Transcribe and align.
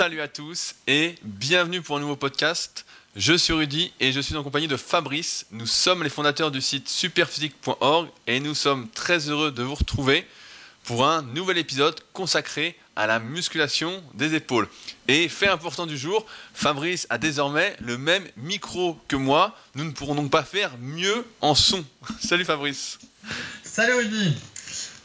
Salut 0.00 0.22
à 0.22 0.28
tous 0.28 0.76
et 0.86 1.14
bienvenue 1.22 1.82
pour 1.82 1.98
un 1.98 2.00
nouveau 2.00 2.16
podcast. 2.16 2.86
Je 3.16 3.34
suis 3.34 3.52
Rudy 3.52 3.92
et 4.00 4.12
je 4.12 4.20
suis 4.22 4.34
en 4.34 4.42
compagnie 4.42 4.66
de 4.66 4.78
Fabrice. 4.78 5.44
Nous 5.50 5.66
sommes 5.66 6.02
les 6.02 6.08
fondateurs 6.08 6.50
du 6.50 6.62
site 6.62 6.88
superphysique.org 6.88 8.08
et 8.26 8.40
nous 8.40 8.54
sommes 8.54 8.88
très 8.94 9.28
heureux 9.28 9.52
de 9.52 9.62
vous 9.62 9.74
retrouver 9.74 10.26
pour 10.84 11.06
un 11.06 11.20
nouvel 11.20 11.58
épisode 11.58 12.00
consacré 12.14 12.78
à 12.96 13.06
la 13.06 13.18
musculation 13.18 14.02
des 14.14 14.34
épaules. 14.34 14.68
Et 15.06 15.28
fait 15.28 15.48
important 15.48 15.84
du 15.84 15.98
jour, 15.98 16.24
Fabrice 16.54 17.06
a 17.10 17.18
désormais 17.18 17.76
le 17.78 17.98
même 17.98 18.26
micro 18.38 18.98
que 19.06 19.16
moi. 19.16 19.54
Nous 19.74 19.84
ne 19.84 19.90
pourrons 19.90 20.14
donc 20.14 20.30
pas 20.30 20.44
faire 20.44 20.78
mieux 20.78 21.26
en 21.42 21.54
son. 21.54 21.84
Salut 22.20 22.46
Fabrice. 22.46 22.98
Salut 23.62 23.92
Rudy. 23.92 24.34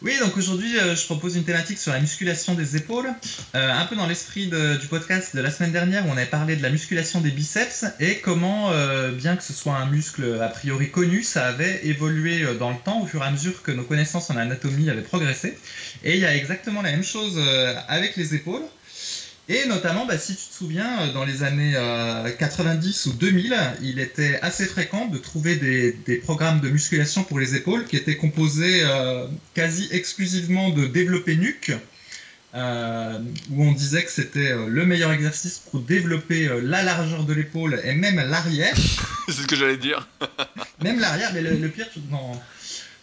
Oui, 0.06 0.20
donc 0.20 0.38
aujourd'hui, 0.38 0.78
euh, 0.78 0.96
je 0.96 1.04
propose 1.06 1.36
une 1.36 1.46
thématique 1.46 1.80
sur 1.80 1.92
la 1.92 2.00
musculation 2.00 2.54
des 2.54 2.76
épaules, 2.76 3.12
euh, 3.56 3.72
un 3.72 3.86
peu 3.86 3.96
dans 3.96 4.06
l'esprit 4.06 4.46
du 4.46 4.88
podcast 4.88 5.36
de 5.36 5.42
la 5.42 5.50
semaine 5.50 5.72
dernière 5.72 6.06
où 6.06 6.10
on 6.10 6.18
avait 6.18 6.28
parlé 6.28 6.56
de 6.56 6.62
la 6.62 6.70
musculation 6.70 7.22
des 7.22 7.32
biceps 7.32 7.86
et 8.00 8.20
comment, 8.20 8.70
euh, 8.70 9.10
bien 9.10 9.36
que 9.36 9.42
ce 9.42 9.52
soit 9.52 9.74
un 9.74 9.88
muscle 9.88 10.40
a 10.40 10.48
priori 10.50 10.92
connu, 10.92 11.24
ça 11.24 11.48
avait 11.48 11.88
évolué 11.88 12.46
dans 12.60 12.70
le 12.70 12.78
temps 12.78 13.02
au 13.02 13.08
fur 13.08 13.24
et 13.24 13.26
à 13.26 13.32
mesure 13.32 13.64
que 13.64 13.72
nos 13.72 13.82
connaissances 13.82 14.30
en 14.30 14.38
anatomie 14.38 14.92
avaient 14.92 15.02
progressé. 15.02 15.58
Et 16.04 16.14
il 16.14 16.20
y 16.20 16.26
a 16.26 16.36
exactement 16.36 16.84
la 16.84 16.92
même 16.92 17.04
chose 17.04 17.42
avec 17.88 18.16
les 18.16 18.36
épaules. 18.36 18.62
Et 19.48 19.68
notamment, 19.68 20.06
bah, 20.06 20.18
si 20.18 20.36
tu 20.36 20.48
te 20.48 20.54
souviens, 20.54 21.02
euh, 21.02 21.14
dans 21.14 21.24
les 21.24 21.44
années 21.44 21.74
90 22.40 23.08
euh, 23.08 23.10
ou 23.12 23.14
2000, 23.14 23.56
il 23.84 24.00
était 24.00 24.40
assez 24.42 24.66
fréquent 24.66 25.06
de 25.06 25.20
trouver 25.20 25.56
des, 25.56 26.16
programmes 26.18 26.62
de 26.62 26.70
musculation 26.70 27.24
pour 27.24 27.40
les 27.40 27.56
épaules 27.56 27.86
qui 27.86 27.96
étaient 27.96 28.18
composés 28.18 28.82
euh, 28.84 29.28
quasi 29.54 29.88
exclusivement 29.92 30.70
de 30.70 30.88
développer 30.88 31.36
nuque, 31.36 31.74
où 32.56 33.64
on 33.64 33.74
disait 33.74 34.04
que 34.04 34.12
c'était 34.12 34.56
le 34.56 34.86
meilleur 34.86 35.12
exercice 35.12 35.60
pour 35.60 35.82
développer 35.82 36.50
la 36.64 36.84
largeur 36.84 37.26
de 37.26 37.34
l'épaule 37.34 37.82
et 37.84 37.94
même 37.94 38.16
l'arrière. 38.16 38.74
C'est 39.28 39.34
ce 39.34 39.48
que 39.48 39.58
j'allais 39.58 39.78
dire. 39.78 40.08
même 40.82 41.00
l'arrière, 41.00 41.32
mais 41.34 41.42
le, 41.42 41.58
le 41.58 41.68
pire, 41.68 41.88
dans, 42.10 42.42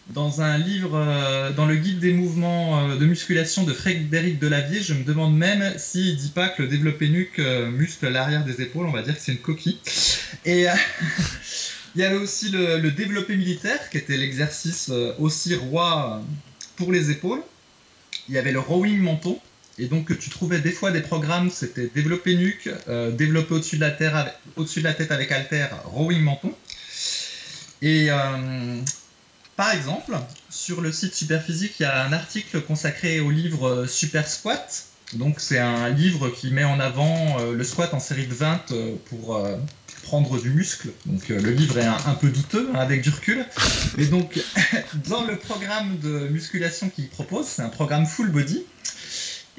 dans 0.09 0.41
un 0.41 0.57
livre, 0.57 0.95
euh, 0.95 1.51
dans 1.51 1.65
le 1.65 1.75
guide 1.75 1.99
des 1.99 2.11
mouvements 2.11 2.89
euh, 2.89 2.97
de 2.97 3.05
musculation 3.05 3.63
de 3.63 3.73
Frédéric 3.73 4.37
Delavier, 4.39 4.81
je 4.81 4.93
me 4.93 5.03
demande 5.03 5.37
même 5.37 5.73
s'il 5.77 6.17
dit 6.17 6.29
pas 6.29 6.49
que 6.49 6.63
le 6.63 6.67
développé 6.67 7.09
nuque 7.09 7.39
euh, 7.39 7.71
muscle 7.71 8.09
l'arrière 8.09 8.43
des 8.43 8.61
épaules, 8.61 8.85
on 8.85 8.91
va 8.91 9.01
dire 9.01 9.15
que 9.15 9.21
c'est 9.21 9.31
une 9.31 9.39
coquille. 9.39 9.79
Et 10.45 10.65
il 11.95 12.01
y 12.01 12.03
avait 12.03 12.17
aussi 12.17 12.49
le, 12.49 12.91
développé 12.91 13.35
militaire, 13.35 13.89
qui 13.89 13.97
était 13.97 14.17
l'exercice 14.17 14.91
aussi 15.19 15.55
roi 15.55 16.21
pour 16.75 16.91
les 16.91 17.11
épaules. 17.11 17.41
Il 18.27 18.35
y 18.35 18.37
avait 18.37 18.51
le 18.51 18.59
rowing 18.59 18.99
menton, 18.99 19.39
et 19.77 19.87
donc 19.87 20.17
tu 20.19 20.29
trouvais 20.29 20.59
des 20.59 20.71
fois 20.71 20.91
des 20.91 21.01
programmes, 21.01 21.49
c'était 21.49 21.89
développé 21.93 22.35
nuque, 22.35 22.69
développé 23.13 23.55
au-dessus 23.55 23.77
de, 23.77 23.81
la 23.81 23.91
terre 23.91 24.33
au-dessus 24.55 24.79
de 24.79 24.85
la 24.85 24.93
tête 24.93 25.11
avec 25.11 25.31
halter, 25.31 25.67
rowing 25.85 26.21
menton. 26.21 26.53
Et 27.81 28.09
par 29.55 29.71
exemple, 29.71 30.17
sur 30.49 30.81
le 30.81 30.91
site 30.91 31.13
Superphysique, 31.13 31.75
il 31.79 31.83
y 31.83 31.85
a 31.85 32.03
un 32.05 32.13
article 32.13 32.61
consacré 32.61 33.19
au 33.19 33.29
livre 33.29 33.67
euh, 33.67 33.87
Super 33.87 34.27
Squat. 34.27 34.85
Donc 35.13 35.35
c'est 35.39 35.59
un 35.59 35.89
livre 35.89 36.29
qui 36.29 36.49
met 36.49 36.63
en 36.63 36.79
avant 36.79 37.39
euh, 37.39 37.53
le 37.53 37.63
squat 37.63 37.93
en 37.93 37.99
série 37.99 38.25
de 38.25 38.33
20 38.33 38.71
euh, 38.71 38.95
pour 39.05 39.39
prendre 40.01 40.41
du 40.41 40.49
muscle. 40.49 40.89
Donc 41.05 41.29
le 41.29 41.51
livre 41.51 41.77
est 41.77 41.85
un, 41.85 42.15
peu 42.19 42.29
douteux 42.29 42.67
hein, 42.73 42.79
avec 42.79 43.03
du 43.03 43.11
recul. 43.11 43.45
Et 43.99 44.07
donc 44.07 44.39
dans 45.07 45.23
le 45.23 45.37
programme 45.37 45.99
de 45.99 46.27
musculation 46.29 46.89
qu'il 46.89 47.07
propose, 47.09 47.45
c'est 47.45 47.61
un 47.61 47.69
programme 47.69 48.07
full 48.07 48.29
body. 48.29 48.65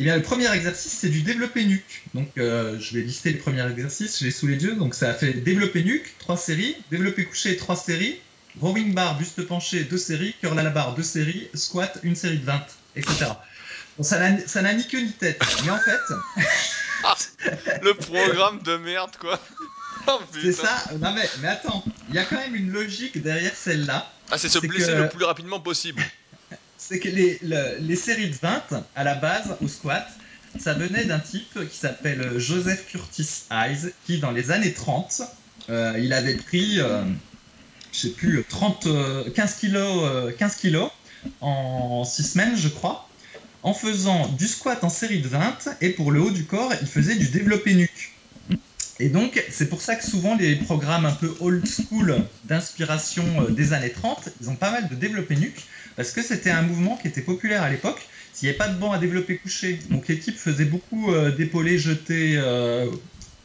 Eh 0.01 0.03
bien, 0.03 0.17
le 0.17 0.23
premier 0.23 0.53
exercice, 0.53 0.91
c'est 0.91 1.09
du 1.09 1.23
développé 1.23 1.65
nuque. 1.65 2.03
Donc, 2.15 2.27
je 2.37 2.95
vais 2.95 3.03
lister 3.03 3.31
les 3.31 3.39
premiers 3.39 3.65
exercices, 3.71 4.19
je 4.19 4.25
l'ai 4.25 4.33
sous 4.33 4.49
les 4.49 4.57
yeux. 4.57 4.75
Donc, 4.75 4.93
ça 4.93 5.11
a 5.11 5.15
fait 5.15 5.35
développé 5.35 5.85
nuque, 5.85 6.17
3 6.19 6.37
séries, 6.37 6.75
développé 6.91 7.25
couché, 7.25 7.57
3 7.57 7.77
séries, 7.77 8.19
rowing 8.61 8.95
bar, 8.95 9.17
buste 9.19 9.47
penché, 9.47 9.85
deux 9.85 9.99
séries, 9.99 10.35
curl 10.41 10.59
à 10.59 10.63
la 10.63 10.71
barre, 10.71 10.95
deux 10.95 11.03
séries, 11.03 11.49
squat, 11.55 11.99
une 12.03 12.17
série 12.17 12.39
de 12.39 12.45
20, 12.45 12.67
etc. 12.97 13.27
Bon, 13.97 14.05
ça 14.05 14.19
n'a 14.19 14.75
ni 14.75 14.87
queue 14.87 15.01
ni 15.01 15.13
tête. 15.13 15.41
Mais 15.65 15.71
en 15.71 15.79
fait. 15.79 16.13
le 17.83 17.95
programme 17.95 18.61
de 18.63 18.77
merde, 18.77 19.17
quoi. 19.19 19.41
Oh, 20.07 20.21
c'est 20.35 20.53
ça. 20.53 20.85
Non, 21.01 21.15
mais, 21.15 21.27
mais 21.41 21.49
attends, 21.49 21.83
il 22.11 22.15
y 22.15 22.19
a 22.19 22.25
quand 22.25 22.37
même 22.37 22.55
une 22.55 22.71
logique 22.71 23.23
derrière 23.23 23.55
celle-là. 23.57 24.13
Ah, 24.31 24.37
c'est 24.37 24.51
se 24.51 24.59
blesser 24.59 24.95
le 24.95 25.09
plus 25.09 25.25
rapidement 25.25 25.61
possible. 25.61 26.03
c'est 26.77 26.99
que 26.99 27.09
les, 27.09 27.41
les 27.81 27.97
séries 27.97 28.29
de 28.29 28.37
20, 28.37 28.85
à 28.97 29.05
la 29.05 29.15
base, 29.15 29.57
au 29.63 29.69
squat, 29.69 30.07
ça 30.59 30.75
venait 30.75 31.07
d'un 31.07 31.21
type 31.21 31.59
qui 31.71 31.77
s'appelle 31.77 32.39
Joseph 32.39 32.87
Curtis 32.89 33.45
Eyes, 33.51 33.93
qui 34.05 34.19
dans 34.19 34.31
les 34.31 34.51
années 34.51 34.75
30, 34.75 35.23
euh, 35.71 35.95
il 35.99 36.13
avait 36.13 36.37
pris. 36.37 36.81
Euh, 36.81 37.03
je 37.95 38.01
sais 38.01 38.11
plus, 38.11 38.45
30, 38.49 38.89
15 39.35 39.55
kilos, 39.55 40.35
15 40.37 40.53
euh, 40.53 40.61
kilos 40.61 40.91
en 41.41 42.05
6 42.05 42.33
semaines, 42.33 42.57
je 42.57 42.69
crois, 42.69 43.09
en 43.63 43.73
faisant 43.73 44.29
du 44.29 44.49
squat 44.49 44.83
en 44.83 44.89
série 44.89 45.21
de 45.21 45.29
20 45.29 45.77
et 45.81 45.91
pour 45.91 46.11
le 46.11 46.21
haut 46.21 46.31
du 46.31 46.45
corps, 46.45 46.73
il 46.81 46.89
faisait 46.89 47.15
du 47.15 47.29
développé 47.29 47.75
nuque. 47.75 48.11
Et 49.01 49.09
donc, 49.09 49.43
c'est 49.51 49.69
pour 49.69 49.81
ça 49.81 49.97
que 49.97 50.05
souvent 50.05 50.37
les 50.37 50.57
programmes 50.57 51.05
un 51.05 51.13
peu 51.13 51.33
old 51.41 51.65
school 51.67 52.17
d'inspiration 52.45 53.25
euh, 53.41 53.51
des 53.51 53.73
années 53.73 53.91
30, 53.91 54.29
ils 54.41 54.51
ont 54.51 54.57
pas 54.57 54.71
mal 54.71 54.89
de 54.89 54.95
développé 54.95 55.37
nuque 55.37 55.63
parce 55.97 56.11
que 56.11 56.23
c'était 56.23 56.51
un 56.51 56.63
mouvement 56.63 56.97
qui 56.97 57.09
était 57.09 57.21
populaire 57.21 57.63
à 57.63 57.71
l'époque. 57.71 58.01
S'il 58.33 58.49
n'y 58.49 58.51
avait 58.51 58.59
pas 58.59 58.69
de 58.69 58.79
banc 58.79 58.93
à 58.93 58.99
développer 58.99 59.39
couché, 59.39 59.79
donc 59.91 60.09
l'équipe 60.09 60.37
faisait 60.37 60.65
beaucoup 60.65 61.13
euh, 61.13 61.31
d'épaulés 61.33 61.79
jetés 61.79 62.37
euh, 62.37 62.89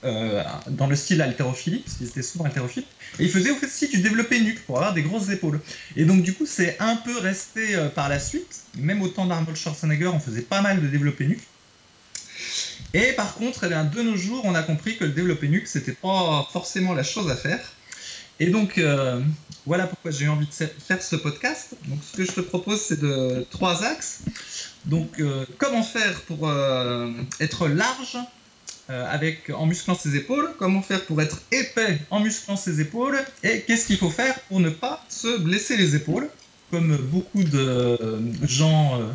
dans 0.04 0.88
le 0.88 0.96
style 0.96 1.22
haltérophilique, 1.22 1.84
parce 1.86 1.98
qu'ils 1.98 2.08
étaient 2.08 2.22
souvent 2.22 2.46
haltérophiles, 2.46 2.86
et 3.20 3.24
ils 3.24 3.30
faisaient 3.30 3.52
aussi 3.52 3.88
du 3.90 4.00
développé 4.00 4.40
nuque 4.40 4.66
pour 4.66 4.78
avoir 4.78 4.94
des 4.94 5.02
grosses 5.02 5.30
épaules. 5.30 5.60
Et 5.96 6.06
donc 6.06 6.24
du 6.24 6.34
coup, 6.34 6.46
c'est 6.46 6.78
un 6.80 6.96
peu 6.96 7.18
resté 7.18 7.76
euh, 7.76 7.90
par 7.90 8.08
la 8.08 8.20
suite, 8.20 8.62
même 8.78 9.02
au 9.02 9.09
temps 9.09 9.26
d'Arnold 9.26 9.58
Schwarzenegger, 9.58 10.08
on 10.08 10.20
faisait 10.20 10.42
pas 10.42 10.62
mal 10.62 10.82
de 10.82 10.88
développé 10.88 11.26
nuque. 11.26 11.44
Et 12.94 13.12
par 13.14 13.36
contre, 13.36 13.66
eh 13.66 13.68
bien, 13.68 13.84
de 13.84 14.02
nos 14.02 14.16
jours, 14.16 14.42
on 14.46 14.56
a 14.56 14.64
compris 14.64 14.98
que 14.98 15.04
le 15.04 15.12
développé 15.12 15.48
nuque, 15.48 15.68
c'était 15.68 15.92
pas 15.92 16.48
forcément 16.52 16.94
la 16.94 17.04
chose 17.04 17.30
à 17.30 17.36
faire. 17.36 17.59
Et 18.40 18.48
donc, 18.48 18.78
euh, 18.78 19.22
voilà 19.66 19.86
pourquoi 19.86 20.12
j'ai 20.12 20.30
envie 20.30 20.48
de 20.48 20.54
faire 20.54 21.04
ce 21.04 21.18
podcast. 21.18 21.76
Donc, 21.88 22.00
ce 22.09 22.18
que 22.18 22.26
je 22.26 22.32
te 22.32 22.40
propose, 22.40 22.82
c'est 22.82 23.00
de 23.00 23.46
trois 23.52 23.84
axes. 23.84 24.22
Donc, 24.86 25.22
comment 25.58 25.84
faire 25.84 26.22
pour 26.22 26.50
être 27.42 27.68
large 27.68 28.18
euh, 28.90 29.06
avec, 29.12 29.52
en 29.52 29.66
musclant 29.66 29.96
ses 29.96 30.16
épaules, 30.16 30.50
comment 30.58 30.82
faire 30.82 31.06
pour 31.06 31.22
être 31.22 31.42
épais 31.52 32.00
en 32.10 32.20
musclant 32.20 32.58
ses 32.58 32.82
épaules, 32.82 33.20
et 33.44 33.62
qu'est-ce 33.62 33.88
qu'il 33.88 33.98
faut 33.98 34.10
faire 34.10 34.40
pour 34.42 34.60
ne 34.60 34.70
pas 34.70 35.04
se 35.10 35.38
blesser 35.38 35.78
les 35.78 35.96
épaules, 35.96 36.30
comme 36.72 36.98
beaucoup 36.98 37.44
de 37.44 37.98
gens 38.44 39.00
euh, 39.00 39.06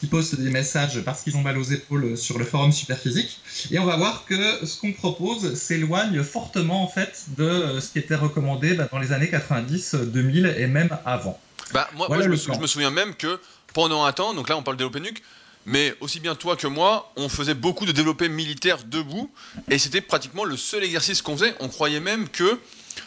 qui 0.00 0.06
postent 0.06 0.36
des 0.36 0.50
messages 0.50 1.00
parce 1.04 1.22
qu'ils 1.22 1.36
ont 1.36 1.42
mal 1.42 1.58
aux 1.58 1.64
épaules 1.64 2.16
sur 2.16 2.38
le 2.38 2.44
forum 2.44 2.72
Superphysique. 2.72 3.40
Et 3.70 3.78
on 3.78 3.84
va 3.84 3.96
voir 3.96 4.24
que 4.24 4.64
ce 4.64 4.80
qu'on 4.80 4.92
propose 4.92 5.54
s'éloigne 5.54 6.22
fortement 6.22 6.82
en 6.82 6.88
fait 6.88 7.24
de 7.36 7.80
ce 7.80 7.90
qui 7.90 7.98
était 7.98 8.14
recommandé 8.14 8.74
bah, 8.74 8.88
dans 8.90 8.98
les 8.98 9.12
années 9.12 9.28
90, 9.28 9.94
2000 9.94 10.54
et 10.58 10.66
même 10.66 10.96
avant. 11.04 11.38
Bah, 11.74 11.90
moi, 11.96 12.08
je, 12.22 12.28
me 12.28 12.66
souviens 12.66 12.90
même 12.90 13.14
que 13.14 13.40
pendant 13.74 14.04
un 14.04 14.12
temps, 14.12 14.32
donc 14.32 14.48
là 14.48 14.56
on 14.56 14.62
parle 14.62 14.78
de 14.78 14.98
nuque, 14.98 15.22
mais 15.66 15.94
aussi 16.00 16.20
bien 16.20 16.34
toi 16.34 16.56
que 16.56 16.66
moi, 16.66 17.12
on 17.16 17.28
faisait 17.28 17.54
beaucoup 17.54 17.86
de 17.86 17.92
développé 17.92 18.28
militaire 18.28 18.84
debout, 18.84 19.30
et 19.70 19.78
c'était 19.78 20.00
pratiquement 20.00 20.44
le 20.44 20.56
seul 20.56 20.84
exercice 20.84 21.22
qu'on 21.22 21.36
faisait. 21.36 21.54
On 21.60 21.68
croyait 21.68 22.00
même 22.00 22.28
que 22.28 22.58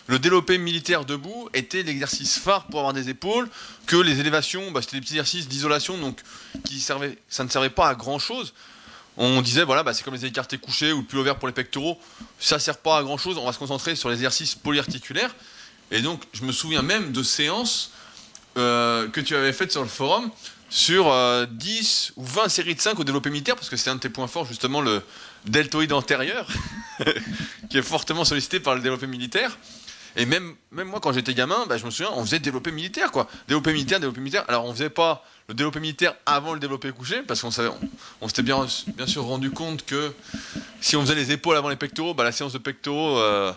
le 0.08 0.20
développé 0.20 0.58
militaire 0.58 1.06
debout 1.06 1.50
était 1.54 1.84
l'exercice 1.84 2.38
phare 2.38 2.68
pour 2.68 2.80
avoir 2.80 2.94
des 2.94 3.10
épaules, 3.10 3.50
que 3.86 3.98
les 3.98 4.20
élévations, 4.20 4.72
bah, 4.72 4.82
c'était 4.82 4.98
des 4.98 5.02
petits 5.02 5.14
exercices 5.14 5.48
d'isolation, 5.48 5.98
donc 5.98 6.20
qui 6.66 6.80
servaient, 6.80 7.18
ça 7.28 7.44
ne 7.44 7.50
servait 7.50 7.70
pas 7.70 7.90
à 7.90 7.96
grand 7.96 8.20
chose. 8.20 8.54
On 9.18 9.42
disait, 9.42 9.64
voilà, 9.64 9.84
bah, 9.84 9.94
c'est 9.94 10.04
comme 10.04 10.14
les 10.14 10.26
écartés 10.26 10.58
couchés 10.58 10.94
ou 10.94 11.00
le 11.00 11.04
pull 11.04 11.34
pour 11.36 11.48
les 11.48 11.54
pectoraux, 11.54 12.00
ça 12.40 12.56
ne 12.56 12.62
sert 12.62 12.78
pas 12.78 12.98
à 12.98 13.04
grand 13.04 13.18
chose, 13.18 13.38
on 13.38 13.46
va 13.46 13.54
se 13.54 13.60
concentrer 13.60 13.96
sur 13.96 14.10
les 14.10 14.16
exercices 14.16 14.56
polyarticulaires. 14.56 15.36
Et 15.92 16.02
donc, 16.02 16.24
je 16.32 16.44
me 16.44 16.52
souviens 16.52 16.82
même 16.82 17.12
de 17.12 17.22
séances 17.22 17.92
euh, 18.58 19.08
que 19.10 19.22
tu 19.22 19.36
avais 19.36 19.54
faites 19.54 19.72
sur 19.72 19.82
le 19.82 19.88
forum 19.88 20.30
sur 20.72 21.14
10 21.50 22.14
euh, 22.18 22.22
ou 22.22 22.26
20 22.26 22.48
séries 22.48 22.76
de 22.76 22.82
5 22.82 22.98
au 22.98 23.04
développé 23.04 23.30
militaire, 23.30 23.56
parce 23.56 23.70
que 23.70 23.76
c'est 23.76 23.90
un 23.90 23.96
de 23.96 24.00
tes 24.00 24.10
points 24.10 24.28
forts, 24.28 24.46
justement, 24.46 24.80
le 24.80 25.04
deltoïde 25.46 25.92
antérieur, 25.92 26.48
qui 27.70 27.78
est 27.78 27.82
fortement 27.82 28.24
sollicité 28.24 28.62
par 28.62 28.74
le 28.74 28.82
développé 28.82 29.06
militaire. 29.06 29.58
Et 30.16 30.26
même, 30.26 30.56
même 30.72 30.88
moi, 30.88 31.02
quand 31.02 31.12
j'étais 31.12 31.34
gamin, 31.34 31.66
bah, 31.68 31.78
je 31.78 31.86
me 31.86 31.92
souviens, 31.92 32.12
on 32.16 32.24
faisait 32.24 32.40
développé 32.40 32.72
militaire, 32.72 33.12
quoi. 33.12 33.28
Développé 33.50 33.74
militaire, 33.74 34.00
développé 34.00 34.22
militaire. 34.22 34.46
Alors, 34.48 34.66
on 34.66 34.74
faisait 34.74 34.90
pas 34.90 35.26
le 35.50 35.54
développé 35.54 35.82
militaire 35.82 36.16
avant 36.26 36.54
le 36.54 36.60
développé 36.60 36.92
couché, 36.92 37.22
parce 37.22 37.42
qu'on 37.42 37.52
savait, 37.52 37.70
on, 38.22 38.28
s'était 38.30 38.42
bien, 38.42 38.66
bien 38.96 39.08
sûr 39.08 39.24
rendu 39.24 39.52
compte 39.52 39.86
que 39.86 40.14
si 40.80 40.96
on 40.96 41.02
faisait 41.02 41.16
les 41.16 41.32
épaules 41.32 41.58
avant 41.58 41.70
les 41.70 41.76
pectoraux, 41.76 42.14
bah, 42.14 42.24
la 42.24 42.32
séance 42.32 42.54
de 42.54 42.60
pectoraux 42.60 43.18
euh, 43.20 43.52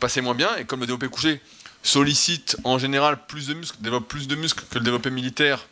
passait 0.00 0.22
moins 0.22 0.34
bien. 0.34 0.56
Et 0.56 0.64
comme 0.64 0.80
le 0.80 0.86
développé 0.86 1.08
couché 1.08 1.42
sollicite 1.82 2.56
en 2.64 2.78
général 2.78 3.18
plus 3.26 3.46
de 3.46 3.54
muscles, 3.54 3.78
développe 3.80 4.08
plus 4.08 4.28
de 4.28 4.34
muscles 4.34 4.64
que 4.70 4.78
le 4.78 4.84
développé 4.84 5.10
militaire, 5.10 5.66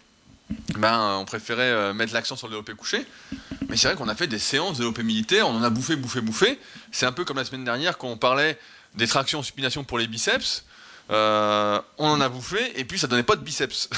ben, 0.78 1.16
on 1.18 1.24
préférait 1.24 1.92
mettre 1.92 2.14
l'accent 2.14 2.36
sur 2.36 2.46
le 2.46 2.52
développé 2.52 2.74
couché. 2.74 3.04
Mais 3.68 3.76
c'est 3.76 3.88
vrai 3.88 3.96
qu'on 3.96 4.08
a 4.08 4.14
fait 4.14 4.28
des 4.28 4.38
séances 4.38 4.74
de 4.74 4.82
développé 4.82 5.02
militaire, 5.02 5.48
on 5.48 5.56
en 5.56 5.62
a 5.62 5.70
bouffé, 5.70 5.96
bouffé, 5.96 6.20
bouffé. 6.20 6.58
C'est 6.92 7.06
un 7.06 7.12
peu 7.12 7.24
comme 7.24 7.36
la 7.36 7.44
semaine 7.44 7.64
dernière 7.64 7.98
quand 7.98 8.08
on 8.08 8.16
parlait 8.16 8.58
des 8.94 9.06
tractions 9.06 9.42
supination 9.42 9.84
pour 9.84 9.98
les 9.98 10.06
biceps. 10.06 10.64
Euh, 11.08 11.80
on 11.98 12.08
en 12.08 12.20
a 12.20 12.28
bouffé 12.28 12.58
et 12.74 12.84
puis 12.84 12.98
ça 12.98 13.06
donnait 13.06 13.22
pas 13.22 13.36
de 13.36 13.42
biceps. 13.42 13.88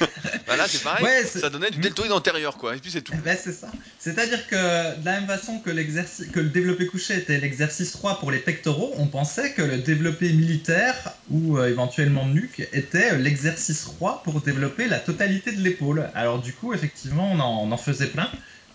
bah 0.46 0.56
là 0.56 0.68
c'est 0.68 0.84
pareil, 0.84 1.26
ça 1.26 1.50
donnait 1.50 1.70
du 1.70 1.78
deltoïde 1.78 2.12
antérieur 2.12 2.56
quoi, 2.56 2.76
et 2.76 2.78
puis 2.78 2.92
c'est 2.92 3.02
tout. 3.02 3.12
Bah, 3.24 3.34
c'est 3.34 3.52
ça. 3.52 3.66
C'est-à-dire 3.98 4.46
que 4.46 4.54
de 4.54 5.04
la 5.04 5.18
même 5.18 5.26
façon 5.26 5.58
que, 5.58 5.70
que 5.70 6.40
le 6.40 6.48
développé 6.48 6.86
couché 6.86 7.16
était 7.16 7.38
l'exercice 7.38 7.90
3 7.90 8.20
pour 8.20 8.30
les 8.30 8.38
pectoraux, 8.38 8.94
on 8.98 9.06
pensait 9.06 9.52
que 9.52 9.62
le 9.62 9.78
développé 9.78 10.32
militaire 10.32 10.94
ou 11.28 11.58
euh, 11.58 11.68
éventuellement 11.68 12.26
nuque 12.26 12.68
était 12.72 13.18
l'exercice 13.18 13.82
3 13.82 14.22
pour 14.22 14.40
développer 14.40 14.86
la 14.86 15.00
totalité 15.00 15.50
de 15.50 15.60
l'épaule. 15.60 16.08
Alors 16.14 16.40
du 16.40 16.52
coup 16.52 16.72
effectivement 16.72 17.32
on 17.32 17.40
en, 17.40 17.66
on 17.66 17.72
en 17.72 17.78
faisait 17.78 18.06
plein. 18.06 18.30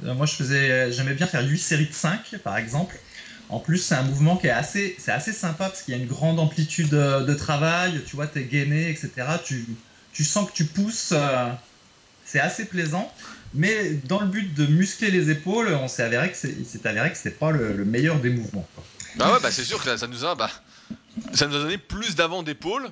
Euh, 0.06 0.14
moi 0.14 0.26
je 0.26 0.34
faisais, 0.34 0.92
j'aimais 0.92 1.14
bien 1.14 1.28
faire 1.28 1.48
8 1.48 1.58
séries 1.58 1.88
de 1.88 1.94
5 1.94 2.36
par 2.44 2.58
exemple. 2.58 2.98
En 3.50 3.60
plus, 3.60 3.78
c'est 3.78 3.96
un 3.96 4.04
mouvement 4.04 4.38
qui 4.38 4.48
est 4.48 4.52
assez, 4.52 4.96
c'est 4.98 5.12
assez 5.12 5.34
sympa 5.34 5.66
parce 5.70 5.84
qu'il 5.84 5.96
y 5.96 5.98
a 5.98 6.02
une 6.02 6.08
grande 6.08 6.40
amplitude 6.40 6.90
de, 6.90 7.34
travail. 7.34 8.02
Tu 8.08 8.16
vois, 8.16 8.28
tu 8.28 8.40
es 8.40 8.44
gainé, 8.44 8.90
etc. 8.90 9.12
Tu, 9.44 9.66
tu 10.14 10.24
sens 10.24 10.50
que 10.50 10.56
tu 10.56 10.66
pousses. 10.66 11.12
Euh, 11.12 11.50
c'est 12.26 12.40
assez 12.40 12.66
plaisant. 12.66 13.14
Mais 13.54 13.92
dans 14.06 14.20
le 14.20 14.28
but 14.28 14.54
de 14.54 14.66
muscler 14.66 15.12
les 15.12 15.30
épaules, 15.30 15.70
on 15.70 15.88
s'est 15.88 16.04
avéré 16.04 16.32
que 16.32 16.38
c'est, 16.38 16.66
s'est 16.66 16.88
avéré 16.88 17.12
que 17.12 17.18
c'était 17.18 17.30
pas 17.30 17.52
le, 17.52 17.86
meilleur 17.86 18.20
des 18.20 18.32
mouvements. 18.32 18.68
Bah 19.16 19.32
ouais, 19.32 19.40
bah 19.42 19.52
c'est 19.52 19.64
sûr 19.64 19.84
que 19.84 19.96
ça, 19.96 20.08
nous 20.08 20.26
a, 20.26 20.34
bah, 20.34 20.50
ça 21.34 21.46
nous 21.46 21.56
a 21.56 21.60
donné 21.60 21.78
plus 21.78 22.16
d'avant 22.16 22.42
d'épaule 22.42 22.90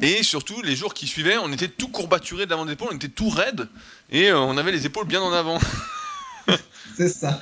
et 0.00 0.22
surtout 0.22 0.62
les 0.62 0.76
jours 0.76 0.94
qui 0.94 1.08
suivaient, 1.08 1.36
on 1.38 1.52
était 1.52 1.66
tout 1.66 1.88
courbaturé 1.88 2.46
d'avant 2.46 2.64
d'épaule, 2.64 2.90
on 2.92 2.96
était 2.96 3.08
tout 3.08 3.28
raide 3.28 3.68
et 4.10 4.28
euh, 4.28 4.38
on 4.38 4.56
avait 4.56 4.70
les 4.70 4.86
épaules 4.86 5.08
bien 5.08 5.20
en 5.20 5.32
avant. 5.32 5.58
c'est 6.96 7.08
ça. 7.08 7.40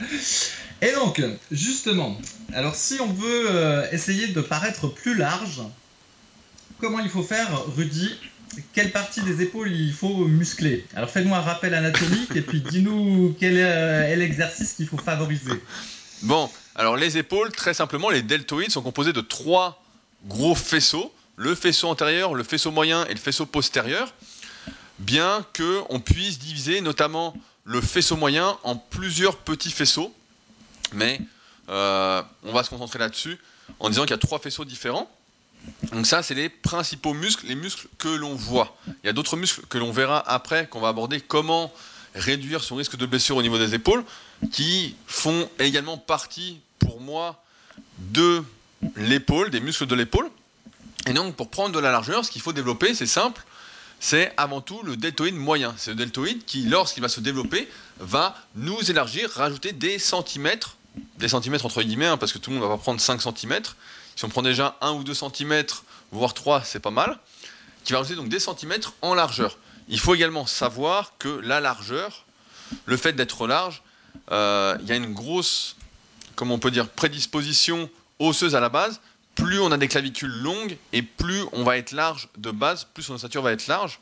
Et 0.82 0.90
donc, 0.90 1.22
justement, 1.52 2.20
alors 2.52 2.74
si 2.74 3.00
on 3.00 3.06
veut 3.06 3.46
euh, 3.48 3.88
essayer 3.92 4.26
de 4.26 4.40
paraître 4.40 4.88
plus 4.88 5.16
large, 5.16 5.62
comment 6.80 6.98
il 6.98 7.08
faut 7.08 7.22
faire, 7.22 7.48
Rudy? 7.76 8.10
Quelle 8.74 8.90
partie 8.90 9.22
des 9.22 9.40
épaules 9.42 9.70
il 9.70 9.94
faut 9.94 10.26
muscler? 10.26 10.84
Alors 10.94 11.08
fais-nous 11.08 11.34
un 11.34 11.40
rappel 11.40 11.72
anatomique 11.72 12.34
et 12.34 12.42
puis 12.42 12.60
dis-nous 12.60 13.34
quel 13.38 13.56
euh, 13.56 14.08
est 14.08 14.16
l'exercice 14.16 14.72
qu'il 14.72 14.88
faut 14.88 14.98
favoriser. 14.98 15.52
Bon, 16.22 16.50
alors 16.74 16.96
les 16.96 17.16
épaules, 17.16 17.52
très 17.52 17.74
simplement, 17.74 18.10
les 18.10 18.22
deltoïdes 18.22 18.72
sont 18.72 18.82
composés 18.82 19.12
de 19.12 19.20
trois 19.20 19.82
gros 20.26 20.56
faisceaux, 20.56 21.14
le 21.36 21.54
faisceau 21.54 21.88
antérieur, 21.88 22.34
le 22.34 22.42
faisceau 22.42 22.72
moyen 22.72 23.06
et 23.06 23.14
le 23.14 23.20
faisceau 23.20 23.46
postérieur, 23.46 24.12
bien 24.98 25.46
qu'on 25.56 26.00
puisse 26.00 26.40
diviser 26.40 26.80
notamment 26.80 27.34
le 27.64 27.80
faisceau 27.80 28.16
moyen 28.16 28.58
en 28.64 28.74
plusieurs 28.74 29.36
petits 29.36 29.70
faisceaux 29.70 30.12
mais 30.94 31.20
euh, 31.68 32.22
on 32.44 32.52
va 32.52 32.64
se 32.64 32.70
concentrer 32.70 32.98
là-dessus 32.98 33.38
en 33.80 33.88
disant 33.88 34.02
qu'il 34.02 34.10
y 34.10 34.14
a 34.14 34.18
trois 34.18 34.38
faisceaux 34.38 34.64
différents. 34.64 35.10
Donc 35.92 36.06
ça, 36.06 36.22
c'est 36.22 36.34
les 36.34 36.48
principaux 36.48 37.14
muscles, 37.14 37.46
les 37.46 37.54
muscles 37.54 37.86
que 37.98 38.08
l'on 38.08 38.34
voit. 38.34 38.76
Il 38.86 39.06
y 39.06 39.08
a 39.08 39.12
d'autres 39.12 39.36
muscles 39.36 39.64
que 39.68 39.78
l'on 39.78 39.92
verra 39.92 40.18
après, 40.28 40.66
qu'on 40.66 40.80
va 40.80 40.88
aborder 40.88 41.20
comment 41.20 41.72
réduire 42.14 42.62
son 42.62 42.76
risque 42.76 42.96
de 42.96 43.06
blessure 43.06 43.36
au 43.36 43.42
niveau 43.42 43.58
des 43.58 43.74
épaules, 43.74 44.04
qui 44.50 44.96
font 45.06 45.48
également 45.58 45.98
partie, 45.98 46.60
pour 46.78 47.00
moi, 47.00 47.42
de 47.98 48.42
l'épaule, 48.96 49.50
des 49.50 49.60
muscles 49.60 49.86
de 49.86 49.94
l'épaule. 49.94 50.28
Et 51.06 51.12
donc, 51.12 51.36
pour 51.36 51.48
prendre 51.48 51.74
de 51.74 51.78
la 51.78 51.90
largeur, 51.90 52.24
ce 52.24 52.30
qu'il 52.30 52.42
faut 52.42 52.52
développer, 52.52 52.94
c'est 52.94 53.06
simple, 53.06 53.44
c'est 54.00 54.32
avant 54.36 54.60
tout 54.60 54.82
le 54.82 54.96
deltoïde 54.96 55.36
moyen. 55.36 55.74
C'est 55.78 55.92
le 55.92 55.96
deltoïde 55.96 56.44
qui, 56.44 56.64
lorsqu'il 56.64 57.02
va 57.02 57.08
se 57.08 57.20
développer, 57.20 57.68
va 58.00 58.36
nous 58.56 58.90
élargir, 58.90 59.30
rajouter 59.30 59.72
des 59.72 59.98
centimètres 59.98 60.76
des 61.18 61.28
centimètres 61.28 61.66
entre 61.66 61.82
guillemets, 61.82 62.06
hein, 62.06 62.16
parce 62.16 62.32
que 62.32 62.38
tout 62.38 62.50
le 62.50 62.56
monde 62.56 62.68
va 62.68 62.74
pas 62.76 62.82
prendre 62.82 63.00
5 63.00 63.20
centimètres. 63.22 63.76
Si 64.16 64.24
on 64.24 64.28
prend 64.28 64.42
déjà 64.42 64.76
1 64.80 64.92
ou 64.92 65.04
2 65.04 65.14
centimètres, 65.14 65.84
voire 66.10 66.34
3, 66.34 66.62
c'est 66.64 66.80
pas 66.80 66.90
mal. 66.90 67.18
Qui 67.84 67.92
va 67.92 67.98
rajouter 67.98 68.16
donc 68.16 68.28
des 68.28 68.38
centimètres 68.38 68.94
en 69.02 69.14
largeur. 69.14 69.58
Il 69.88 69.98
faut 69.98 70.14
également 70.14 70.46
savoir 70.46 71.14
que 71.18 71.28
la 71.28 71.60
largeur, 71.60 72.24
le 72.86 72.96
fait 72.96 73.12
d'être 73.14 73.46
large, 73.46 73.82
euh, 74.30 74.76
il 74.80 74.86
y 74.86 74.92
a 74.92 74.96
une 74.96 75.12
grosse, 75.12 75.76
comment 76.36 76.54
on 76.54 76.58
peut 76.58 76.70
dire, 76.70 76.88
prédisposition 76.88 77.90
osseuse 78.18 78.54
à 78.54 78.60
la 78.60 78.68
base. 78.68 79.00
Plus 79.34 79.60
on 79.60 79.72
a 79.72 79.78
des 79.78 79.88
clavicules 79.88 80.30
longues 80.30 80.76
et 80.92 81.02
plus 81.02 81.42
on 81.52 81.64
va 81.64 81.78
être 81.78 81.92
large 81.92 82.28
de 82.36 82.50
base, 82.50 82.86
plus 82.92 83.02
son 83.02 83.14
ossature 83.14 83.42
va 83.42 83.52
être 83.52 83.66
large. 83.66 83.98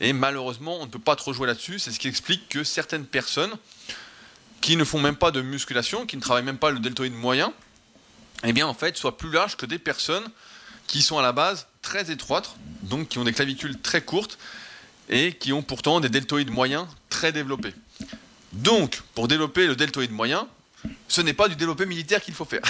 Et 0.00 0.12
malheureusement, 0.12 0.78
on 0.80 0.86
ne 0.86 0.90
peut 0.90 0.98
pas 0.98 1.16
trop 1.16 1.32
jouer 1.32 1.46
là-dessus. 1.46 1.78
C'est 1.78 1.90
ce 1.90 1.98
qui 1.98 2.08
explique 2.08 2.48
que 2.48 2.64
certaines 2.64 3.04
personnes 3.04 3.52
qui 4.62 4.76
ne 4.76 4.84
font 4.84 5.00
même 5.00 5.16
pas 5.16 5.32
de 5.32 5.42
musculation, 5.42 6.06
qui 6.06 6.16
ne 6.16 6.22
travaillent 6.22 6.44
même 6.44 6.56
pas 6.56 6.70
le 6.70 6.78
deltoïde 6.78 7.12
moyen, 7.12 7.52
eh 8.44 8.54
bien 8.54 8.66
en 8.66 8.74
fait 8.74 8.96
soient 8.96 9.18
plus 9.18 9.30
larges 9.30 9.56
que 9.56 9.66
des 9.66 9.78
personnes 9.78 10.24
qui 10.86 11.02
sont 11.02 11.18
à 11.18 11.22
la 11.22 11.32
base 11.32 11.66
très 11.82 12.10
étroites, 12.10 12.56
donc 12.82 13.08
qui 13.08 13.18
ont 13.18 13.24
des 13.24 13.32
clavicules 13.32 13.78
très 13.78 14.00
courtes 14.00 14.38
et 15.10 15.32
qui 15.34 15.52
ont 15.52 15.62
pourtant 15.62 16.00
des 16.00 16.08
deltoïdes 16.08 16.50
moyens 16.50 16.86
très 17.10 17.32
développés. 17.32 17.74
Donc, 18.52 19.00
pour 19.14 19.28
développer 19.28 19.66
le 19.66 19.76
deltoïde 19.76 20.12
moyen, 20.12 20.46
ce 21.08 21.20
n'est 21.20 21.32
pas 21.32 21.48
du 21.48 21.56
développé 21.56 21.86
militaire 21.86 22.22
qu'il 22.22 22.34
faut 22.34 22.44
faire. 22.44 22.62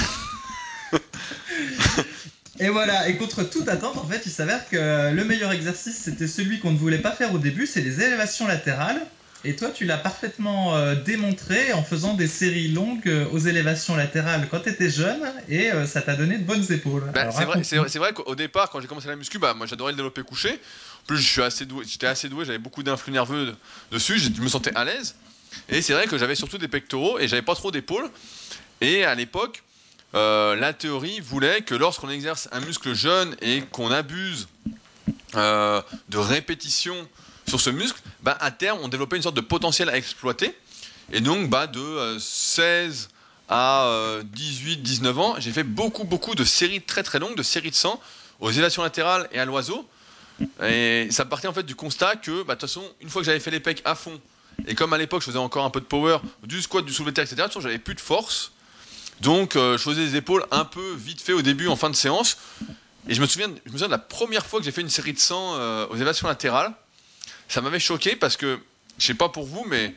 et 2.60 2.68
voilà, 2.68 3.08
et 3.08 3.16
contre 3.16 3.42
toute 3.42 3.68
attente, 3.68 3.96
en 3.96 4.06
fait, 4.06 4.22
il 4.24 4.32
s'avère 4.32 4.68
que 4.68 5.12
le 5.12 5.24
meilleur 5.24 5.52
exercice, 5.52 5.96
c'était 5.96 6.28
celui 6.28 6.58
qu'on 6.60 6.72
ne 6.72 6.78
voulait 6.78 6.98
pas 6.98 7.12
faire 7.12 7.34
au 7.34 7.38
début, 7.38 7.66
c'est 7.66 7.80
les 7.80 8.00
élévations 8.02 8.46
latérales. 8.46 9.04
Et 9.44 9.56
toi, 9.56 9.70
tu 9.70 9.84
l'as 9.84 9.98
parfaitement 9.98 10.76
euh, 10.76 10.94
démontré 10.94 11.72
en 11.72 11.82
faisant 11.82 12.14
des 12.14 12.28
séries 12.28 12.68
longues 12.68 13.08
euh, 13.08 13.26
aux 13.32 13.38
élévations 13.38 13.96
latérales 13.96 14.46
quand 14.48 14.60
tu 14.60 14.68
étais 14.68 14.88
jeune 14.88 15.20
et 15.48 15.72
euh, 15.72 15.84
ça 15.84 16.00
t'a 16.00 16.14
donné 16.14 16.38
de 16.38 16.44
bonnes 16.44 16.64
épaules. 16.70 17.10
Bah, 17.12 17.30
c'est 17.32 17.44
vrai, 17.76 17.88
vrai 17.88 18.12
qu'au 18.12 18.36
départ, 18.36 18.70
quand 18.70 18.80
j'ai 18.80 18.86
commencé 18.86 19.08
la 19.08 19.16
muscu, 19.16 19.40
bah, 19.40 19.52
moi 19.54 19.66
j'adorais 19.66 19.92
le 19.92 19.96
développer 19.96 20.22
couché. 20.22 20.50
En 20.50 21.06
plus, 21.08 21.18
je 21.18 21.28
suis 21.28 21.42
assez 21.42 21.66
doué, 21.66 21.84
j'étais 21.88 22.06
assez 22.06 22.28
doué, 22.28 22.44
j'avais 22.44 22.58
beaucoup 22.58 22.84
d'influx 22.84 23.12
nerveux 23.12 23.54
dessus, 23.90 24.20
je 24.20 24.40
me 24.40 24.48
sentais 24.48 24.74
à 24.76 24.84
l'aise. 24.84 25.16
Et 25.68 25.82
c'est 25.82 25.92
vrai 25.92 26.06
que 26.06 26.18
j'avais 26.18 26.36
surtout 26.36 26.58
des 26.58 26.68
pectoraux 26.68 27.18
et 27.18 27.26
j'avais 27.26 27.42
pas 27.42 27.56
trop 27.56 27.72
d'épaules. 27.72 28.08
Et 28.80 29.04
à 29.04 29.16
l'époque, 29.16 29.64
la 30.14 30.72
théorie 30.72 31.18
voulait 31.18 31.62
que 31.62 31.74
lorsqu'on 31.74 32.10
exerce 32.10 32.48
un 32.52 32.60
muscle 32.60 32.94
jeune 32.94 33.34
et 33.42 33.62
qu'on 33.72 33.90
abuse 33.90 34.46
de 35.34 36.16
répétitions 36.16 37.08
sur 37.48 37.60
ce 37.60 37.70
muscle, 37.70 38.00
bah, 38.22 38.36
à 38.40 38.50
terme, 38.50 38.78
on 38.82 38.88
développait 38.88 39.16
une 39.16 39.22
sorte 39.22 39.36
de 39.36 39.40
potentiel 39.40 39.88
à 39.88 39.96
exploiter. 39.96 40.56
Et 41.12 41.20
donc, 41.20 41.50
bah, 41.50 41.66
de 41.66 42.16
16 42.18 43.08
euh, 43.50 44.20
à 44.20 44.22
18, 44.24 44.78
euh, 44.78 44.82
19 44.82 45.18
ans, 45.18 45.34
j'ai 45.38 45.52
fait 45.52 45.64
beaucoup, 45.64 46.04
beaucoup 46.04 46.34
de 46.34 46.44
séries 46.44 46.80
très, 46.80 47.02
très 47.02 47.18
longues, 47.18 47.36
de 47.36 47.42
séries 47.42 47.70
de 47.70 47.76
100 47.76 48.00
aux 48.40 48.50
élations 48.50 48.82
latérales 48.82 49.28
et 49.32 49.38
à 49.38 49.44
l'oiseau. 49.44 49.86
Et 50.64 51.08
ça 51.10 51.24
partait 51.24 51.48
en 51.48 51.52
fait 51.52 51.64
du 51.64 51.74
constat 51.74 52.16
que, 52.16 52.42
bah, 52.42 52.54
de 52.54 52.60
toute 52.60 52.68
façon, 52.68 52.82
une 53.00 53.08
fois 53.08 53.22
que 53.22 53.26
j'avais 53.26 53.40
fait 53.40 53.50
les 53.50 53.60
pecs 53.60 53.82
à 53.84 53.94
fond, 53.94 54.18
et 54.66 54.74
comme 54.74 54.92
à 54.92 54.98
l'époque 54.98 55.22
je 55.22 55.26
faisais 55.26 55.38
encore 55.38 55.64
un 55.64 55.70
peu 55.70 55.80
de 55.80 55.86
power, 55.86 56.18
du 56.44 56.62
squat, 56.62 56.84
du 56.84 56.92
soulevé 56.92 57.12
de 57.12 57.16
terre, 57.16 57.24
etc., 57.30 57.48
j'avais 57.60 57.78
plus 57.78 57.94
de 57.94 58.00
force. 58.00 58.52
Donc, 59.20 59.54
euh, 59.54 59.76
je 59.76 59.82
faisais 59.82 60.04
des 60.04 60.16
épaules 60.16 60.44
un 60.50 60.64
peu 60.64 60.94
vite 60.94 61.20
fait 61.20 61.32
au 61.32 61.42
début, 61.42 61.68
en 61.68 61.76
fin 61.76 61.90
de 61.90 61.96
séance. 61.96 62.38
Et 63.08 63.14
je 63.14 63.20
me 63.20 63.26
souviens, 63.26 63.48
je 63.66 63.70
me 63.70 63.76
souviens 63.76 63.88
de 63.88 63.92
la 63.92 63.98
première 63.98 64.46
fois 64.46 64.58
que 64.58 64.64
j'ai 64.64 64.72
fait 64.72 64.80
une 64.80 64.88
série 64.88 65.12
de 65.12 65.18
100 65.18 65.88
aux 65.90 65.96
élévations 65.96 66.26
latérales 66.28 66.72
ça 67.52 67.60
m'avait 67.60 67.80
choqué 67.80 68.16
parce 68.16 68.38
que, 68.38 68.58
je 68.98 69.06
sais 69.06 69.14
pas 69.14 69.28
pour 69.28 69.44
vous, 69.44 69.64
mais 69.68 69.94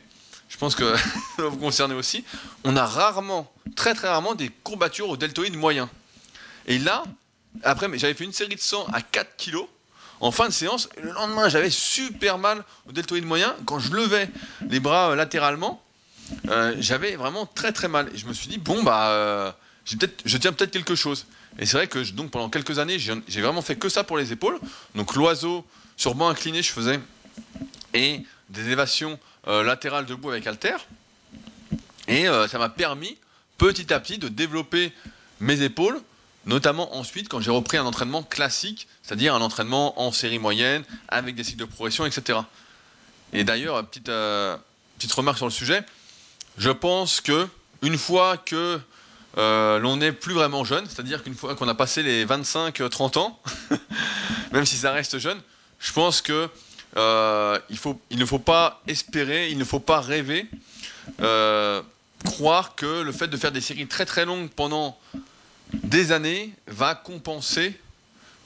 je 0.48 0.58
pense 0.58 0.74
que 0.74 0.94
ça 1.36 1.42
vous 1.48 1.56
concerner 1.56 1.94
aussi, 1.94 2.22
on 2.64 2.76
a 2.76 2.84
rarement, 2.84 3.50
très 3.76 3.94
très 3.94 4.08
rarement, 4.08 4.34
des 4.34 4.50
courbatures 4.62 5.08
au 5.08 5.16
deltoïde 5.16 5.56
moyen. 5.56 5.88
Et 6.66 6.78
là, 6.78 7.02
après, 7.62 7.88
j'avais 7.98 8.12
fait 8.12 8.24
une 8.24 8.34
série 8.34 8.54
de 8.54 8.60
100 8.60 8.88
à 8.92 9.00
4 9.00 9.36
kg 9.38 9.56
en 10.20 10.30
fin 10.30 10.48
de 10.48 10.52
séance, 10.52 10.88
le 11.02 11.12
lendemain, 11.12 11.48
j'avais 11.48 11.70
super 11.70 12.38
mal 12.38 12.64
au 12.88 12.92
deltoïde 12.92 13.26
moyen. 13.26 13.54
Quand 13.66 13.78
je 13.78 13.92
levais 13.92 14.30
les 14.68 14.80
bras 14.80 15.10
euh, 15.10 15.14
latéralement, 15.14 15.82
euh, 16.48 16.74
j'avais 16.78 17.16
vraiment 17.16 17.44
très 17.44 17.72
très 17.72 17.88
mal. 17.88 18.10
Et 18.14 18.18
je 18.18 18.26
me 18.26 18.32
suis 18.32 18.48
dit, 18.48 18.56
bon, 18.56 18.82
bah, 18.82 19.10
euh, 19.10 19.52
je 19.84 20.36
tiens 20.38 20.52
peut-être 20.54 20.70
quelque 20.70 20.94
chose. 20.94 21.26
Et 21.58 21.66
c'est 21.66 21.76
vrai 21.76 21.86
que 21.86 21.98
donc, 22.12 22.30
pendant 22.30 22.48
quelques 22.48 22.78
années, 22.78 22.98
j'ai 22.98 23.40
vraiment 23.42 23.60
fait 23.60 23.76
que 23.76 23.90
ça 23.90 24.04
pour 24.04 24.16
les 24.16 24.32
épaules. 24.32 24.58
Donc 24.94 25.14
l'oiseau, 25.14 25.66
sur 25.98 26.14
banc 26.14 26.28
incliné, 26.28 26.62
je 26.62 26.72
faisais 26.72 26.98
et 27.94 28.22
des 28.50 28.66
élévations 28.66 29.18
euh, 29.48 29.62
latérales 29.62 30.06
debout 30.06 30.30
avec 30.30 30.46
halter. 30.46 30.76
Et 32.08 32.28
euh, 32.28 32.46
ça 32.46 32.58
m'a 32.58 32.68
permis 32.68 33.16
petit 33.58 33.92
à 33.92 34.00
petit 34.00 34.18
de 34.18 34.28
développer 34.28 34.92
mes 35.40 35.62
épaules, 35.62 36.00
notamment 36.44 36.96
ensuite 36.96 37.28
quand 37.28 37.40
j'ai 37.40 37.50
repris 37.50 37.76
un 37.78 37.84
entraînement 37.84 38.22
classique, 38.22 38.86
c'est-à-dire 39.02 39.34
un 39.34 39.40
entraînement 39.40 40.00
en 40.00 40.12
série 40.12 40.38
moyenne, 40.38 40.84
avec 41.08 41.34
des 41.34 41.44
cycles 41.44 41.60
de 41.60 41.64
progression, 41.64 42.06
etc. 42.06 42.40
Et 43.32 43.44
d'ailleurs, 43.44 43.84
petite, 43.86 44.08
euh, 44.08 44.56
petite 44.98 45.12
remarque 45.12 45.38
sur 45.38 45.46
le 45.46 45.52
sujet, 45.52 45.82
je 46.58 46.70
pense 46.70 47.20
que 47.20 47.48
une 47.82 47.98
fois 47.98 48.36
que 48.36 48.80
l'on 49.36 49.98
n'est 49.98 50.12
plus 50.12 50.32
vraiment 50.32 50.64
jeune, 50.64 50.86
c'est-à-dire 50.88 51.22
qu'une 51.22 51.34
fois 51.34 51.54
qu'on 51.54 51.68
a 51.68 51.74
passé 51.74 52.02
les 52.02 52.24
25-30 52.24 53.18
ans, 53.18 53.38
même 54.52 54.64
si 54.64 54.76
ça 54.76 54.92
reste 54.92 55.18
jeune, 55.18 55.38
je 55.78 55.92
pense 55.92 56.22
que 56.22 56.48
euh, 56.96 57.58
il, 57.70 57.78
il 58.10 58.18
ne 58.18 58.24
faut 58.24 58.38
pas 58.38 58.80
espérer, 58.86 59.50
il 59.50 59.58
ne 59.58 59.64
faut 59.64 59.80
pas 59.80 60.00
rêver, 60.00 60.46
euh, 61.20 61.82
croire 62.24 62.74
que 62.74 63.02
le 63.02 63.12
fait 63.12 63.28
de 63.28 63.36
faire 63.36 63.52
des 63.52 63.60
séries 63.60 63.86
très 63.86 64.06
très 64.06 64.24
longues 64.24 64.48
pendant 64.48 64.98
des 65.72 66.12
années 66.12 66.52
va 66.66 66.94
compenser 66.94 67.78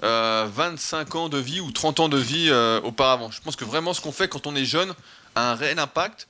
25 0.03 1.15
ans 1.15 1.29
de 1.29 1.37
vie 1.37 1.61
ou 1.61 1.71
30 1.73 2.01
ans 2.01 2.09
de 2.09 2.17
vie 2.17 2.51
auparavant. 2.83 3.31
Je 3.31 3.41
pense 3.43 3.55
que 3.55 3.67
vraiment 3.67 3.93
ce 3.93 4.01
qu'on 4.01 4.13
fait 4.13 4.29
quand 4.29 4.47
on 4.47 4.57
est 4.57 4.65
jeune 4.65 4.95
a 5.35 5.51
un 5.51 5.55
réel 5.55 5.79
impact. 5.79 6.27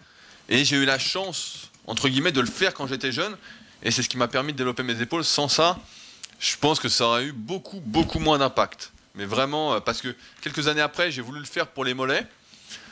Et 0.49 0.64
j'ai 0.64 0.76
eu 0.76 0.85
la 0.85 0.99
chance, 0.99 1.71
entre 1.87 2.09
guillemets, 2.09 2.33
de 2.33 2.40
le 2.40 2.47
faire 2.47 2.75
quand 2.75 2.87
j'étais 2.87 3.12
jeune. 3.12 3.37
Et 3.83 3.90
c'est 3.90 4.02
ce 4.02 4.09
qui 4.09 4.17
m'a 4.17 4.29
permis 4.29 4.52
de 4.52 4.59
développer 4.59 4.83
mes 4.83 5.00
épaules. 5.00 5.25
Sans 5.25 5.49
ça, 5.49 5.79
je 6.38 6.57
pense 6.57 6.81
que 6.81 6.88
ça 6.88 7.07
aurait 7.07 7.25
eu 7.26 7.33
beaucoup, 7.33 7.81
beaucoup 7.81 8.19
moins 8.19 8.38
d'impact. 8.38 8.93
Mais 9.14 9.25
vraiment, 9.25 9.75
euh, 9.75 9.81
parce 9.81 10.00
que 10.00 10.14
quelques 10.40 10.69
années 10.69 10.81
après, 10.81 11.11
j'ai 11.11 11.23
voulu 11.23 11.40
le 11.40 11.47
faire 11.47 11.67
pour 11.67 11.85
les 11.85 11.95
mollets. 11.95 12.26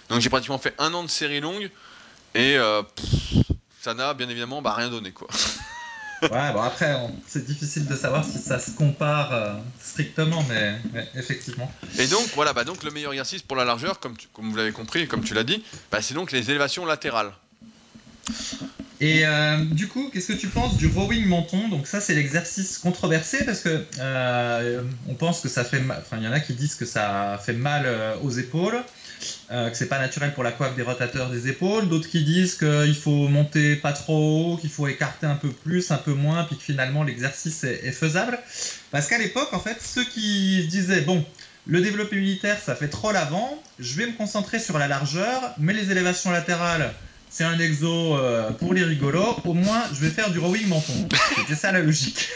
Donc 0.08 0.20
j'ai 0.20 0.30
pratiquement 0.30 0.58
fait 0.58 0.75
un 0.78 0.92
an 0.94 1.02
de 1.02 1.08
série 1.08 1.40
longue. 1.40 1.70
Et 2.34 2.56
euh, 2.56 2.82
ça 3.80 3.94
n'a 3.94 4.14
bien 4.14 4.28
évidemment 4.28 4.62
bah, 4.62 4.75
rien 4.75 4.88
donné. 4.88 5.12
quoi. 5.12 5.28
ouais, 6.22 6.52
bon 6.52 6.60
après, 6.60 6.96
c'est 7.26 7.44
difficile 7.46 7.87
de 7.87 7.94
savoir 7.94 8.25
si 8.25 8.38
ça 8.38 8.58
se 8.58 8.72
compare 8.72 9.32
euh, 9.32 9.54
strictement, 9.80 10.44
mais, 10.48 10.78
effectivement. 11.14 11.72
Et 11.98 12.06
donc, 12.06 12.28
voilà, 12.34 12.52
bah, 12.52 12.64
donc 12.64 12.82
le 12.82 12.90
meilleur 12.90 13.12
exercice 13.12 13.42
pour 13.42 13.56
la 13.56 13.64
largeur, 13.64 14.00
comme, 14.00 14.16
comme 14.32 14.50
vous 14.50 14.56
l'avez 14.56 14.72
compris, 14.72 15.06
comme 15.08 15.22
tu 15.22 15.34
l'as 15.34 15.44
dit, 15.44 15.62
bah, 15.90 16.02
c'est 16.02 16.14
donc 16.14 16.32
les 16.32 16.50
élévations 16.50 16.84
latérales. 16.84 17.32
Et 19.00 19.24
euh, 19.24 19.58
du 19.64 19.86
coup, 19.86 20.10
qu'est-ce 20.12 20.32
que 20.32 20.38
tu 20.38 20.48
penses 20.48 20.76
du 20.76 20.88
rowing 20.88 21.24
menton? 21.24 21.68
Donc 21.68 21.86
ça, 21.86 22.00
c'est 22.00 22.14
l'exercice 22.14 22.78
controversé 22.78 23.44
parce 23.44 23.60
que 23.60 23.84
euh, 24.00 24.82
on 25.08 25.14
pense 25.14 25.40
que 25.40 25.48
ça 25.48 25.62
fait, 25.62 25.80
enfin, 25.88 26.16
il 26.18 26.24
y 26.24 26.26
en 26.26 26.32
a 26.32 26.40
qui 26.40 26.52
disent 26.54 26.74
que 26.74 26.84
ça 26.84 27.40
fait 27.44 27.52
mal 27.52 27.84
euh, 27.86 28.16
aux 28.22 28.30
épaules, 28.30 28.82
que 29.50 29.74
c'est 29.74 29.88
pas 29.88 30.00
naturel 30.00 30.34
pour 30.34 30.42
la 30.42 30.50
coiffe 30.50 30.74
des 30.74 30.82
rotateurs 30.82 31.30
des 31.30 31.48
épaules. 31.48 31.88
D'autres 31.88 32.08
qui 32.08 32.24
disent 32.24 32.56
qu'il 32.56 32.96
faut 32.96 33.28
monter 33.28 33.76
pas 33.76 33.92
trop 33.92 34.54
haut, 34.54 34.56
qu'il 34.56 34.70
faut 34.70 34.88
écarter 34.88 35.26
un 35.26 35.36
peu 35.36 35.50
plus, 35.50 35.92
un 35.92 35.96
peu 35.96 36.12
moins, 36.12 36.42
puis 36.44 36.56
que 36.56 36.62
finalement 36.62 37.04
l'exercice 37.04 37.62
est, 37.62 37.92
faisable. 37.92 38.38
Parce 38.90 39.06
qu'à 39.06 39.18
l'époque, 39.18 39.48
en 39.52 39.60
fait, 39.60 39.80
ceux 39.80 40.04
qui 40.04 40.66
disaient 40.66 41.02
bon. 41.02 41.24
Le 41.70 41.82
développé 41.82 42.16
militaire, 42.16 42.56
ça 42.64 42.74
fait 42.74 42.88
trop 42.88 43.12
l'avant. 43.12 43.62
Je 43.78 43.94
vais 43.98 44.06
me 44.06 44.12
concentrer 44.12 44.58
sur 44.58 44.78
la 44.78 44.88
largeur, 44.88 45.54
mais 45.58 45.74
les 45.74 45.90
élévations 45.90 46.30
latérales, 46.30 46.94
c'est 47.38 47.45
un 47.45 47.61
exo 47.61 48.16
euh, 48.16 48.50
pour 48.50 48.75
les 48.75 48.83
rigolos, 48.83 49.37
au 49.45 49.54
moins 49.54 49.80
je 49.92 50.00
vais 50.00 50.11
faire 50.11 50.28
du 50.33 50.40
rowing 50.40 50.66
menton. 50.66 51.09
C'était 51.37 51.54
ça 51.54 51.71
la 51.71 51.78
logique. 51.78 52.30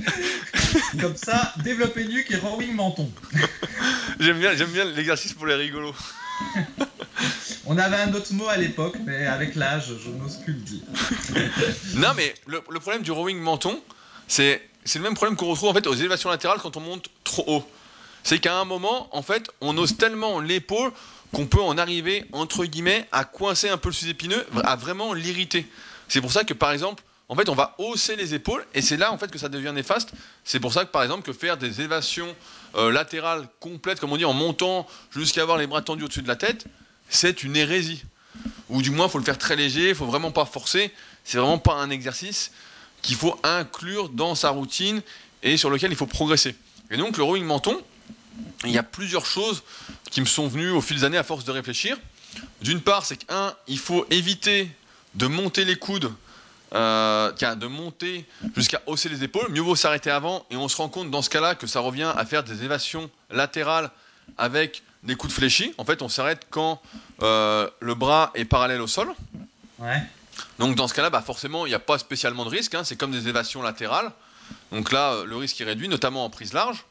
Comme 1.00 1.16
ça, 1.16 1.52
développer 1.64 2.04
nuque 2.04 2.30
et 2.30 2.36
rowing 2.36 2.72
menton. 2.72 3.10
j'aime 4.20 4.38
bien, 4.38 4.54
j'aime 4.54 4.70
bien 4.70 4.84
l'exercice 4.84 5.32
pour 5.32 5.46
les 5.46 5.56
rigolos. 5.56 5.96
On 7.66 7.76
avait 7.76 7.96
un 7.96 8.14
autre 8.14 8.32
mot 8.34 8.46
à 8.46 8.56
l'époque, 8.56 8.96
mais 9.04 9.26
avec 9.26 9.56
l'âge, 9.56 9.86
je 10.04 10.10
n'ose 10.10 10.36
plus 10.36 10.52
le 10.52 10.60
dire. 10.60 10.82
non, 11.96 12.10
mais 12.16 12.32
le, 12.46 12.60
problème 12.78 13.02
du 13.02 13.10
rowing 13.10 13.40
menton, 13.40 13.82
c'est, 14.28 14.62
c'est 14.84 15.00
le 15.00 15.02
même 15.02 15.14
problème 15.14 15.36
qu'on 15.36 15.48
retrouve 15.48 15.70
en 15.70 15.74
fait 15.74 15.88
aux 15.88 15.94
élévations 15.94 16.30
latérales 16.30 16.60
quand 16.62 16.76
on 16.76 16.80
monte 16.80 17.08
trop 17.24 17.42
haut. 17.48 17.68
C'est 18.22 18.38
qu'à 18.38 18.56
un 18.56 18.64
moment, 18.64 19.08
en 19.10 19.22
fait, 19.22 19.50
on 19.60 19.76
ose 19.78 19.96
tellement 19.96 20.38
l'épaule 20.38 20.92
qu'on 21.32 21.46
peut 21.46 21.60
en 21.60 21.78
arriver, 21.78 22.24
entre 22.32 22.64
guillemets, 22.64 23.08
à 23.10 23.24
coincer 23.24 23.68
un 23.68 23.78
peu 23.78 23.88
le 23.88 23.94
sous-épineux, 23.94 24.46
à 24.64 24.76
vraiment 24.76 25.14
l'irriter. 25.14 25.66
C'est 26.08 26.20
pour 26.20 26.32
ça 26.32 26.44
que, 26.44 26.54
par 26.54 26.72
exemple, 26.72 27.02
en 27.28 27.34
fait, 27.34 27.48
on 27.48 27.54
va 27.54 27.74
hausser 27.78 28.16
les 28.16 28.34
épaules, 28.34 28.64
et 28.74 28.82
c'est 28.82 28.98
là, 28.98 29.12
en 29.12 29.16
fait, 29.16 29.30
que 29.30 29.38
ça 29.38 29.48
devient 29.48 29.72
néfaste. 29.74 30.12
C'est 30.44 30.60
pour 30.60 30.74
ça 30.74 30.84
que, 30.84 30.90
par 30.90 31.02
exemple, 31.02 31.22
que 31.22 31.32
faire 31.32 31.56
des 31.56 31.80
élévations 31.80 32.36
euh, 32.74 32.92
latérales 32.92 33.48
complètes, 33.60 33.98
comme 34.00 34.12
on 34.12 34.18
dit, 34.18 34.26
en 34.26 34.34
montant 34.34 34.86
jusqu'à 35.10 35.42
avoir 35.42 35.56
les 35.56 35.66
bras 35.66 35.80
tendus 35.80 36.04
au-dessus 36.04 36.22
de 36.22 36.28
la 36.28 36.36
tête, 36.36 36.66
c'est 37.08 37.42
une 37.42 37.56
hérésie. 37.56 38.04
Ou 38.68 38.82
du 38.82 38.90
moins, 38.90 39.06
il 39.06 39.10
faut 39.10 39.18
le 39.18 39.24
faire 39.24 39.38
très 39.38 39.56
léger, 39.56 39.90
il 39.90 39.94
faut 39.94 40.06
vraiment 40.06 40.30
pas 40.30 40.44
forcer. 40.44 40.92
C'est 41.24 41.38
vraiment 41.38 41.58
pas 41.58 41.74
un 41.74 41.88
exercice 41.88 42.52
qu'il 43.00 43.16
faut 43.16 43.38
inclure 43.42 44.10
dans 44.10 44.34
sa 44.34 44.50
routine 44.50 45.00
et 45.42 45.56
sur 45.56 45.70
lequel 45.70 45.90
il 45.90 45.96
faut 45.96 46.06
progresser. 46.06 46.54
Et 46.90 46.96
donc, 46.96 47.16
le 47.16 47.22
rowing 47.22 47.44
menton, 47.44 47.80
il 48.64 48.70
y 48.70 48.78
a 48.78 48.82
plusieurs 48.82 49.26
choses 49.26 49.62
qui 50.10 50.20
me 50.20 50.26
sont 50.26 50.48
venues 50.48 50.70
au 50.70 50.80
fil 50.80 50.96
des 50.98 51.04
années 51.04 51.18
à 51.18 51.22
force 51.22 51.44
de 51.44 51.52
réfléchir. 51.52 51.96
D'une 52.60 52.80
part, 52.80 53.04
c'est 53.04 53.16
qu'un, 53.16 53.54
il 53.68 53.78
faut 53.78 54.06
éviter 54.10 54.70
de 55.14 55.26
monter 55.26 55.64
les 55.64 55.76
coudes, 55.76 56.12
euh, 56.74 57.32
de 57.32 57.66
monter 57.66 58.24
jusqu'à 58.56 58.80
hausser 58.86 59.08
les 59.08 59.22
épaules. 59.24 59.50
Mieux 59.50 59.60
vaut 59.60 59.76
s'arrêter 59.76 60.10
avant 60.10 60.46
et 60.50 60.56
on 60.56 60.68
se 60.68 60.76
rend 60.76 60.88
compte 60.88 61.10
dans 61.10 61.22
ce 61.22 61.30
cas-là 61.30 61.54
que 61.54 61.66
ça 61.66 61.80
revient 61.80 62.10
à 62.16 62.24
faire 62.24 62.44
des 62.44 62.58
élévations 62.60 63.10
latérales 63.30 63.90
avec 64.38 64.82
des 65.02 65.16
coudes 65.16 65.32
fléchis. 65.32 65.74
En 65.78 65.84
fait, 65.84 66.00
on 66.00 66.08
s'arrête 66.08 66.46
quand 66.50 66.80
euh, 67.22 67.68
le 67.80 67.94
bras 67.94 68.30
est 68.34 68.44
parallèle 68.44 68.80
au 68.80 68.86
sol. 68.86 69.12
Donc 70.58 70.76
dans 70.76 70.88
ce 70.88 70.94
cas-là, 70.94 71.10
bah, 71.10 71.20
forcément, 71.20 71.66
il 71.66 71.70
n'y 71.70 71.74
a 71.74 71.80
pas 71.80 71.98
spécialement 71.98 72.44
de 72.44 72.50
risque. 72.50 72.74
Hein. 72.74 72.84
c'est 72.84 72.96
comme 72.96 73.10
des 73.10 73.24
élévations 73.24 73.62
latérales. 73.62 74.10
Donc 74.70 74.92
là, 74.92 75.24
le 75.24 75.36
risque 75.36 75.60
est 75.60 75.64
réduit, 75.64 75.88
notamment 75.88 76.24
en 76.24 76.30
prise 76.30 76.52
large. 76.52 76.84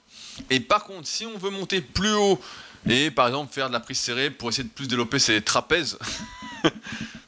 Et 0.49 0.59
par 0.59 0.83
contre, 0.85 1.07
si 1.07 1.25
on 1.25 1.37
veut 1.37 1.49
monter 1.49 1.81
plus 1.81 2.13
haut 2.13 2.41
et 2.89 3.11
par 3.11 3.27
exemple 3.27 3.53
faire 3.53 3.67
de 3.67 3.73
la 3.73 3.79
prise 3.79 3.99
serrée 3.99 4.31
pour 4.31 4.49
essayer 4.49 4.63
de 4.63 4.69
plus 4.69 4.87
développer 4.87 5.19
ses 5.19 5.41
trapèzes, 5.41 5.97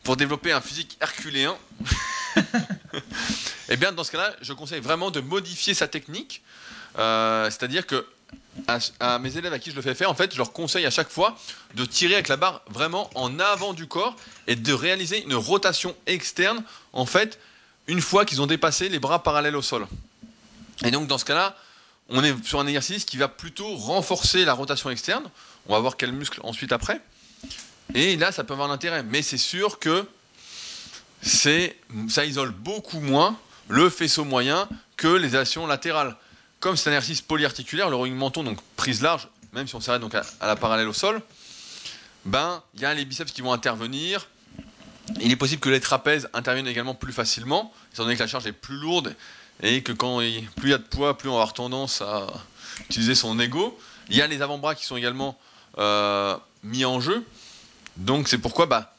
pour 0.04 0.18
développer 0.18 0.52
un 0.52 0.62
physique 0.62 0.98
herculéen, 1.00 1.56
et 2.36 2.42
eh 3.70 3.78
bien 3.78 3.92
dans 3.92 4.04
ce 4.04 4.12
cas-là, 4.12 4.36
je 4.42 4.54
conseille 4.54 4.82
vraiment 4.82 5.12
de 5.12 5.20
modifier 5.20 5.74
sa 5.74 5.88
technique. 5.88 6.42
Euh, 6.98 7.46
c'est-à-dire 7.46 7.86
que 7.86 8.06
à, 9.00 9.20
mes 9.20 9.38
élèves 9.38 9.54
à 9.54 9.60
qui 9.60 9.72
je 9.72 9.76
le 9.76 9.82
fais 9.82 9.96
faire, 9.96 10.10
en 10.10 10.16
fait, 10.16 10.32
je 10.32 10.38
leur 10.38 10.54
conseille 10.54 10.86
à 10.86 10.92
chaque 10.92 11.10
fois 11.10 11.38
de 11.76 11.86
tirer 11.86 12.16
avec 12.16 12.28
la 12.28 12.38
barre 12.38 12.62
vraiment 12.70 13.10
en 13.16 13.40
avant 13.40 13.74
du 13.74 13.88
corps 13.88 14.16
et 14.48 14.56
de 14.56 14.74
réaliser 14.74 15.24
une 15.24 15.36
rotation 15.36 15.96
externe, 16.06 16.64
en 16.94 17.06
fait, 17.06 17.40
une 17.88 18.02
fois 18.02 18.26
qu'ils 18.26 18.42
ont 18.42 18.48
dépassé 18.48 18.90
les 18.90 19.00
bras 19.00 19.24
parallèles 19.24 19.56
au 19.56 19.62
sol. 19.62 19.88
Et 20.84 20.92
donc 20.92 21.08
dans 21.08 21.18
ce 21.18 21.26
cas-là, 21.26 21.56
on 22.14 22.24
est 22.24 22.46
sur 22.46 22.60
un 22.60 22.68
exercice 22.68 23.06
qui 23.06 23.18
va 23.18 23.28
plutôt 23.28 23.76
renforcer 23.76 24.46
la 24.46 24.54
rotation 24.54 24.90
externe. 24.90 25.30
On 25.68 25.74
va 25.74 25.80
voir 25.80 25.98
quel 25.98 26.12
muscle 26.12 26.40
ensuite 26.44 26.72
après. 26.72 27.02
Et 27.96 28.16
là, 28.18 28.32
ça 28.32 28.44
peut 28.44 28.54
avoir 28.54 28.70
un 28.70 28.74
intérêt. 28.74 29.04
Mais 29.04 29.24
c'est 29.24 29.38
sûr 29.38 29.80
que 29.80 30.06
ça 31.24 32.26
isole 32.26 32.52
beaucoup 32.52 33.00
moins 33.00 33.38
le 33.68 33.90
faisceau 33.90 34.26
moyen 34.26 34.70
que 34.96 35.08
les 35.08 35.36
actions 35.36 35.66
latérales. 35.66 36.16
Comme 36.60 36.78
c'est 36.78 36.90
un 36.90 36.94
exercice 36.94 37.22
polyarticulaire, 37.22 37.90
le 37.90 37.96
rowing 37.96 38.16
menton, 38.16 38.44
donc 38.44 38.60
prise 38.76 39.02
large, 39.02 39.28
même 39.52 39.68
si 39.68 39.76
on 39.76 39.82
s'arrête 39.82 40.02
donc 40.02 40.16
à, 40.16 40.24
la 40.42 40.56
parallèle 40.56 40.88
au 40.88 40.94
sol, 40.94 41.22
ben 42.26 42.62
il 42.76 42.82
y 42.82 42.86
a 42.86 42.94
les 42.94 43.06
biceps 43.06 43.32
qui 43.32 43.42
vont 43.42 43.54
intervenir. 43.54 44.28
Il 45.20 45.32
est 45.32 45.36
possible 45.36 45.62
que 45.62 45.70
les 45.70 45.82
trapèzes 45.82 46.30
interviennent 46.34 46.68
également 46.68 46.96
plus 46.96 47.12
facilement, 47.12 47.74
étant 47.92 48.04
donné 48.04 48.16
que 48.16 48.22
la 48.22 48.28
charge 48.28 48.48
est 48.48 48.54
plus 48.54 48.78
lourde 48.78 49.16
et 49.62 49.84
que 49.84 49.92
quand 49.92 50.22
il, 50.22 50.46
plus 50.52 50.70
il 50.70 50.72
y 50.72 50.74
a 50.74 50.78
de 50.78 50.84
poids, 50.84 51.18
plus 51.18 51.30
on 51.30 51.34
va 51.34 51.42
avoir 51.42 51.54
tendance 51.54 52.02
à 52.02 52.28
utiliser 52.90 53.16
son 53.16 53.40
ego. 53.40 53.78
Il 54.10 54.16
y 54.16 54.22
a 54.22 54.28
les 54.28 54.42
avant-bras 54.42 54.76
qui 54.76 54.86
sont 54.86 54.98
également 54.98 55.38
euh, 55.78 56.36
mis 56.64 56.86
en 56.86 57.00
jeu. 57.00 57.26
Donc 57.98 58.28
c'est 58.28 58.38
pourquoi, 58.38 58.66
bah, 58.66 58.96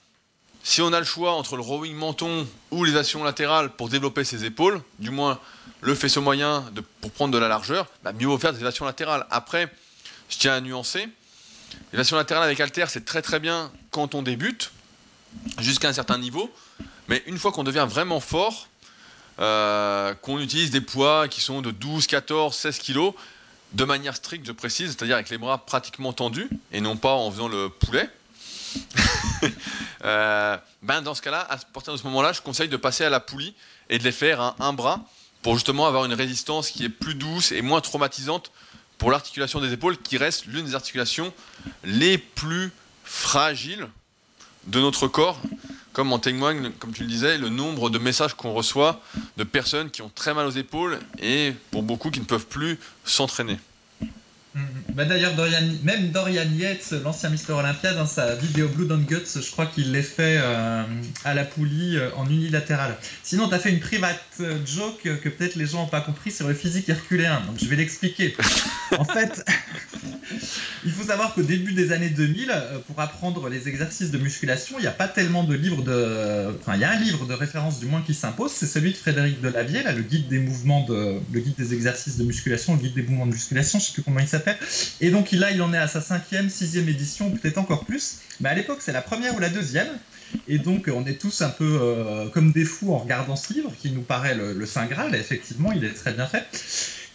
si 0.62 0.80
on 0.80 0.92
a 0.92 0.98
le 0.98 1.04
choix 1.04 1.32
entre 1.32 1.56
le 1.56 1.62
rowing 1.62 1.94
menton 1.94 2.46
ou 2.70 2.84
les 2.84 2.96
actions 2.96 3.22
latérales 3.22 3.70
pour 3.70 3.88
développer 3.88 4.24
ses 4.24 4.44
épaules, 4.44 4.80
du 4.98 5.10
moins 5.10 5.38
le 5.80 5.94
faisceau 5.94 6.22
moyen 6.22 6.62
de, 6.72 6.80
pour 6.80 7.10
prendre 7.10 7.34
de 7.34 7.38
la 7.38 7.48
largeur, 7.48 7.86
bah, 8.02 8.12
mieux 8.12 8.26
vaut 8.26 8.38
faire 8.38 8.52
des 8.52 8.64
actions 8.64 8.86
latérales. 8.86 9.26
Après, 9.30 9.70
je 10.30 10.38
tiens 10.38 10.54
à 10.54 10.60
nuancer. 10.60 11.06
Les 11.92 11.98
actions 11.98 12.16
latérales 12.16 12.44
avec 12.44 12.60
halter, 12.60 12.86
c'est 12.88 13.04
très 13.04 13.20
très 13.20 13.40
bien 13.40 13.70
quand 13.90 14.14
on 14.14 14.22
débute, 14.22 14.70
jusqu'à 15.58 15.88
un 15.88 15.92
certain 15.92 16.18
niveau. 16.18 16.50
Mais 17.08 17.22
une 17.26 17.38
fois 17.38 17.52
qu'on 17.52 17.64
devient 17.64 17.86
vraiment 17.88 18.20
fort, 18.20 18.68
euh, 19.40 20.14
qu'on 20.14 20.38
utilise 20.38 20.70
des 20.70 20.80
poids 20.80 21.28
qui 21.28 21.40
sont 21.40 21.62
de 21.62 21.70
12, 21.70 22.06
14, 22.06 22.54
16 22.54 22.78
kg 22.78 23.12
de 23.72 23.84
manière 23.84 24.14
stricte, 24.14 24.46
je 24.46 24.52
précise, 24.52 24.90
c'est-à-dire 24.90 25.16
avec 25.16 25.30
les 25.30 25.38
bras 25.38 25.58
pratiquement 25.58 26.12
tendus 26.12 26.48
et 26.72 26.80
non 26.80 26.96
pas 26.96 27.12
en 27.12 27.30
faisant 27.30 27.48
le 27.48 27.68
poulet. 27.68 28.08
Euh, 30.04 30.58
ben 30.82 31.00
dans 31.00 31.14
ce 31.14 31.22
cas-là, 31.22 31.46
à 31.48 31.56
partir 31.56 31.94
de 31.94 31.98
ce 31.98 32.04
moment-là, 32.04 32.34
je 32.34 32.42
conseille 32.42 32.68
de 32.68 32.76
passer 32.76 33.04
à 33.04 33.10
la 33.10 33.20
poulie 33.20 33.54
et 33.88 33.98
de 33.98 34.04
les 34.04 34.12
faire 34.12 34.38
à 34.38 34.54
un 34.58 34.74
bras 34.74 35.00
pour 35.40 35.54
justement 35.54 35.86
avoir 35.86 36.04
une 36.04 36.12
résistance 36.12 36.70
qui 36.70 36.84
est 36.84 36.90
plus 36.90 37.14
douce 37.14 37.52
et 37.52 37.62
moins 37.62 37.80
traumatisante 37.80 38.52
pour 38.98 39.10
l'articulation 39.10 39.60
des 39.60 39.72
épaules, 39.72 39.96
qui 39.96 40.18
reste 40.18 40.44
l'une 40.44 40.66
des 40.66 40.74
articulations 40.74 41.32
les 41.84 42.18
plus 42.18 42.70
fragiles 43.04 43.88
de 44.66 44.80
notre 44.80 45.08
corps 45.08 45.40
comme 45.94 46.12
en 46.12 46.18
témoigne, 46.18 46.72
comme 46.78 46.92
tu 46.92 47.04
le 47.04 47.08
disais, 47.08 47.38
le 47.38 47.48
nombre 47.48 47.88
de 47.88 47.98
messages 47.98 48.34
qu'on 48.34 48.52
reçoit 48.52 49.00
de 49.38 49.44
personnes 49.44 49.90
qui 49.90 50.02
ont 50.02 50.10
très 50.14 50.34
mal 50.34 50.46
aux 50.46 50.50
épaules 50.50 50.98
et 51.22 51.54
pour 51.70 51.82
beaucoup 51.82 52.10
qui 52.10 52.20
ne 52.20 52.26
peuvent 52.26 52.46
plus 52.46 52.78
s'entraîner. 53.04 53.58
Mm, 54.54 54.60
mm. 54.60 54.64
Bah 54.94 55.04
D'ailleurs, 55.04 55.32
même 55.84 56.10
Dorian 56.10 56.50
Yates, 56.56 56.94
l'ancien 57.04 57.30
Mister 57.30 57.52
Olympia, 57.52 57.94
dans 57.94 58.06
sa 58.06 58.34
vidéo 58.34 58.68
Blood 58.68 58.92
and 58.92 59.04
Guts, 59.08 59.40
je 59.40 59.50
crois 59.52 59.66
qu'il 59.66 59.92
l'est 59.92 60.02
fait 60.02 60.38
euh, 60.40 60.82
à 61.24 61.34
la 61.34 61.44
poulie 61.44 61.96
euh, 61.96 62.10
en 62.16 62.26
unilatéral. 62.26 62.96
Sinon, 63.22 63.48
tu 63.48 63.54
as 63.54 63.58
fait 63.60 63.70
une 63.70 63.80
private 63.80 64.20
joke 64.66 65.02
que 65.02 65.28
peut-être 65.28 65.54
les 65.54 65.66
gens 65.66 65.82
n'ont 65.82 65.88
pas 65.88 66.00
compris 66.00 66.32
sur 66.32 66.48
le 66.48 66.54
physique 66.54 66.88
herculéen, 66.88 67.40
donc 67.46 67.56
je 67.60 67.66
vais 67.66 67.76
l'expliquer. 67.76 68.36
en 68.98 69.04
fait, 69.04 69.44
il 70.84 70.92
faut 70.92 71.04
savoir 71.04 71.34
qu'au 71.34 71.42
début 71.42 71.72
des 71.72 71.92
années 71.92 72.10
2000, 72.10 72.50
euh, 72.50 72.78
pour 72.86 73.00
apprendre 73.00 73.48
les 73.48 73.68
exercices 73.68 74.10
de 74.10 74.18
musculation, 74.18 74.76
il 74.78 74.82
n'y 74.82 74.88
a 74.88 74.92
pas 74.92 75.08
tellement 75.08 75.44
de 75.44 75.54
livres 75.54 75.82
de. 75.82 76.54
Enfin, 76.60 76.74
il 76.74 76.80
y 76.80 76.84
a 76.84 76.90
un 76.90 76.98
livre 76.98 77.26
de 77.26 77.34
référence 77.34 77.80
du 77.80 77.86
moins 77.86 78.02
qui 78.02 78.14
s'impose, 78.14 78.52
c'est 78.52 78.66
celui 78.66 78.92
de 78.92 78.96
Frédéric 78.96 79.40
Delavier, 79.40 79.82
là, 79.82 79.92
le 79.92 80.02
guide 80.02 80.28
des 80.28 80.38
le 80.38 81.40
guide 81.40 81.54
des 81.56 81.74
exercices 81.74 82.16
de 82.16 82.24
musculation, 82.24 82.74
le 82.74 82.80
guide 82.80 82.94
des 82.94 83.02
mouvements 83.02 83.26
de 83.26 83.32
musculation, 83.32 83.78
je 83.78 83.86
sais 83.86 83.92
plus 83.92 84.02
comment 84.02 84.20
il 84.20 84.28
s'appelle. 84.28 84.56
Et 85.00 85.10
donc 85.10 85.32
là, 85.32 85.50
il 85.50 85.60
en 85.62 85.72
est 85.72 85.78
à 85.78 85.88
sa 85.88 86.00
cinquième, 86.00 86.48
sixième 86.48 86.88
édition, 86.88 87.30
peut-être 87.30 87.58
encore 87.58 87.84
plus. 87.84 88.18
Mais 88.40 88.48
à 88.48 88.54
l'époque, 88.54 88.78
c'est 88.80 88.92
la 88.92 89.02
première 89.02 89.34
ou 89.34 89.38
la 89.38 89.48
deuxième. 89.48 89.88
Et 90.48 90.58
donc, 90.58 90.90
on 90.92 91.06
est 91.06 91.20
tous 91.20 91.42
un 91.42 91.50
peu 91.50 91.78
euh, 91.80 92.28
comme 92.28 92.52
des 92.52 92.64
fous 92.64 92.92
en 92.92 92.98
regardant 92.98 93.36
ce 93.36 93.52
livre 93.52 93.72
qui 93.80 93.90
nous 93.90 94.02
paraît 94.02 94.34
le, 94.34 94.52
le 94.52 94.66
Saint 94.66 94.86
Graal. 94.86 95.14
Et 95.14 95.18
effectivement, 95.18 95.72
il 95.72 95.84
est 95.84 95.94
très 95.94 96.12
bien 96.12 96.26
fait. 96.26 96.44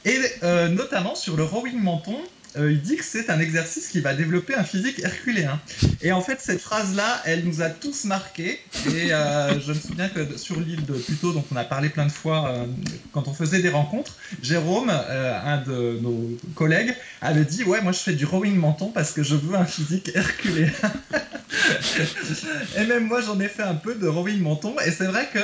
Et 0.06 0.18
euh, 0.44 0.70
notamment 0.70 1.16
sur 1.16 1.36
le 1.36 1.44
rowing 1.44 1.78
menton, 1.80 2.18
euh, 2.58 2.72
il 2.72 2.82
dit 2.82 2.98
que 2.98 3.04
c'est 3.04 3.30
un 3.30 3.40
exercice 3.40 3.88
qui 3.88 4.02
va 4.02 4.14
développer 4.14 4.56
un 4.56 4.64
physique 4.64 5.00
herculéen. 5.00 5.60
Et 6.02 6.12
en 6.12 6.22
fait, 6.22 6.40
cette 6.42 6.62
phrase-là, 6.62 7.22
elle 7.26 7.46
nous 7.46 7.62
a 7.62 7.70
tous 7.70 8.06
marqués. 8.06 8.60
Et 8.88 9.14
euh, 9.14 9.60
je 9.60 9.74
me 9.74 9.78
souviens 9.78 10.10
que 10.10 10.38
sur 10.38 10.60
l'île 10.60 10.86
de 10.86 10.94
Pluto, 10.94 11.32
dont 11.32 11.46
on 11.52 11.56
a 11.56 11.64
parlé 11.64 11.90
plein 11.90 12.06
de 12.06 12.12
fois 12.12 12.50
euh, 12.50 12.66
quand 13.14 13.28
on 13.28 13.34
faisait 13.34 13.62
des 13.62 13.70
rencontres, 13.70 14.16
Jérôme, 14.42 14.90
un 14.90 15.62
de 15.62 16.00
nos 16.02 16.38
collègues, 16.56 16.96
avait 17.22 17.46
dit 17.46 17.64
Ouais, 17.64 17.82
moi 17.82 17.92
je 17.92 18.00
fais 18.00 18.14
du 18.14 18.26
rowing 18.26 18.56
menton 18.56 18.88
parce 18.88 19.12
que 19.12 19.22
je 19.22 19.36
veux 19.36 19.56
un 19.56 19.66
physique 19.66 20.12
herculéen. 20.16 20.72
et 22.78 22.86
même 22.86 23.06
moi, 23.06 23.22
j'en 23.22 23.40
ai 23.40 23.48
fait 23.48 23.64
un 23.64 23.76
peu 23.76 23.96
de 23.96 24.08
rowing 24.08 24.40
menton. 24.40 24.76
Et 24.86 24.92
c'est 24.92 25.06
vrai 25.06 25.30
que. 25.32 25.40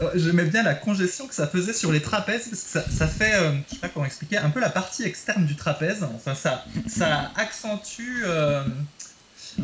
Euh, 0.00 0.10
J'aimais 0.14 0.44
bien 0.44 0.62
la 0.62 0.74
congestion 0.74 1.26
que 1.26 1.34
ça 1.34 1.46
faisait 1.46 1.72
sur 1.72 1.92
les 1.92 2.00
trapèzes, 2.00 2.48
parce 2.48 2.62
que 2.62 2.68
ça, 2.70 2.84
ça 2.90 3.06
fait, 3.06 3.34
euh, 3.34 3.52
je 3.68 3.74
sais 3.74 3.80
pas 3.80 3.88
comment 3.88 4.06
expliquer, 4.06 4.38
un 4.38 4.50
peu 4.50 4.60
la 4.60 4.70
partie 4.70 5.04
externe 5.04 5.44
du 5.44 5.56
trapèze. 5.56 6.02
Enfin, 6.02 6.34
ça, 6.34 6.64
ça 6.88 7.30
accentue, 7.36 8.22
euh, 8.24 8.64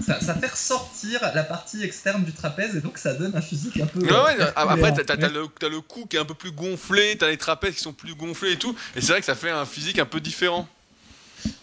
ça, 0.07 0.21
ça 0.21 0.35
fait 0.35 0.49
ressortir 0.49 1.21
la 1.35 1.43
partie 1.43 1.83
externe 1.83 2.25
du 2.25 2.33
trapèze, 2.33 2.77
et 2.77 2.81
donc 2.81 2.99
ça 2.99 3.15
donne 3.15 3.35
un 3.35 3.41
physique 3.41 3.81
un 3.81 3.87
peu. 3.87 4.01
Ouais, 4.01 4.11
ouais, 4.11 4.41
euh, 4.41 4.53
après, 4.55 4.93
t'as, 4.93 5.17
le, 5.17 5.47
t'as 5.59 5.69
le 5.69 5.81
cou 5.81 6.07
qui 6.07 6.17
est 6.17 6.21
un 6.21 6.25
peu 6.25 6.35
plus 6.35 6.53
gonflé, 6.53 7.17
t'as 7.19 7.29
les 7.29 7.39
trapèzes 7.39 7.77
qui 7.77 7.81
sont 7.81 7.93
plus 7.93 8.15
gonflés 8.15 8.53
et 8.53 8.59
tout, 8.59 8.77
et 8.97 9.01
c'est 9.01 9.13
vrai 9.13 9.21
que 9.21 9.27
ça 9.27 9.35
fait 9.35 9.51
un 9.51 9.65
physique 9.65 9.99
un 9.99 10.07
peu 10.07 10.21
différent. 10.21 10.69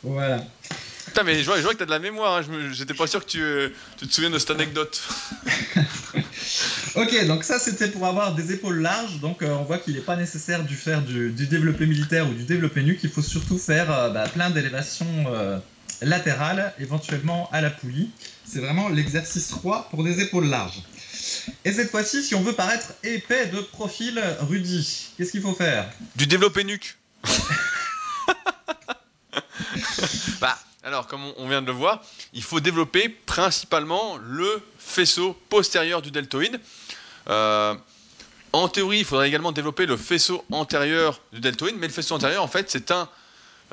Voilà. 0.03 0.43
Putain, 1.15 1.23
mais 1.23 1.39
je 1.39 1.45
vois, 1.45 1.55
je 1.55 1.61
vois 1.61 1.71
que 1.71 1.79
t'as 1.79 1.85
de 1.85 1.91
la 1.91 1.99
mémoire, 1.99 2.41
hein, 2.41 2.71
j'étais 2.73 2.93
pas 2.93 3.07
sûr 3.07 3.23
que 3.23 3.29
tu, 3.31 3.41
euh, 3.41 3.69
tu 3.95 4.05
te 4.05 4.13
souviennes 4.13 4.33
de 4.33 4.37
cette 4.37 4.51
anecdote. 4.51 5.01
Ok, 6.95 7.25
donc 7.25 7.43
ça 7.43 7.59
c'était 7.59 7.89
pour 7.89 8.05
avoir 8.05 8.35
des 8.35 8.53
épaules 8.53 8.81
larges. 8.81 9.19
Donc 9.19 9.41
euh, 9.41 9.53
on 9.53 9.63
voit 9.63 9.79
qu'il 9.79 9.95
n'est 9.95 10.01
pas 10.01 10.15
nécessaire 10.15 10.63
de 10.63 10.69
faire 10.69 11.01
du, 11.01 11.31
du 11.31 11.47
développé 11.47 11.85
militaire 11.85 12.29
ou 12.29 12.33
du 12.33 12.43
développé 12.43 12.83
nuque. 12.83 12.99
Il 13.03 13.09
faut 13.09 13.21
surtout 13.21 13.57
faire 13.57 13.91
euh, 13.91 14.09
bah, 14.11 14.27
plein 14.29 14.49
d'élévations 14.49 15.25
euh, 15.27 15.57
latérales, 16.01 16.73
éventuellement 16.79 17.49
à 17.51 17.59
la 17.59 17.69
poulie. 17.69 18.11
C'est 18.45 18.59
vraiment 18.59 18.87
l'exercice 18.87 19.49
3 19.49 19.89
pour 19.89 20.05
des 20.05 20.21
épaules 20.21 20.47
larges. 20.47 20.83
Et 21.65 21.73
cette 21.73 21.91
fois-ci, 21.91 22.23
si 22.23 22.35
on 22.35 22.41
veut 22.41 22.53
paraître 22.53 22.93
épais 23.03 23.47
de 23.47 23.59
profil, 23.59 24.21
Rudy, 24.41 25.11
qu'est-ce 25.17 25.31
qu'il 25.31 25.41
faut 25.41 25.53
faire? 25.53 25.89
Du 26.15 26.27
développé 26.27 26.63
nuque. 26.63 26.97
bah, 30.39 30.57
alors, 30.85 31.07
comme 31.07 31.21
on- 31.37 31.49
vient 31.49 31.61
de 31.63 31.67
le 31.67 31.73
voir, 31.73 32.01
il 32.33 32.43
faut 32.43 32.59
développer 32.59 33.09
principalement 33.09 34.17
le 34.17 34.61
faisceau 34.77 35.33
postérieur 35.49 36.03
du 36.03 36.11
deltoïde. 36.11 36.59
Euh, 37.27 37.73
en 38.53 38.67
théorie, 38.67 38.99
il 38.99 39.05
faudrait 39.05 39.27
également 39.27 39.51
développer 39.51 39.87
le 39.87 39.97
faisceau 39.97 40.45
antérieur 40.51 41.19
du 41.33 41.39
deltoïde, 41.39 41.75
mais 41.79 41.87
le 41.87 41.93
faisceau 41.93 42.13
antérieur, 42.13 42.43
en 42.43 42.47
fait, 42.47 42.69
c'est 42.69 42.91
un 42.91 43.09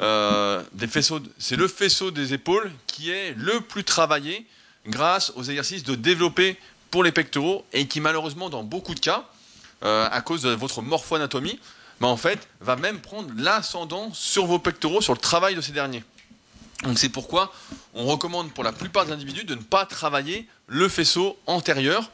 euh, 0.00 0.62
des 0.72 0.86
faisceaux, 0.86 1.20
le 1.50 1.68
faisceau 1.68 2.10
des 2.10 2.32
épaules 2.32 2.72
qui 2.86 3.10
est 3.10 3.34
le 3.36 3.60
plus 3.60 3.84
travaillé 3.84 4.46
grâce 4.86 5.34
aux 5.36 5.42
exercices 5.42 5.84
de 5.84 5.94
développer 5.94 6.56
pour 6.90 7.04
les 7.04 7.12
pectoraux 7.12 7.66
et 7.74 7.86
qui 7.86 8.00
malheureusement 8.00 8.48
dans 8.48 8.62
beaucoup 8.62 8.94
de 8.94 9.00
cas, 9.00 9.28
euh, 9.84 10.08
à 10.10 10.22
cause 10.22 10.40
de 10.40 10.50
votre 10.50 10.80
morpho-anatomie, 10.80 11.60
bah, 12.00 12.16
va 12.62 12.76
même 12.76 13.00
prendre 13.00 13.30
l'ascendant 13.36 14.12
sur 14.14 14.46
vos 14.46 14.58
pectoraux, 14.58 15.02
sur 15.02 15.12
le 15.12 15.20
travail 15.20 15.54
de 15.54 15.60
ces 15.60 15.72
derniers. 15.72 16.02
Donc 16.82 16.98
c'est 16.98 17.08
pourquoi 17.08 17.52
on 17.94 18.06
recommande 18.06 18.52
pour 18.52 18.64
la 18.64 18.72
plupart 18.72 19.06
des 19.06 19.12
individus 19.12 19.44
de 19.44 19.54
ne 19.54 19.62
pas 19.62 19.86
travailler 19.86 20.48
le 20.66 20.88
faisceau 20.88 21.38
antérieur 21.46 22.10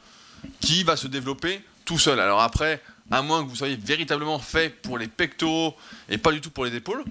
qui 0.60 0.84
va 0.84 0.96
se 0.96 1.06
développer 1.06 1.62
tout 1.84 1.98
seul. 1.98 2.20
Alors 2.20 2.40
après, 2.40 2.82
à 3.10 3.22
moins 3.22 3.42
que 3.42 3.48
vous 3.48 3.56
soyez 3.56 3.76
véritablement 3.76 4.38
fait 4.38 4.68
pour 4.68 4.98
les 4.98 5.08
pectoraux 5.08 5.74
et 6.08 6.18
pas 6.18 6.32
du 6.32 6.40
tout 6.40 6.50
pour 6.50 6.64
les 6.64 6.74
épaules, 6.74 7.02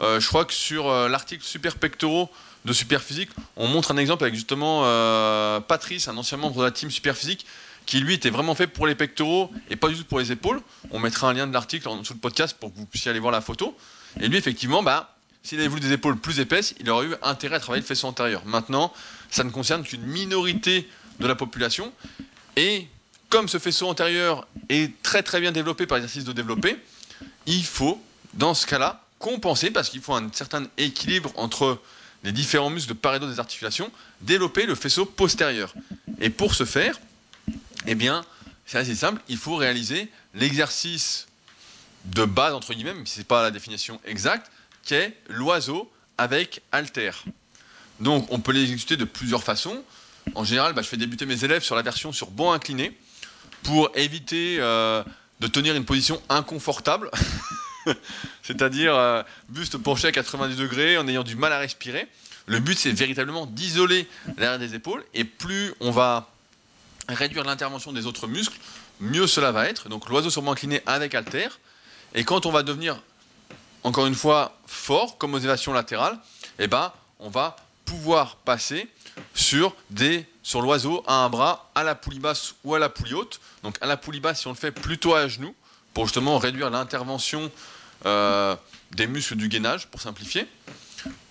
euh, 0.00 0.20
je 0.20 0.28
crois 0.28 0.44
que 0.44 0.52
sur 0.52 0.88
euh, 0.88 1.08
l'article 1.08 1.42
Super 1.42 1.76
pectoraux 1.76 2.28
de 2.66 2.72
Superphysique, 2.72 3.30
on 3.56 3.66
montre 3.66 3.92
un 3.92 3.96
exemple 3.96 4.24
avec 4.24 4.34
justement 4.34 4.82
euh, 4.84 5.60
Patrice, 5.60 6.08
un 6.08 6.16
ancien 6.18 6.36
membre 6.36 6.58
de 6.58 6.64
la 6.64 6.70
team 6.70 6.90
Superphysique, 6.90 7.46
qui 7.86 8.00
lui 8.00 8.14
était 8.14 8.30
vraiment 8.30 8.54
fait 8.54 8.66
pour 8.66 8.86
les 8.86 8.94
pectoraux 8.94 9.50
et 9.70 9.76
pas 9.76 9.88
du 9.88 9.96
tout 9.96 10.04
pour 10.04 10.18
les 10.18 10.32
épaules. 10.32 10.60
On 10.90 10.98
mettra 10.98 11.30
un 11.30 11.32
lien 11.32 11.46
de 11.46 11.52
l'article 11.52 11.88
en 11.88 11.96
le 11.96 12.16
podcast 12.16 12.56
pour 12.58 12.72
que 12.72 12.78
vous 12.78 12.86
puissiez 12.86 13.10
aller 13.10 13.20
voir 13.20 13.32
la 13.32 13.40
photo. 13.40 13.76
Et 14.20 14.28
lui, 14.28 14.36
effectivement, 14.36 14.82
bah, 14.82 15.15
s'il 15.46 15.60
avait 15.60 15.68
voulu 15.68 15.80
des 15.80 15.92
épaules 15.92 16.18
plus 16.18 16.40
épaisses, 16.40 16.74
il 16.80 16.90
aurait 16.90 17.06
eu 17.06 17.14
intérêt 17.22 17.56
à 17.56 17.60
travailler 17.60 17.82
le 17.82 17.86
faisceau 17.86 18.08
antérieur. 18.08 18.44
Maintenant, 18.46 18.92
ça 19.30 19.44
ne 19.44 19.50
concerne 19.50 19.84
qu'une 19.84 20.02
minorité 20.02 20.88
de 21.20 21.26
la 21.28 21.36
population. 21.36 21.92
Et 22.56 22.88
comme 23.28 23.48
ce 23.48 23.58
faisceau 23.58 23.86
antérieur 23.86 24.48
est 24.68 25.00
très 25.04 25.22
très 25.22 25.40
bien 25.40 25.52
développé 25.52 25.86
par 25.86 25.98
l'exercice 25.98 26.24
de 26.24 26.32
développer, 26.32 26.76
il 27.46 27.64
faut, 27.64 28.02
dans 28.34 28.54
ce 28.54 28.66
cas-là, 28.66 29.04
compenser, 29.20 29.70
parce 29.70 29.88
qu'il 29.88 30.00
faut 30.00 30.14
un 30.14 30.28
certain 30.32 30.66
équilibre 30.78 31.32
entre 31.36 31.80
les 32.24 32.32
différents 32.32 32.70
muscles 32.70 32.88
de 32.88 32.98
part 32.98 33.20
des 33.20 33.38
articulations, 33.38 33.92
développer 34.22 34.66
le 34.66 34.74
faisceau 34.74 35.06
postérieur. 35.06 35.72
Et 36.20 36.28
pour 36.28 36.56
ce 36.56 36.64
faire, 36.64 36.98
eh 37.86 37.96
c'est 38.66 38.78
assez 38.78 38.96
simple, 38.96 39.22
il 39.28 39.36
faut 39.36 39.54
réaliser 39.54 40.10
l'exercice 40.34 41.28
de 42.06 42.24
base, 42.24 42.52
entre 42.52 42.74
guillemets, 42.74 42.94
même 42.94 43.06
si 43.06 43.14
ce 43.14 43.18
n'est 43.20 43.24
pas 43.24 43.42
la 43.42 43.52
définition 43.52 44.00
exacte, 44.04 44.50
qui 44.86 44.94
est 44.94 45.14
l'oiseau 45.28 45.90
avec 46.16 46.62
halter. 46.72 47.10
Donc, 48.00 48.26
on 48.30 48.38
peut 48.38 48.52
l'exécuter 48.52 48.96
de 48.96 49.04
plusieurs 49.04 49.42
façons. 49.42 49.82
En 50.34 50.44
général, 50.44 50.72
bah, 50.72 50.82
je 50.82 50.88
fais 50.88 50.96
débuter 50.96 51.26
mes 51.26 51.44
élèves 51.44 51.62
sur 51.62 51.74
la 51.74 51.82
version 51.82 52.12
sur 52.12 52.30
banc 52.30 52.52
incliné 52.52 52.96
pour 53.64 53.90
éviter 53.96 54.58
euh, 54.60 55.02
de 55.40 55.46
tenir 55.48 55.74
une 55.74 55.84
position 55.84 56.22
inconfortable, 56.28 57.10
c'est-à-dire 58.42 58.94
euh, 58.94 59.22
buste 59.48 59.76
penché 59.76 60.08
à 60.08 60.12
90 60.12 60.56
degrés 60.56 60.98
en 60.98 61.08
ayant 61.08 61.24
du 61.24 61.36
mal 61.36 61.52
à 61.52 61.58
respirer. 61.58 62.06
Le 62.46 62.60
but, 62.60 62.78
c'est 62.78 62.92
véritablement 62.92 63.46
d'isoler 63.46 64.08
l'arrière 64.36 64.58
des 64.60 64.76
épaules, 64.76 65.04
et 65.14 65.24
plus 65.24 65.74
on 65.80 65.90
va 65.90 66.30
réduire 67.08 67.44
l'intervention 67.44 67.92
des 67.92 68.06
autres 68.06 68.28
muscles, 68.28 68.58
mieux 69.00 69.26
cela 69.26 69.50
va 69.50 69.68
être. 69.68 69.88
Donc 69.88 70.08
l'oiseau 70.08 70.30
sur 70.30 70.42
banc 70.42 70.52
incliné 70.52 70.80
avec 70.86 71.14
halter. 71.14 71.48
Et 72.14 72.24
quand 72.24 72.46
on 72.46 72.52
va 72.52 72.62
devenir, 72.62 73.02
encore 73.86 74.06
une 74.06 74.16
fois, 74.16 74.58
fort, 74.66 75.16
comme 75.16 75.34
aux 75.34 75.38
élévations 75.38 75.72
latérales, 75.72 76.18
eh 76.58 76.66
ben, 76.66 76.92
on 77.20 77.30
va 77.30 77.54
pouvoir 77.84 78.34
passer 78.34 78.88
sur, 79.32 79.76
des, 79.90 80.26
sur 80.42 80.60
l'oiseau 80.60 81.04
à 81.06 81.24
un 81.24 81.28
bras, 81.28 81.70
à 81.76 81.84
la 81.84 81.94
poulie 81.94 82.18
basse 82.18 82.56
ou 82.64 82.74
à 82.74 82.80
la 82.80 82.88
poulie 82.88 83.14
haute. 83.14 83.40
Donc 83.62 83.78
à 83.80 83.86
la 83.86 83.96
poulie 83.96 84.18
basse, 84.18 84.40
si 84.40 84.48
on 84.48 84.50
le 84.50 84.56
fait 84.56 84.72
plutôt 84.72 85.14
à 85.14 85.28
genoux, 85.28 85.54
pour 85.94 86.06
justement 86.06 86.36
réduire 86.36 86.68
l'intervention 86.68 87.48
euh, 88.06 88.56
des 88.90 89.06
muscles 89.06 89.36
du 89.36 89.48
gainage, 89.48 89.86
pour 89.86 90.00
simplifier. 90.00 90.48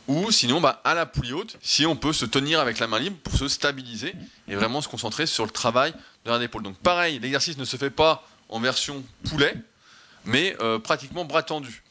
Ou 0.07 0.31
sinon, 0.31 0.61
bah, 0.61 0.79
à 0.85 0.93
la 0.93 1.05
poulie 1.05 1.33
haute, 1.33 1.57
si 1.61 1.85
on 1.85 1.97
peut 1.97 2.13
se 2.13 2.23
tenir 2.23 2.61
avec 2.61 2.79
la 2.79 2.87
main 2.87 2.99
libre 2.99 3.17
pour 3.21 3.35
se 3.35 3.49
stabiliser 3.49 4.13
et 4.47 4.55
vraiment 4.55 4.79
se 4.79 4.87
concentrer 4.87 5.25
sur 5.25 5.43
le 5.43 5.51
travail 5.51 5.93
de 6.23 6.31
la 6.31 6.39
d'épaule. 6.39 6.63
Donc 6.63 6.77
pareil, 6.77 7.19
l'exercice 7.19 7.57
ne 7.57 7.65
se 7.65 7.75
fait 7.75 7.89
pas 7.89 8.25
en 8.47 8.61
version 8.61 9.03
poulet, 9.29 9.55
mais 10.23 10.55
euh, 10.61 10.79
pratiquement 10.79 11.25
bras 11.25 11.43
tendu. 11.43 11.81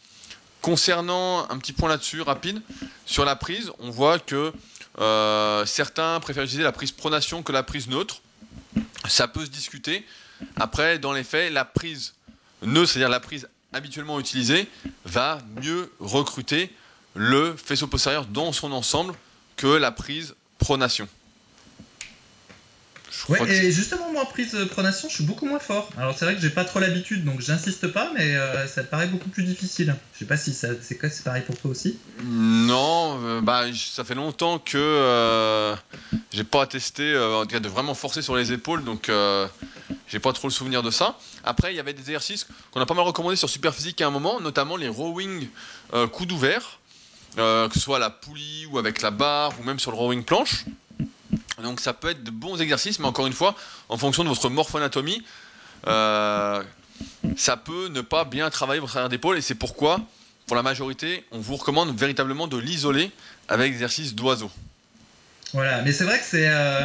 Concernant 0.64 1.46
un 1.50 1.58
petit 1.58 1.74
point 1.74 1.90
là-dessus, 1.90 2.22
rapide, 2.22 2.62
sur 3.04 3.26
la 3.26 3.36
prise, 3.36 3.70
on 3.80 3.90
voit 3.90 4.18
que 4.18 4.50
euh, 4.98 5.66
certains 5.66 6.18
préfèrent 6.20 6.44
utiliser 6.44 6.62
la 6.62 6.72
prise 6.72 6.90
pronation 6.90 7.42
que 7.42 7.52
la 7.52 7.62
prise 7.62 7.86
neutre. 7.86 8.22
Ça 9.06 9.28
peut 9.28 9.44
se 9.44 9.50
discuter. 9.50 10.06
Après, 10.56 10.98
dans 10.98 11.12
les 11.12 11.22
faits, 11.22 11.52
la 11.52 11.66
prise 11.66 12.14
neutre, 12.62 12.92
c'est-à-dire 12.92 13.10
la 13.10 13.20
prise 13.20 13.46
habituellement 13.74 14.18
utilisée, 14.18 14.66
va 15.04 15.38
mieux 15.60 15.92
recruter 16.00 16.74
le 17.14 17.54
faisceau 17.56 17.86
postérieur 17.86 18.24
dans 18.24 18.52
son 18.52 18.72
ensemble 18.72 19.12
que 19.58 19.66
la 19.66 19.92
prise 19.92 20.34
pronation. 20.56 21.06
Je 23.14 23.32
Ouais, 23.32 23.38
que 23.38 23.50
et 23.50 23.72
justement, 23.72 24.12
moi, 24.12 24.22
en 24.22 24.26
prise 24.26 24.54
euh, 24.54 24.66
pronation, 24.66 25.08
je 25.08 25.14
suis 25.14 25.24
beaucoup 25.24 25.46
moins 25.46 25.58
fort. 25.58 25.88
Alors, 25.96 26.16
c'est 26.16 26.24
vrai 26.24 26.34
que 26.34 26.40
j'ai 26.40 26.50
pas 26.50 26.64
trop 26.64 26.80
l'habitude, 26.80 27.24
donc 27.24 27.40
j'insiste 27.40 27.88
pas, 27.88 28.10
mais 28.14 28.34
euh, 28.34 28.66
ça 28.66 28.82
me 28.82 28.86
paraît 28.86 29.06
beaucoup 29.06 29.28
plus 29.28 29.44
difficile. 29.44 29.94
Je 30.12 30.20
sais 30.20 30.24
pas 30.24 30.36
si 30.36 30.52
ça, 30.52 30.68
c'est 30.80 31.24
pareil 31.24 31.42
pour 31.42 31.56
toi 31.56 31.70
aussi? 31.70 31.98
Non, 32.24 33.20
euh, 33.22 33.40
bah, 33.40 33.64
ça 33.74 34.04
fait 34.04 34.14
longtemps 34.14 34.58
que 34.58 34.76
euh, 34.76 35.74
j'ai 36.32 36.44
pas 36.44 36.66
testé 36.66 37.02
euh, 37.02 37.36
en 37.36 37.42
tout 37.42 37.52
cas, 37.52 37.60
de 37.60 37.68
vraiment 37.68 37.94
forcer 37.94 38.20
sur 38.20 38.36
les 38.36 38.52
épaules, 38.52 38.84
donc 38.84 39.08
euh, 39.08 39.46
j'ai 40.08 40.18
pas 40.18 40.32
trop 40.32 40.48
le 40.48 40.52
souvenir 40.52 40.82
de 40.82 40.90
ça. 40.90 41.18
Après, 41.44 41.72
il 41.72 41.76
y 41.76 41.80
avait 41.80 41.94
des 41.94 42.02
exercices 42.02 42.46
qu'on 42.72 42.80
a 42.80 42.86
pas 42.86 42.94
mal 42.94 43.04
recommandés 43.04 43.36
sur 43.36 43.48
Superphysique 43.48 44.00
à 44.00 44.06
un 44.06 44.10
moment, 44.10 44.40
notamment 44.40 44.76
les 44.76 44.88
rowing 44.88 45.48
euh, 45.94 46.06
coude 46.08 46.32
ouvert, 46.32 46.78
que 47.36 47.70
ce 47.72 47.80
soit 47.80 47.96
à 47.96 48.00
la 48.00 48.10
poulie 48.10 48.66
ou 48.70 48.78
avec 48.78 49.02
la 49.02 49.10
barre 49.10 49.52
ou 49.60 49.64
même 49.64 49.78
sur 49.78 49.90
le 49.90 49.96
rowing 49.96 50.22
planche. 50.22 50.64
Donc 51.62 51.80
ça 51.80 51.92
peut 51.92 52.10
être 52.10 52.24
de 52.24 52.30
bons 52.30 52.60
exercices, 52.60 52.98
mais 52.98 53.06
encore 53.06 53.26
une 53.26 53.32
fois, 53.32 53.54
en 53.88 53.96
fonction 53.96 54.24
de 54.24 54.28
votre 54.28 54.48
morphoanatomie, 54.50 55.22
ça 55.84 57.56
peut 57.56 57.88
ne 57.88 58.00
pas 58.00 58.24
bien 58.24 58.50
travailler 58.50 58.80
votre 58.80 58.96
arrière 58.96 59.08
d'épaule 59.08 59.38
et 59.38 59.40
c'est 59.40 59.54
pourquoi, 59.54 60.00
pour 60.46 60.56
la 60.56 60.62
majorité, 60.62 61.24
on 61.30 61.38
vous 61.38 61.56
recommande 61.56 61.96
véritablement 61.96 62.46
de 62.46 62.56
l'isoler 62.56 63.10
avec 63.48 63.70
l'exercice 63.70 64.14
d'oiseau. 64.14 64.50
Voilà, 65.54 65.82
mais 65.82 65.92
c'est 65.92 66.02
vrai 66.02 66.18
que 66.18 66.24
c'est 66.24 66.48
euh, 66.48 66.80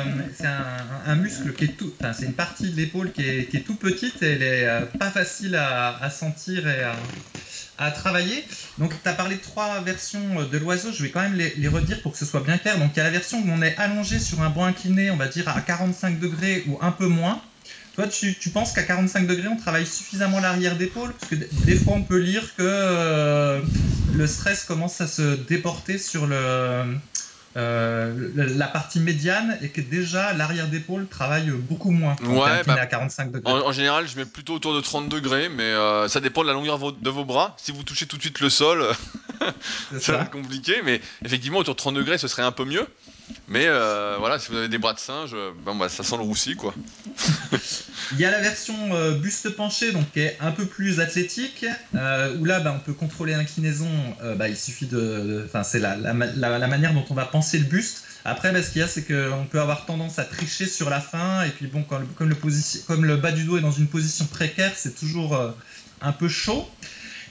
un, 1.07 1.15
muscle 1.15 1.53
qui 1.53 1.63
est 1.63 1.75
tout, 1.75 1.91
enfin 1.99 2.13
c'est 2.13 2.25
une 2.25 2.35
partie 2.35 2.69
de 2.69 2.75
l'épaule 2.75 3.11
qui 3.11 3.23
est, 3.23 3.65
tout 3.65 3.73
petite 3.73 4.21
et 4.21 4.33
elle 4.33 4.43
est 4.43 4.67
euh, 4.67 4.81
pas 4.99 5.09
facile 5.09 5.55
à, 5.55 6.07
sentir 6.11 6.67
et 6.67 6.83
à, 6.83 6.95
travailler. 7.91 8.43
Donc 8.77 8.93
tu 9.01 9.09
as 9.09 9.13
parlé 9.13 9.35
de 9.35 9.41
trois 9.41 9.81
versions 9.81 10.43
de 10.43 10.57
l'oiseau, 10.57 10.91
je 10.91 11.03
vais 11.03 11.09
quand 11.09 11.21
même 11.21 11.35
les, 11.35 11.67
redire 11.67 12.01
pour 12.01 12.11
que 12.11 12.17
ce 12.17 12.25
soit 12.25 12.41
bien 12.41 12.57
clair. 12.57 12.77
Donc 12.77 12.91
il 12.95 12.97
y 12.97 12.99
a 13.01 13.03
la 13.03 13.09
version 13.09 13.39
où 13.39 13.49
on 13.49 13.61
est 13.61 13.75
allongé 13.77 14.19
sur 14.19 14.41
un 14.41 14.49
banc 14.49 14.65
incliné, 14.65 15.11
on 15.11 15.17
va 15.17 15.27
dire 15.27 15.47
à 15.49 15.61
45 15.61 16.19
degrés 16.19 16.63
ou 16.67 16.77
un 16.81 16.91
peu 16.91 17.07
moins. 17.07 17.41
Toi, 17.95 18.07
tu, 18.07 18.49
penses 18.53 18.71
qu'à 18.71 18.83
45 18.83 19.27
degrés, 19.27 19.49
on 19.49 19.57
travaille 19.57 19.85
suffisamment 19.85 20.39
l'arrière 20.39 20.77
d'épaule? 20.77 21.11
Parce 21.19 21.31
que 21.31 21.35
des 21.35 21.75
fois, 21.75 21.95
on 21.95 22.03
peut 22.03 22.19
lire 22.19 22.55
que 22.55 22.63
euh, 22.63 23.61
le 24.13 24.25
stress 24.25 24.63
commence 24.63 25.01
à 25.01 25.07
se 25.07 25.35
déporter 25.35 25.97
sur 25.97 26.25
le, 26.25 26.95
euh, 27.57 28.29
la 28.35 28.67
partie 28.67 28.99
médiane 28.99 29.57
et 29.61 29.69
que 29.69 29.81
déjà 29.81 30.33
l'arrière 30.33 30.67
d'épaule 30.67 31.07
travaille 31.07 31.49
beaucoup 31.49 31.89
moins. 31.89 32.15
Ouais, 32.23 32.63
bah, 32.65 32.77
à 32.79 32.85
45 32.85 33.31
degrés. 33.31 33.51
En, 33.51 33.71
général, 33.71 34.07
je 34.07 34.17
mets 34.17 34.25
plutôt 34.25 34.53
autour 34.53 34.75
de 34.75 34.81
30 34.81 35.09
degrés, 35.09 35.49
mais 35.49 35.63
euh, 35.63 36.07
ça 36.07 36.19
dépend 36.19 36.43
de 36.43 36.47
la 36.47 36.53
longueur 36.53 36.79
de 36.91 37.09
vos 37.09 37.25
bras. 37.25 37.55
Si 37.57 37.71
vous 37.71 37.83
touchez 37.83 38.05
tout 38.05 38.17
de 38.17 38.21
suite 38.21 38.39
le 38.39 38.49
sol, 38.49 38.85
ça 39.99 40.13
va 40.13 40.21
être 40.23 40.31
compliqué, 40.31 40.81
mais 40.83 41.01
effectivement, 41.25 41.59
autour 41.59 41.73
de 41.73 41.79
30 41.79 41.95
degrés, 41.95 42.17
ce 42.19 42.27
serait 42.27 42.43
un 42.43 42.51
peu 42.51 42.65
mieux. 42.65 42.87
Mais 43.47 43.65
euh, 43.65 44.17
voilà, 44.19 44.37
si 44.37 44.51
vous 44.51 44.57
avez 44.57 44.69
des 44.69 44.77
bras 44.77 44.93
de 44.93 44.99
singe, 44.99 45.35
ben, 45.65 45.75
bah, 45.75 45.89
ça 45.89 46.03
sent 46.03 46.17
le 46.17 46.23
roussi, 46.23 46.55
quoi. 46.55 46.73
Il 48.13 48.19
y 48.19 48.25
a 48.25 48.31
la 48.31 48.39
version 48.39 48.75
euh, 48.93 49.11
buste 49.15 49.49
penché, 49.49 49.91
donc 49.91 50.11
qui 50.11 50.21
est 50.21 50.37
un 50.39 50.51
peu 50.51 50.65
plus 50.65 50.99
athlétique, 50.99 51.65
euh, 51.95 52.35
où 52.37 52.45
là, 52.45 52.59
bah, 52.59 52.73
on 52.75 52.79
peut 52.79 52.93
contrôler 52.93 53.33
l'inclinaison. 53.33 53.89
Bah, 54.37 54.49
il 54.49 54.57
suffit 54.57 54.87
de, 54.87 55.43
enfin, 55.45 55.63
c'est 55.63 55.79
la, 55.79 55.95
la, 55.95 56.67
manière 56.67 56.93
dont 56.93 57.05
on 57.09 57.13
va 57.13 57.25
penser 57.25 57.59
le 57.59 57.65
buste. 57.65 58.03
Après, 58.25 58.49
ce 58.61 58.71
qu'il 58.71 58.81
y 58.81 58.83
a, 58.83 58.87
c'est 58.87 59.03
qu'on 59.03 59.45
peut 59.49 59.61
avoir 59.61 59.85
tendance 59.85 60.19
à 60.19 60.23
tricher 60.23 60.65
sur 60.65 60.89
la 60.89 60.99
fin, 60.99 61.43
et 61.43 61.49
puis 61.49 61.67
bon, 61.67 61.83
comme, 61.83 62.29
le 62.29 62.35
comme 62.87 63.05
le 63.05 63.17
bas 63.17 63.31
du 63.31 63.43
dos 63.43 63.57
est 63.57 63.61
dans 63.61 63.71
une 63.71 63.87
position 63.87 64.25
précaire, 64.25 64.73
c'est 64.75 64.95
toujours 64.95 65.39
un 66.01 66.11
peu 66.11 66.27
chaud. 66.27 66.67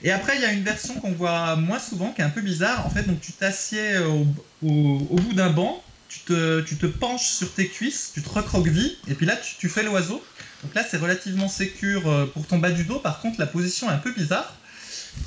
Et 0.03 0.11
après, 0.11 0.35
il 0.35 0.41
y 0.41 0.45
a 0.45 0.51
une 0.51 0.63
version 0.63 0.95
qu'on 0.95 1.11
voit 1.11 1.55
moins 1.57 1.79
souvent, 1.79 2.11
qui 2.11 2.21
est 2.21 2.23
un 2.23 2.29
peu 2.29 2.41
bizarre. 2.41 2.85
En 2.85 2.89
fait, 2.89 3.03
donc 3.03 3.19
tu 3.21 3.33
t'assieds 3.33 3.97
au, 3.97 4.25
bout 4.61 5.33
d'un 5.33 5.49
banc, 5.49 5.83
tu 6.07 6.19
te, 6.21 6.61
tu 6.61 6.77
te, 6.77 6.85
penches 6.85 7.27
sur 7.27 7.53
tes 7.53 7.67
cuisses, 7.67 8.11
tu 8.13 8.21
te 8.21 8.29
recroquevilles, 8.29 8.97
et 9.07 9.13
puis 9.13 9.25
là, 9.25 9.35
tu, 9.35 9.69
fais 9.69 9.83
l'oiseau. 9.83 10.23
Donc 10.63 10.75
là, 10.75 10.83
c'est 10.89 10.97
relativement 10.97 11.47
sécure 11.47 12.09
euh, 12.09 12.25
pour 12.25 12.45
ton 12.45 12.57
bas 12.57 12.71
du 12.71 12.83
dos. 12.83 12.99
Par 12.99 13.19
contre, 13.19 13.39
la 13.39 13.45
position 13.45 13.89
est 13.89 13.93
un 13.93 13.97
peu 13.97 14.11
bizarre. 14.11 14.53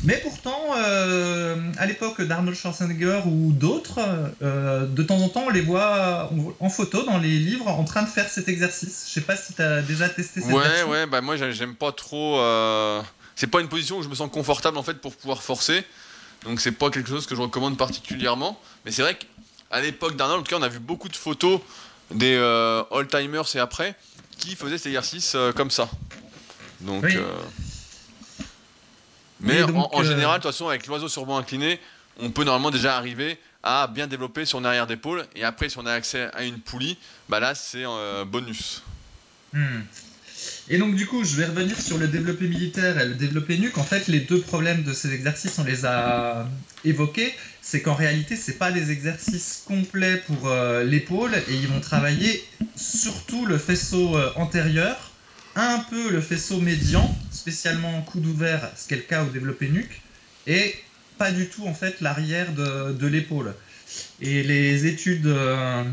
Mais 0.04 0.16
pourtant, 0.18 0.60
euh, 0.76 1.56
à 1.76 1.86
l'époque 1.86 2.22
d'Arnold 2.22 2.56
Schwarzenegger 2.56 3.22
ou 3.26 3.52
d'autres, 3.52 4.00
euh, 4.42 4.86
de 4.86 5.02
temps 5.02 5.18
en 5.18 5.28
temps, 5.28 5.44
on 5.46 5.50
les 5.50 5.60
voit 5.60 6.30
en 6.60 6.68
photo 6.70 7.02
dans 7.02 7.18
les 7.18 7.38
livres 7.38 7.68
en 7.68 7.84
train 7.84 8.02
de 8.02 8.08
faire 8.08 8.28
cet 8.28 8.48
exercice. 8.48 9.04
Je 9.08 9.14
sais 9.14 9.20
pas 9.20 9.36
si 9.36 9.54
tu 9.54 9.62
as 9.62 9.82
déjà 9.82 10.08
testé 10.08 10.40
cette 10.40 10.50
Ouais, 10.50 10.82
ouais, 10.84 11.06
bah 11.06 11.20
moi 11.20 11.36
j'aime 11.36 11.74
pas 11.74 11.92
trop. 11.92 12.40
C'est 13.34 13.48
pas 13.48 13.60
une 13.60 13.68
position 13.68 13.98
où 13.98 14.02
je 14.02 14.08
me 14.08 14.14
sens 14.14 14.30
confortable 14.30 14.78
en 14.78 14.82
fait 14.82 14.94
pour 14.94 15.14
pouvoir 15.14 15.42
forcer. 15.42 15.84
Donc 16.44 16.60
c'est 16.60 16.72
pas 16.72 16.88
quelque 16.90 17.08
chose 17.08 17.26
que 17.26 17.34
je 17.34 17.42
recommande 17.42 17.76
particulièrement. 17.76 18.58
Mais 18.84 18.92
c'est 18.92 19.02
vrai 19.02 19.14
que 19.14 19.24
à 19.70 19.80
l'époque 19.80 20.16
d'Arnold, 20.16 20.40
en 20.40 20.44
tout 20.44 20.50
cas, 20.50 20.60
on 20.60 20.64
a 20.64 20.68
vu 20.68 20.78
beaucoup 20.78 21.08
de 21.08 21.16
photos 21.16 21.60
des 22.12 22.36
all-timers 22.92 23.44
et 23.54 23.58
après 23.58 23.96
qui 24.42 24.56
faisaient 24.56 24.78
cet 24.78 24.86
exercice 24.86 25.34
euh, 25.34 25.52
comme 25.52 25.70
ça. 25.70 25.88
Donc, 26.80 27.04
euh, 27.04 27.24
Mais 29.40 29.62
en, 29.62 30.02
général, 30.02 30.38
de 30.38 30.42
toute 30.42 30.52
façon, 30.52 30.68
avec 30.68 30.86
l'oiseau 30.86 31.08
sur 31.08 31.26
banc 31.26 31.38
incliné, 31.38 31.78
on 32.18 32.30
peut 32.30 32.44
normalement 32.44 32.70
déjà 32.70 32.96
arriver 32.96 33.38
à 33.62 33.86
bien 33.86 34.08
développer 34.08 34.44
son 34.44 34.64
arrière 34.64 34.86
d'épaule. 34.86 35.24
Et 35.36 35.44
après, 35.44 35.68
si 35.68 35.78
on 35.78 35.86
a 35.86 35.92
accès 35.92 36.28
à 36.34 36.42
une 36.44 36.58
poulie, 36.58 36.98
bah 37.28 37.38
là, 37.38 37.54
c'est 37.54 37.84
un 37.84 38.24
bonus. 38.24 38.82
Hmm. 39.52 39.82
Et 40.68 40.78
donc 40.78 40.96
du 40.96 41.06
coup, 41.06 41.22
je 41.22 41.36
vais 41.36 41.46
revenir 41.46 41.80
sur 41.80 41.98
le 41.98 42.08
développé 42.08 42.48
militaire 42.48 42.98
et 42.98 43.06
le 43.06 43.14
développé 43.14 43.58
nuque. 43.58 43.78
En 43.78 43.84
fait, 43.84 44.08
les 44.08 44.20
deux 44.20 44.40
problèmes 44.40 44.82
de 44.82 44.92
ces 44.92 45.12
exercices, 45.12 45.58
on 45.58 45.64
les 45.64 45.84
a 45.84 46.48
évoqués. 46.84 47.32
C'est 47.64 47.80
qu'en 47.80 47.94
réalité, 47.94 48.34
c'est 48.34 48.58
pas 48.58 48.72
des 48.72 48.90
exercices 48.90 49.62
complets 49.64 50.16
pour 50.26 50.48
euh, 50.48 50.82
l'épaule 50.82 51.32
et 51.48 51.54
ils 51.54 51.68
vont 51.68 51.80
travailler 51.80 52.44
surtout 52.74 53.46
le 53.46 53.56
faisceau 53.56 54.16
euh, 54.16 54.32
antérieur, 54.34 55.12
un 55.54 55.78
peu 55.78 56.10
le 56.10 56.20
faisceau 56.20 56.60
médian, 56.60 57.08
spécialement 57.30 57.96
en 57.96 58.02
coude 58.02 58.26
ouvert, 58.26 58.68
ce 58.76 58.88
qui 58.88 58.94
est 58.94 58.96
le 58.96 59.02
cas 59.04 59.22
au 59.22 59.28
développé 59.28 59.68
nuque, 59.68 60.02
et 60.48 60.74
pas 61.18 61.30
du 61.30 61.48
tout 61.48 61.64
en 61.68 61.72
fait 61.72 62.00
l'arrière 62.00 62.52
de, 62.52 63.06
l'épaule. 63.06 63.54
Et 64.20 64.42
les 64.42 64.86
études 64.86 65.26
EMG, 65.26 65.32
euh, 65.32 65.84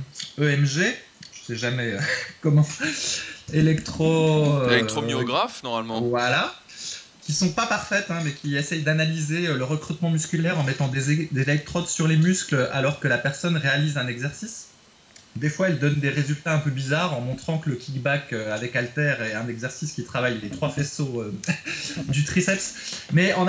e 0.42 0.94
je 1.34 1.46
sais 1.46 1.56
jamais 1.56 1.94
comment 2.42 2.68
électro. 3.54 4.64
Électromyographe, 4.70 5.62
normalement. 5.62 6.02
Voilà. 6.02 6.56
Qui 7.30 7.36
sont 7.36 7.52
pas 7.52 7.68
parfaites, 7.68 8.10
hein, 8.10 8.22
mais 8.26 8.32
qui 8.32 8.58
essayent 8.58 8.82
d'analyser 8.82 9.50
euh, 9.50 9.56
le 9.56 9.64
recrutement 9.64 10.10
musculaire 10.10 10.58
en 10.58 10.64
mettant 10.64 10.88
des, 10.88 11.30
des, 11.32 11.42
électrodes 11.44 11.88
sur 11.88 12.08
les 12.08 12.18
muscles 12.18 12.68
alors 12.74 13.00
que 13.00 13.08
la 13.08 13.20
personne 13.20 13.56
réalise 13.56 14.00
un 14.00 14.08
exercice. 14.08 14.70
Des 15.36 15.52
fois, 15.52 15.68
elles 15.68 15.78
donnent 15.78 16.00
des 16.00 16.10
résultats 16.10 16.56
un 16.56 16.58
peu 16.58 16.72
bizarres 16.72 17.16
en 17.16 17.22
montrant 17.22 17.60
que 17.60 17.70
le 17.70 17.76
kickback 17.76 18.34
euh, 18.34 18.52
avec 18.52 18.76
halter 18.76 19.14
est 19.30 19.36
un 19.36 19.48
exercice 19.48 19.92
qui 19.92 20.04
travaille 20.06 20.40
les 20.42 20.50
trois 20.50 20.72
faisceaux 20.72 21.24
du 22.08 22.24
triceps, 22.24 23.04
mais, 23.14 23.32
en 23.34 23.46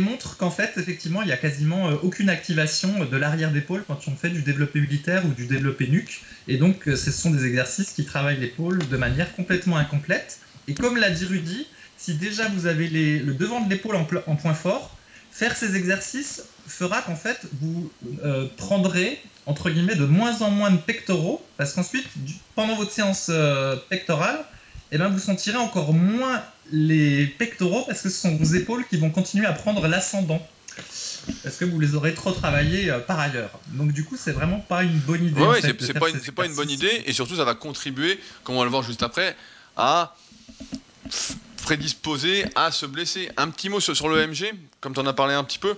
montre 0.00 0.36
qu'en 0.36 0.50
fait, 0.50 0.74
effectivement, 0.76 1.22
il 1.22 1.28
n'y 1.28 1.32
a 1.32 1.38
quasiment 1.38 1.92
aucune 2.02 2.28
activation 2.28 3.06
de 3.06 3.16
l'arrière 3.16 3.52
d'épaule 3.52 3.84
quand 3.86 4.06
on 4.06 4.16
fait 4.16 4.28
du 4.28 4.42
développé 4.42 4.82
militaire 4.82 5.24
ou 5.24 5.32
du 5.32 5.46
développé 5.46 5.88
nuque. 5.88 6.20
Et 6.46 6.58
donc, 6.58 6.88
euh, 6.88 6.94
ce 6.94 7.10
sont 7.10 7.30
des 7.30 7.46
exercices 7.46 7.92
qui 7.92 8.04
travaillent 8.04 8.40
l'épaule 8.40 8.86
de 8.86 8.96
manière 8.98 9.34
complètement 9.34 9.78
incomplète. 9.78 10.40
Et 10.68 10.74
comme 10.74 10.98
l'a 10.98 11.08
dit 11.08 11.24
Rudy, 11.24 11.66
si 12.04 12.14
déjà 12.14 12.48
vous 12.48 12.66
avez 12.66 12.88
le 12.88 13.32
devant 13.32 13.62
de 13.62 13.70
l'épaule 13.70 13.96
en, 13.96 14.36
point 14.36 14.54
fort, 14.54 14.94
faire 15.30 15.56
ces 15.56 15.74
exercices 15.74 16.42
fera 16.66 17.00
qu'en 17.00 17.16
fait, 17.16 17.40
vous 17.60 17.90
euh, 18.22 18.46
prendrez, 18.58 19.22
entre 19.46 19.70
guillemets, 19.70 19.94
de 19.94 20.04
moins 20.04 20.42
en 20.42 20.50
moins 20.50 20.70
de 20.70 20.76
pectoraux, 20.76 21.44
parce 21.56 21.72
qu'ensuite, 21.72 22.06
pendant 22.54 22.76
votre 22.76 22.92
séance 22.92 23.28
euh, 23.30 23.76
pectorale, 23.88 24.44
eh 24.92 24.98
ben, 24.98 25.08
vous 25.08 25.18
sentirez 25.18 25.56
encore 25.56 25.94
moins 25.94 26.42
les 26.72 27.26
pectoraux, 27.26 27.84
parce 27.86 28.02
que 28.02 28.10
ce 28.10 28.20
sont 28.20 28.36
vos 28.36 28.54
épaules 28.54 28.84
qui 28.86 28.98
vont 28.98 29.10
continuer 29.10 29.46
à 29.46 29.52
prendre 29.52 29.86
l'ascendant 29.88 30.46
parce 31.42 31.56
que 31.56 31.64
vous 31.64 31.78
les 31.78 31.94
aurez 31.94 32.12
trop 32.12 32.32
travaillés 32.32 32.90
euh, 32.90 32.98
par 32.98 33.18
ailleurs. 33.18 33.58
Donc 33.68 33.92
du 33.92 34.04
coup, 34.04 34.16
c'est 34.18 34.32
vraiment 34.32 34.58
pas 34.58 34.82
une 34.82 34.98
bonne 34.98 35.24
idée. 35.24 35.40
Oui, 35.40 35.58
c'est 35.62 35.94
pas, 35.94 36.10
une, 36.10 36.18
pas 36.18 36.44
une 36.44 36.54
bonne 36.54 36.70
idée, 36.70 37.02
et 37.06 37.12
surtout, 37.14 37.36
ça 37.36 37.44
va 37.44 37.54
contribuer, 37.54 38.20
comme 38.42 38.56
on 38.56 38.58
va 38.58 38.64
le 38.64 38.70
voir 38.70 38.82
juste 38.82 39.02
après, 39.02 39.34
à 39.76 40.14
prédisposer 41.64 42.44
à 42.54 42.70
se 42.70 42.84
blesser. 42.84 43.30
Un 43.38 43.48
petit 43.48 43.70
mot 43.70 43.80
sur, 43.80 44.08
le 44.08 44.20
l'EMG, 44.20 44.52
comme 44.80 44.92
tu 44.92 45.00
en 45.00 45.06
as 45.06 45.14
parlé 45.14 45.34
un 45.34 45.44
petit 45.44 45.58
peu. 45.58 45.76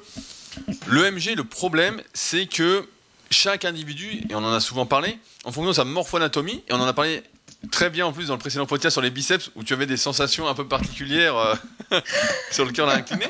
L'EMG, 0.89 1.37
le 1.37 1.45
problème, 1.45 2.03
c'est 2.13 2.47
que 2.47 2.87
chaque 3.31 3.65
individu, 3.65 4.21
et 4.29 4.35
on 4.35 4.39
en 4.39 4.53
a 4.53 4.61
souvent 4.61 4.85
parlé, 4.85 5.19
en 5.45 5.53
fonction 5.53 5.71
de 5.71 5.77
sa 5.77 5.85
morphoanatomie, 5.85 6.65
et 6.69 6.73
on 6.73 6.81
en 6.81 6.87
a 6.87 6.93
parlé 6.93 7.23
très 7.71 7.89
bien 7.89 8.05
en 8.05 8.13
plus 8.13 8.27
dans 8.27 8.35
le 8.35 8.41
précédent 8.41 8.67
podcast 8.67 8.95
sur 8.95 9.01
les 9.01 9.11
biceps, 9.11 9.51
où 9.55 9.63
tu 9.63 9.73
avais 9.75 9.87
des 9.87 9.97
sensations 9.97 10.49
un 10.49 10.55
peu 10.55 10.67
particulières 10.67 11.37
euh, 11.37 11.55
sur 12.51 12.65
le 12.65 12.73
cœur 12.73 12.89
incliné, 12.89 13.27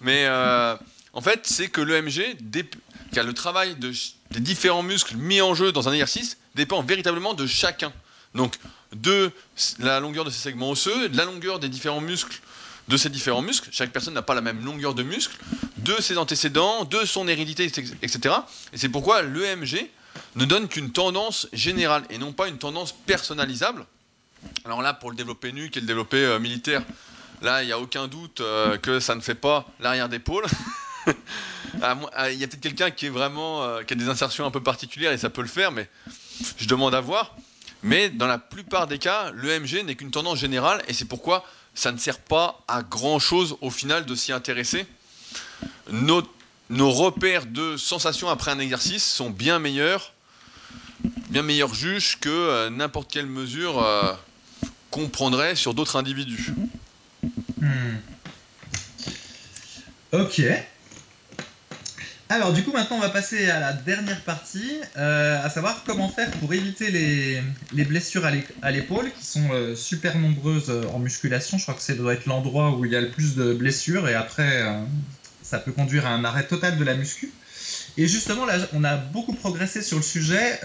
mais 0.00 0.26
euh, 0.26 0.76
en 1.14 1.22
fait, 1.22 1.46
c'est 1.46 1.68
que 1.68 1.80
l'EMG, 1.80 2.36
car 3.12 3.24
le 3.24 3.32
travail 3.32 3.74
des 3.76 4.40
différents 4.40 4.82
muscles 4.82 5.16
mis 5.16 5.40
en 5.40 5.54
jeu 5.54 5.72
dans 5.72 5.88
un 5.88 5.92
exercice, 5.92 6.36
dépend 6.54 6.82
véritablement 6.82 7.32
de 7.32 7.46
chacun. 7.46 7.92
Donc, 8.34 8.56
de 8.94 9.30
la 9.78 10.00
longueur 10.00 10.24
de 10.24 10.30
ses 10.30 10.40
segments 10.40 10.70
osseux, 10.70 11.08
de 11.08 11.16
la 11.16 11.24
longueur 11.24 11.58
des 11.58 11.68
différents 11.68 12.00
muscles 12.00 12.40
de 12.88 12.96
ces 12.96 13.08
différents 13.08 13.42
muscles. 13.42 13.68
Chaque 13.72 13.90
personne 13.90 14.14
n'a 14.14 14.22
pas 14.22 14.34
la 14.34 14.40
même 14.40 14.64
longueur 14.64 14.94
de 14.94 15.02
muscle, 15.02 15.36
de 15.78 16.00
ses 16.00 16.18
antécédents, 16.18 16.84
de 16.84 17.04
son 17.04 17.28
hérédité, 17.28 17.64
etc. 17.64 18.34
Et 18.72 18.78
c'est 18.78 18.88
pourquoi 18.88 19.22
l'EMG 19.22 19.90
ne 20.36 20.44
donne 20.44 20.68
qu'une 20.68 20.92
tendance 20.92 21.48
générale 21.52 22.04
et 22.10 22.18
non 22.18 22.32
pas 22.32 22.48
une 22.48 22.58
tendance 22.58 22.92
personnalisable. 22.92 23.84
Alors 24.64 24.82
là, 24.82 24.94
pour 24.94 25.10
le 25.10 25.16
développé 25.16 25.52
nuque 25.52 25.76
et 25.76 25.80
le 25.80 25.86
développé 25.86 26.18
euh, 26.18 26.38
militaire, 26.38 26.82
là, 27.42 27.62
il 27.62 27.66
n'y 27.66 27.72
a 27.72 27.78
aucun 27.78 28.06
doute 28.06 28.40
euh, 28.40 28.76
que 28.78 29.00
ça 29.00 29.14
ne 29.14 29.20
fait 29.20 29.34
pas 29.34 29.66
l'arrière 29.80 30.08
d'épaule. 30.08 30.44
Ah, 31.82 31.94
ah, 32.14 32.30
il 32.30 32.38
y 32.38 32.44
a 32.44 32.48
peut-être 32.48 32.62
quelqu'un 32.62 32.86
euh, 32.86 33.84
qui 33.84 33.92
a 33.92 33.96
des 33.96 34.08
insertions 34.08 34.46
un 34.46 34.50
peu 34.50 34.62
particulières 34.62 35.12
et 35.12 35.18
ça 35.18 35.28
peut 35.28 35.42
le 35.42 35.48
faire, 35.48 35.72
mais 35.72 35.90
je 36.56 36.66
demande 36.66 36.94
à 36.94 37.00
voir. 37.00 37.36
Mais 37.86 38.10
dans 38.10 38.26
la 38.26 38.38
plupart 38.38 38.88
des 38.88 38.98
cas, 38.98 39.30
l'EMG 39.30 39.84
n'est 39.84 39.94
qu'une 39.94 40.10
tendance 40.10 40.40
générale 40.40 40.82
et 40.88 40.92
c'est 40.92 41.04
pourquoi 41.04 41.44
ça 41.72 41.92
ne 41.92 41.98
sert 41.98 42.18
pas 42.18 42.64
à 42.66 42.82
grand 42.82 43.20
chose 43.20 43.56
au 43.60 43.70
final 43.70 44.04
de 44.06 44.14
s'y 44.16 44.32
intéresser. 44.32 44.86
nos 45.92 46.90
repères 46.90 47.46
de 47.46 47.76
sensations 47.76 48.28
après 48.28 48.50
un 48.50 48.58
exercice 48.58 49.04
sont 49.04 49.30
bien 49.30 49.60
meilleurs, 49.60 50.14
bien 51.30 51.42
meilleurs 51.42 51.74
juges 51.74 52.18
que 52.18 52.28
euh, 52.28 52.70
n'importe 52.70 53.08
quelle 53.08 53.26
mesure 53.26 53.80
euh, 53.80 54.12
qu'on 54.90 55.08
prendrait 55.08 55.54
sur 55.54 55.72
d'autres 55.72 55.94
individus. 55.94 56.54
Hmm. 57.60 57.98
Ok. 60.10 60.42
Alors 62.28 62.52
du 62.52 62.64
coup 62.64 62.72
maintenant 62.72 62.96
on 62.96 63.00
va 63.00 63.08
passer 63.08 63.48
à 63.50 63.60
la 63.60 63.72
dernière 63.72 64.20
partie, 64.22 64.80
euh, 64.96 65.40
à 65.44 65.48
savoir 65.48 65.84
comment 65.86 66.08
faire 66.08 66.28
pour 66.32 66.52
éviter 66.52 66.90
les, 66.90 67.40
les 67.72 67.84
blessures 67.84 68.24
à 68.62 68.72
l'épaule 68.72 69.12
qui 69.12 69.24
sont 69.24 69.48
euh, 69.52 69.76
super 69.76 70.18
nombreuses 70.18 70.70
euh, 70.70 70.86
en 70.92 70.98
musculation. 70.98 71.56
Je 71.56 71.62
crois 71.62 71.74
que 71.74 71.82
ça 71.82 71.94
doit 71.94 72.14
être 72.14 72.26
l'endroit 72.26 72.76
où 72.76 72.84
il 72.84 72.90
y 72.90 72.96
a 72.96 73.00
le 73.00 73.10
plus 73.10 73.36
de 73.36 73.54
blessures 73.54 74.08
et 74.08 74.14
après 74.14 74.64
ça 75.40 75.60
peut 75.60 75.70
conduire 75.70 76.04
à 76.04 76.10
un 76.10 76.24
arrêt 76.24 76.48
total 76.48 76.76
de 76.78 76.82
la 76.82 76.96
muscu. 76.96 77.30
Et 77.96 78.08
justement 78.08 78.44
là 78.44 78.58
on 78.72 78.82
a 78.82 78.96
beaucoup 78.96 79.34
progressé 79.34 79.80
sur 79.80 79.98
le 79.98 80.02
sujet. 80.02 80.58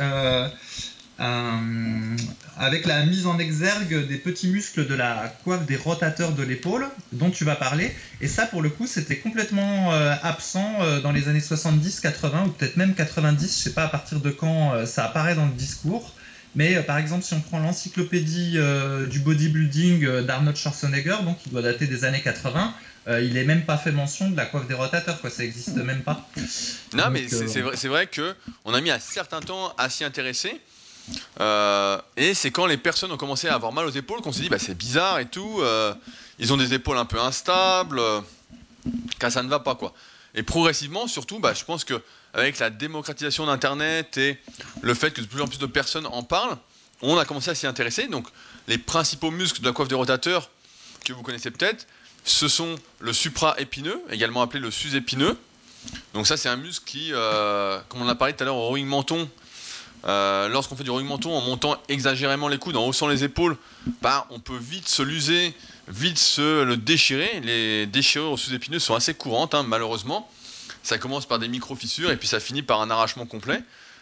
Euh, 1.22 2.18
avec 2.58 2.86
la 2.86 3.06
mise 3.06 3.28
en 3.28 3.38
exergue 3.38 4.08
des 4.08 4.18
petits 4.18 4.48
muscles 4.48 4.88
de 4.88 4.96
la 4.96 5.36
coiffe 5.44 5.66
des 5.68 5.76
rotateurs 5.76 6.32
de 6.32 6.42
l'épaule 6.42 6.88
dont 7.12 7.30
tu 7.30 7.46
vas 7.46 7.56
parler. 7.56 7.94
Et 8.22 8.28
ça, 8.28 8.48
pour 8.48 8.62
le 8.62 8.70
coup, 8.70 8.88
c'était 8.88 9.18
complètement 9.18 9.94
euh, 9.94 10.14
absent 10.24 10.78
euh, 10.82 11.00
dans 11.00 11.12
les 11.12 11.28
années 11.28 11.42
70, 11.42 12.00
80 12.00 12.46
ou 12.46 12.50
peut-être 12.50 12.76
même 12.78 12.96
90. 12.96 13.56
Je 13.56 13.64
sais 13.64 13.74
pas 13.74 13.84
à 13.84 13.88
partir 13.88 14.20
de 14.20 14.32
quand 14.32 14.86
ça 14.86 15.06
apparaît 15.06 15.36
dans 15.36 15.46
le 15.46 15.54
discours. 15.54 16.16
Mais 16.56 16.82
par 16.84 16.98
exemple, 16.98 17.24
si 17.24 17.34
on 17.34 17.40
prend 17.40 17.60
l'encyclopédie 17.60 18.58
du 19.10 19.20
bodybuilding 19.20 20.22
d'Arnold 20.26 20.58
Schwarzenegger, 20.58 21.18
donc 21.24 21.38
qui 21.42 21.50
doit 21.50 21.62
dater 21.62 21.88
des 21.88 22.04
années 22.04 22.22
80, 22.22 22.74
il 23.22 23.34
n'est 23.34 23.46
même 23.46 23.64
pas 23.64 23.78
fait 23.78 23.94
mention 23.94 24.30
de 24.30 24.36
la 24.36 24.46
coiffe 24.46 24.68
des 24.68 24.74
rotateurs, 24.74 25.22
quoi. 25.22 25.30
Ça 25.30 25.44
n'existe 25.44 25.78
même 25.78 26.02
pas. 26.02 26.28
Non, 26.94 27.10
mais 27.10 27.26
c'est 27.30 27.62
vrai, 27.62 27.88
vrai 27.88 28.08
que 28.08 28.36
on 28.66 28.74
a 28.74 28.82
mis 28.82 28.92
un 28.92 29.00
certain 29.00 29.40
temps 29.40 29.74
à 29.78 29.90
s'y 29.90 30.04
intéresser. 30.04 30.60
Euh, 31.40 32.00
et 32.18 32.34
c'est 32.34 32.52
quand 32.52 32.66
les 32.66 32.78
personnes 32.78 33.12
ont 33.12 33.18
commencé 33.18 33.48
à 33.48 33.56
avoir 33.56 33.72
mal 33.72 33.86
aux 33.86 33.92
épaules 33.92 34.22
qu'on 34.22 34.32
s'est 34.32 34.42
dit 34.42 34.50
bah, 34.50 34.60
c'est 34.60 34.76
bizarre 34.76 35.20
et 35.20 35.26
tout. 35.26 35.60
Euh, 35.62 35.94
ils 36.40 36.54
ont 36.54 36.58
des 36.58 36.74
épaules 36.74 36.98
un 36.98 37.06
peu 37.06 37.20
instables, 37.20 38.00
euh, 38.00 38.22
ça 39.30 39.44
ne 39.44 39.50
va 39.50 39.60
pas 39.60 39.76
quoi. 39.76 39.94
Et 40.34 40.44
progressivement, 40.44 41.08
surtout, 41.08 41.40
bah, 41.40 41.54
je 41.54 41.64
pense 41.66 41.84
que 41.84 42.02
avec 42.34 42.60
la 42.60 42.70
démocratisation 42.70 43.46
d'Internet 43.46 44.18
et 44.18 44.40
le 44.82 44.94
fait 44.94 45.12
que 45.12 45.22
de 45.22 45.26
plus 45.26 45.42
en 45.42 45.48
plus 45.48 45.60
de 45.60 45.66
personnes 45.66 46.06
en 46.06 46.24
parlent, 46.24 46.58
on 47.02 47.18
a 47.18 47.26
commencé 47.26 47.50
à 47.50 47.56
s'y 47.56 47.68
intéresser. 47.68 48.08
Donc 48.08 48.28
les 48.68 48.78
principaux 48.78 49.32
muscles 49.32 49.62
de 49.62 49.68
la 49.68 49.74
coiffe 49.74 49.90
des 49.90 49.96
rotateurs 49.96 50.50
que 51.04 51.14
vous 51.14 51.24
connaissez 51.24 51.52
peut-être, 51.52 51.88
ce 52.24 52.48
sont 52.48 52.76
le 53.00 53.12
supra-épineux, 53.12 54.02
également 54.12 54.42
appelé 54.42 54.60
le 54.60 54.72
sus-épineux. 54.72 55.38
Donc 56.14 56.28
ça 56.28 56.38
c'est 56.38 56.48
un 56.48 56.58
muscle 56.58 56.86
qui, 56.86 57.12
comme 57.90 58.02
on 58.02 58.08
a 58.08 58.16
parlé 58.16 58.36
tout 58.36 58.44
à 58.44 58.46
l'heure 58.46 58.56
au 58.56 58.68
rowing 58.68 58.86
menton, 58.86 59.28
euh, 60.06 60.48
lorsqu'on 60.48 60.76
fait 60.76 60.84
du 60.84 60.90
rowing 60.90 61.08
menton 61.08 61.36
en 61.36 61.42
montant 61.42 61.78
exagérément 61.88 62.48
les 62.48 62.58
coudes, 62.58 62.76
en 62.76 62.86
haussant 62.86 63.08
les 63.08 63.24
épaules, 63.24 63.58
bah, 64.02 64.28
on 64.32 64.40
peut 64.40 64.58
vite 64.58 64.88
se 64.88 65.04
l'user, 65.04 65.54
vite 65.88 66.18
se 66.18 66.64
le 66.64 66.78
déchirer. 66.78 67.40
Les 67.42 67.86
déchirures 67.86 68.38
sous-épineuses 68.40 68.84
sont 68.84 68.96
assez 68.96 69.14
courantes, 69.14 69.54
hein, 69.54 69.64
malheureusement. 69.64 70.30
Ça 70.84 70.98
commence 70.98 71.28
par 71.28 71.38
des 71.38 71.48
micro-fissures 71.48 72.12
et 72.12 72.18
puis 72.18 72.28
ça 72.28 72.40
finit 72.40 72.64
par 72.64 72.82
un 72.82 72.90
arrachement 72.90 73.28
complet. 73.28 73.62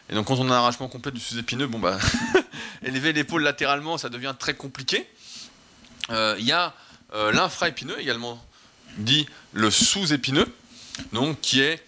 Et 0.10 0.16
donc, 0.16 0.28
quand 0.28 0.40
on 0.40 0.50
a 0.50 0.54
un 0.54 0.58
arrachement 0.58 0.88
complet 0.88 1.12
du 1.12 1.20
sous-épineux, 1.20 1.68
bon, 1.68 1.80
bah, 1.80 2.00
élever 2.84 3.12
l'épaule 3.12 3.44
latéralement, 3.44 3.98
ça 3.98 4.10
devient 4.10 4.34
très 4.40 4.54
compliqué. 4.54 5.06
Euh, 6.10 6.36
il 6.40 6.46
y 6.46 6.52
a 6.52 6.74
euh, 7.14 7.32
l'infra-épineux 7.32 8.00
également, 8.00 8.44
dit 8.98 9.28
le 9.54 9.70
sous-épineux, 9.70 10.48
donc 11.12 11.42
qui 11.42 11.60
est 11.60 11.84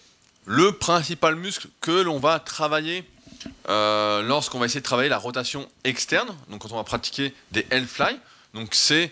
le 0.45 0.73
principal 0.73 1.35
muscle 1.35 1.67
que 1.79 1.91
l'on 1.91 2.19
va 2.19 2.39
travailler 2.39 3.05
euh, 3.69 4.21
lorsqu'on 4.21 4.59
va 4.59 4.65
essayer 4.65 4.81
de 4.81 4.85
travailler 4.85 5.09
la 5.09 5.17
rotation 5.17 5.67
externe, 5.83 6.35
donc 6.49 6.61
quand 6.61 6.71
on 6.71 6.75
va 6.75 6.83
pratiquer 6.83 7.33
des 7.51 7.65
L-fly, 7.69 8.17
donc 8.53 8.73
c'est 8.73 9.11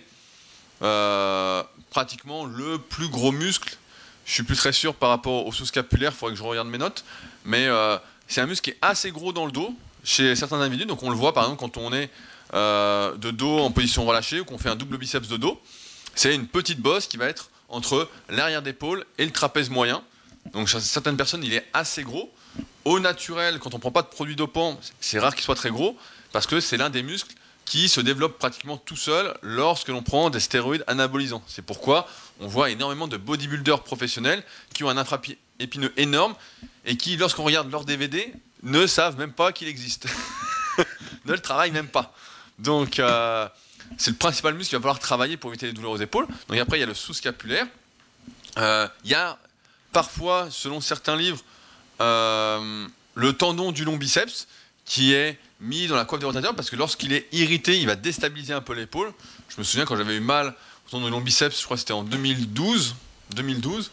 euh, 0.82 1.64
pratiquement 1.90 2.46
le 2.46 2.78
plus 2.78 3.10
gros 3.10 3.32
muscle. 3.32 3.78
Je 4.26 4.34
suis 4.34 4.44
plus 4.44 4.56
très 4.56 4.74
sûr 4.74 4.94
par 4.94 5.10
rapport 5.10 5.48
au 5.48 5.52
sous-scapulaire, 5.52 6.12
il 6.14 6.18
faudrait 6.18 6.34
que 6.34 6.40
je 6.40 6.44
regarde 6.44 6.68
mes 6.68 6.78
notes, 6.78 7.04
mais 7.46 7.66
euh, 7.66 7.98
c'est 8.28 8.42
un 8.42 8.46
muscle 8.46 8.64
qui 8.64 8.70
est 8.72 8.78
assez 8.82 9.12
gros 9.12 9.34
dans 9.34 9.46
le 9.46 9.52
dos 9.52 9.74
chez 10.04 10.36
certains 10.36 10.62
individus, 10.62 10.86
donc 10.86 11.04
on 11.04 11.10
le 11.10 11.16
voit 11.16 11.34
par 11.34 11.44
exemple 11.44 11.60
quand 11.60 11.78
on 11.78 11.92
est 11.94 12.10
de 12.54 13.32
dos 13.32 13.60
en 13.60 13.72
position 13.72 14.06
relâchée 14.06 14.40
ou 14.40 14.46
qu'on 14.46 14.58
fait 14.58 14.70
un 14.70 14.76
double 14.76 14.98
biceps 14.98 15.28
de 15.28 15.38
dos, 15.38 15.60
c'est 16.16 16.34
une 16.34 16.48
petite 16.48 16.80
bosse 16.80 17.08
qui 17.08 17.18
va 17.18 17.28
être 17.28 17.50
entre 17.68 18.10
l'arrière 18.30 18.62
d'épaule 18.62 19.06
et 19.18 19.26
le 19.26 19.32
trapèze 19.32 19.70
moyen. 19.70 20.02
Donc 20.54 20.68
chez 20.68 20.80
certaines 20.80 21.18
personnes, 21.18 21.44
il 21.44 21.54
est 21.54 21.66
assez 21.74 22.04
gros 22.04 22.32
au 22.86 23.00
naturel, 23.00 23.60
quand 23.60 23.74
on 23.74 23.78
ne 23.78 23.82
prend 23.82 23.92
pas 23.92 24.02
de 24.02 24.08
produits 24.08 24.36
dopants, 24.36 24.80
c'est 25.00 25.20
rare 25.20 25.36
qu'il 25.36 25.44
soit 25.44 25.56
très 25.56 25.70
gros, 25.70 25.98
parce 26.32 26.48
que 26.48 26.60
c'est 26.60 26.78
l'un 26.78 26.90
des 26.90 27.04
muscles 27.04 27.36
qui 27.66 27.88
se 27.88 28.02
développe 28.02 28.40
pratiquement 28.40 28.78
tout 28.78 28.96
seul 28.96 29.38
lorsque 29.44 29.90
l'on 29.90 30.02
prend 30.02 30.32
des 30.32 30.40
stéroïdes 30.40 30.84
anabolisants. 30.88 31.44
C'est 31.48 31.62
pourquoi 31.62 32.08
on 32.40 32.48
voit 32.48 32.72
énormément 32.72 33.08
de 33.08 33.16
bodybuilders 33.16 33.84
professionnels 33.84 34.44
qui 34.74 34.84
ont 34.84 34.90
un 34.90 34.98
intra-épineux 34.98 35.94
énorme 35.96 36.34
et 36.86 36.98
qui, 36.98 37.16
lorsqu'on 37.16 37.44
regarde 37.44 37.72
leur 37.72 37.86
DVD, 37.86 38.34
ne 38.64 38.88
savent 38.88 39.20
même 39.20 39.34
pas 39.34 39.52
qu'il 39.52 39.68
existe. 39.68 40.08
ne 41.26 41.34
le 41.34 41.40
travaillent 41.40 41.72
même 41.72 41.90
pas. 41.90 42.16
Donc, 42.58 42.98
euh, 42.98 43.48
c'est 43.98 44.12
le 44.12 44.18
principal 44.18 44.56
muscle 44.56 44.70
qu'il 44.70 44.78
va 44.80 44.82
falloir 44.82 45.00
travailler 45.00 45.38
pour 45.38 45.52
éviter 45.52 45.68
les 45.68 45.74
douleurs 45.74 45.92
aux 45.92 45.98
épaules. 45.98 46.26
Donc, 46.48 46.58
après, 46.58 46.78
il 46.78 46.82
y 46.82 46.84
a 46.84 46.88
le 46.88 46.96
sous-scapulaire. 46.96 47.68
Euh, 48.58 48.88
il 49.04 49.12
y 49.12 49.16
a 49.16 49.38
parfois, 49.92 50.48
selon 50.50 50.82
certains 50.82 51.16
livres, 51.16 51.44
le 52.00 53.34
tendon 53.34 53.72
du 53.72 53.86
long 53.86 53.98
biceps 53.98 54.48
qui 54.86 55.14
est 55.14 55.38
mis 55.62 55.88
dans 55.88 55.96
la 55.96 56.06
coiffe 56.06 56.20
du 56.20 56.26
rotateur 56.26 56.56
parce 56.56 56.70
que 56.70 56.76
lorsqu'il 56.76 57.14
est 57.14 57.28
irrité, 57.32 57.78
il 57.78 57.86
va 57.86 57.96
déstabiliser 57.96 58.54
un 58.54 58.62
peu 58.62 58.74
l'épaule. 58.74 59.12
Je 59.50 59.56
me 59.58 59.64
souviens 59.64 59.86
quand 59.86 59.96
j'avais 59.96 60.16
eu 60.16 60.22
mal 60.22 60.56
au 60.88 60.92
tendon 60.92 61.06
du 61.06 61.12
long 61.12 61.22
biceps, 61.22 61.60
je 61.60 61.64
crois 61.66 61.76
que 61.76 61.82
c'était 61.82 61.94
en 61.94 62.04
2012, 62.04 62.96
2012, 63.36 63.92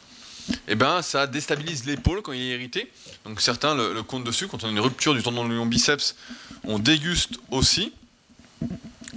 et 0.68 0.74
ben 0.74 1.02
ça 1.02 1.26
déstabilise 1.26 1.84
l'épaule 1.84 2.22
quand 2.22 2.32
il 2.32 2.40
est 2.40 2.54
irrité. 2.54 2.90
Donc 3.24 3.40
certains 3.40 3.74
le, 3.74 4.02
comptent 4.02 4.24
dessus. 4.24 4.48
Quand 4.48 4.62
on 4.64 4.68
a 4.68 4.70
une 4.70 4.80
rupture 4.80 5.14
du 5.14 5.22
tendon 5.22 5.46
du 5.46 5.54
long 5.54 5.66
biceps, 5.66 6.16
on 6.64 6.78
déguste 6.78 7.38
aussi. 7.50 7.92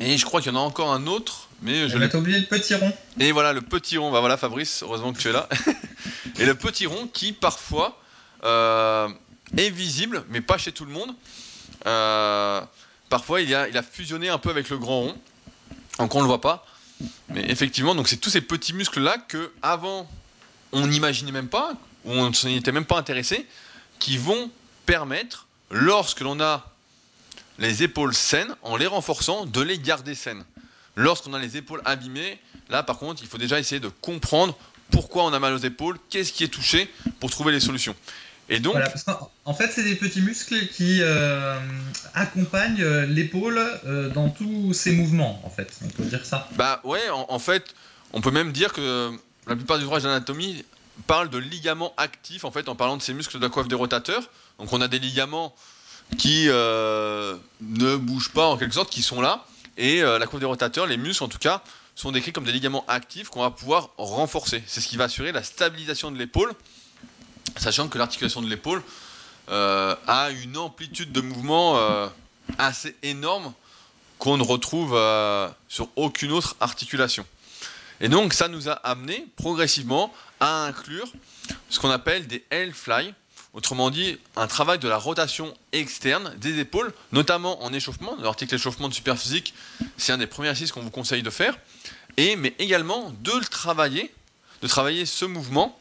Et 0.02 0.18
je 0.18 0.26
crois 0.26 0.42
qu'il 0.42 0.52
y 0.52 0.56
en 0.56 0.60
a 0.60 0.64
encore 0.64 0.92
un 0.92 1.08
autre, 1.08 1.50
mais 1.62 1.88
je 1.88 1.98
l'ai 1.98 2.14
oublié 2.16 2.40
le 2.40 2.46
petit 2.46 2.74
rond. 2.74 2.94
Et 3.20 3.32
voilà 3.32 3.54
le 3.54 3.62
petit 3.62 3.98
rond. 3.98 4.12
Bah 4.12 4.20
voilà 4.20 4.38
Fabrice, 4.38 4.82
heureusement 4.84 5.14
que 5.14 5.20
tu 5.20 5.30
es 5.30 5.32
là. 5.32 5.48
et 6.40 6.46
le 6.46 6.56
petit 6.56 6.88
rond 6.88 7.08
qui 7.08 7.32
parfois 7.32 7.88
euh, 7.88 8.08
est 8.44 9.70
visible, 9.70 10.24
mais 10.30 10.42
pas 10.42 10.58
chez 10.58 10.72
tout 10.72 10.86
le 10.86 10.92
monde. 10.92 11.14
Euh, 11.86 12.62
parfois, 13.10 13.42
il 13.42 13.54
a, 13.54 13.84
fusionné 13.84 14.30
un 14.30 14.38
peu 14.38 14.50
avec 14.50 14.70
le 14.70 14.78
grand 14.78 15.02
rond, 15.02 15.18
donc 15.98 16.16
on 16.16 16.20
ne 16.20 16.24
le 16.24 16.28
voit 16.28 16.42
pas. 16.42 16.66
Mais 17.30 17.50
effectivement, 17.50 17.96
donc 17.96 18.08
c'est 18.08 18.18
tous 18.18 18.30
ces 18.30 18.42
petits 18.42 18.74
muscles-là 18.74 19.18
que 19.18 19.52
avant 19.62 20.10
on 20.72 20.86
n'imaginait 20.86 21.32
même 21.32 21.48
pas, 21.48 21.74
ou 22.06 22.12
on 22.12 22.30
ne 22.30 22.34
s'y 22.34 22.54
était 22.56 22.72
même 22.72 22.86
pas 22.86 22.98
intéressé, 22.98 23.48
qui 24.00 24.18
vont 24.18 24.52
permettre, 24.86 25.48
lorsque 25.72 26.20
l'on 26.20 26.40
a 26.42 26.66
les 27.58 27.84
épaules 27.84 28.14
saines, 28.14 28.54
en 28.64 28.78
les 28.78 28.88
renforçant, 28.88 29.46
de 29.46 29.62
les 29.62 29.80
garder 29.80 30.16
saines. 30.16 30.44
Lorsqu'on 30.96 31.34
a 31.34 31.40
les 31.40 31.58
épaules 31.58 31.82
abîmées, 31.86 32.40
là 32.70 32.84
par 32.84 32.98
contre, 32.98 33.22
il 33.24 33.28
faut 33.28 33.38
déjà 33.38 33.60
essayer 33.60 33.80
de 33.80 33.90
comprendre 34.02 34.58
pourquoi 34.92 35.24
on 35.24 35.34
a 35.34 35.40
mal 35.40 35.54
aux 35.54 35.60
épaules, 35.60 35.98
qu'est-ce 36.10 36.34
qui 36.34 36.44
est 36.44 36.50
touché 36.50 36.92
pour 37.20 37.30
trouver 37.30 37.52
les 37.52 37.60
solutions. 37.60 37.96
Et 38.50 38.60
donc, 38.60 38.76
en 39.46 39.54
fait, 39.54 39.72
c'est 39.72 39.84
des 39.84 39.96
petits 39.96 40.22
muscles 40.22 40.68
qui 40.68 41.02
euh, 41.02 41.60
accompagnent 42.16 42.82
euh, 42.82 43.06
l'épaule 43.06 43.60
euh, 43.86 44.10
dans 44.10 44.30
tous 44.30 44.74
ses 44.74 44.92
mouvements, 44.92 45.40
en 45.46 45.52
fait. 45.52 45.72
On 45.86 45.88
peut 45.88 46.04
dire 46.04 46.26
ça. 46.26 46.50
Bah 46.56 46.82
ouais, 46.84 47.10
en, 47.12 47.38
fait, 47.38 47.76
on 48.12 48.22
peut 48.22 48.32
même 48.32 48.52
dire 48.52 48.74
que 48.74 49.12
la 49.46 49.56
plupart 49.56 49.78
des 49.78 49.86
ouvrages 49.86 50.02
d'anatomie 50.02 50.66
parlent 51.06 51.30
de 51.30 51.38
ligaments 51.38 51.94
actifs, 51.98 52.44
en 52.44 52.50
fait, 52.50 52.70
en 52.70 52.76
parlant 52.76 52.98
de 52.98 53.04
ces 53.04 53.14
muscles 53.14 53.38
de 53.38 53.44
la 53.44 53.50
coiffe 53.50 53.68
des 53.68 53.76
rotateurs. 53.76 54.24
Donc 54.58 54.74
on 54.74 54.82
a 54.82 54.88
des 54.88 55.00
ligaments 55.00 55.54
qui 56.18 56.48
ne 56.48 57.96
bougent 57.98 58.34
pas, 58.34 58.48
en 58.48 58.58
quelque 58.58 58.74
sorte, 58.74 58.90
qui 58.90 59.04
sont 59.04 59.22
là. 59.22 59.46
Et 59.78 60.02
la 60.02 60.26
coiffe 60.26 60.42
des 60.42 60.48
rotateurs, 60.48 60.88
les 60.88 60.98
muscles 60.98 61.24
en 61.24 61.30
tout 61.30 61.38
cas, 61.38 61.62
sont 61.96 62.12
décrits 62.12 62.34
comme 62.34 62.46
des 62.46 62.52
ligaments 62.52 62.84
actifs 62.88 63.30
qu'on 63.30 63.42
va 63.42 63.52
pouvoir 63.52 63.92
renforcer. 63.98 64.64
C'est 64.66 64.82
ce 64.82 64.88
qui 64.88 64.98
va 64.98 65.06
assurer 65.06 65.32
la 65.32 65.44
stabilisation 65.44 66.12
de 66.12 66.18
l'épaule 66.18 66.54
sachant 67.58 67.88
que 67.88 67.98
l'articulation 67.98 68.42
de 68.42 68.50
l'épaule 68.50 68.84
euh, 69.50 69.96
a 70.08 70.30
une 70.30 70.58
amplitude 70.58 71.12
de 71.12 71.22
mouvement 71.22 71.78
euh, 71.78 72.08
assez 72.58 72.96
énorme 73.04 73.54
qu'on 74.20 74.38
ne 74.38 74.44
retrouve 74.44 74.94
euh, 74.96 75.50
sur 75.68 75.90
aucune 75.96 76.32
autre 76.32 76.56
articulation. 76.60 77.26
Et 78.02 78.10
donc 78.10 78.34
ça 78.34 78.48
nous 78.48 78.70
a 78.70 78.74
amené 78.74 79.26
progressivement 79.38 80.14
à 80.40 80.66
inclure 80.66 81.12
ce 81.70 81.80
qu'on 81.80 81.90
appelle 81.90 82.28
des 82.28 82.46
L-fly, 82.50 83.14
autrement 83.54 83.90
dit 83.90 84.18
un 84.36 84.48
travail 84.48 84.78
de 84.78 84.88
la 84.88 84.98
rotation 84.98 85.54
externe 85.72 86.36
des 86.38 86.60
épaules, 86.60 86.94
notamment 87.12 87.64
en 87.64 87.74
échauffement. 87.74 88.16
L'article 88.22 88.56
échauffement 88.56 88.88
de 88.88 88.94
superphysique, 88.94 89.54
c'est 89.98 90.12
un 90.12 90.18
des 90.18 90.28
premiers 90.28 90.50
exercices 90.50 90.72
qu'on 90.72 90.82
vous 90.82 90.92
conseille 90.92 91.24
de 91.24 91.30
faire, 91.30 91.58
et 92.18 92.36
mais 92.36 92.54
également 92.60 93.14
de 93.22 93.32
le 93.32 93.46
travailler, 93.46 94.14
de 94.62 94.68
travailler 94.68 95.06
ce 95.06 95.26
mouvement 95.26 95.79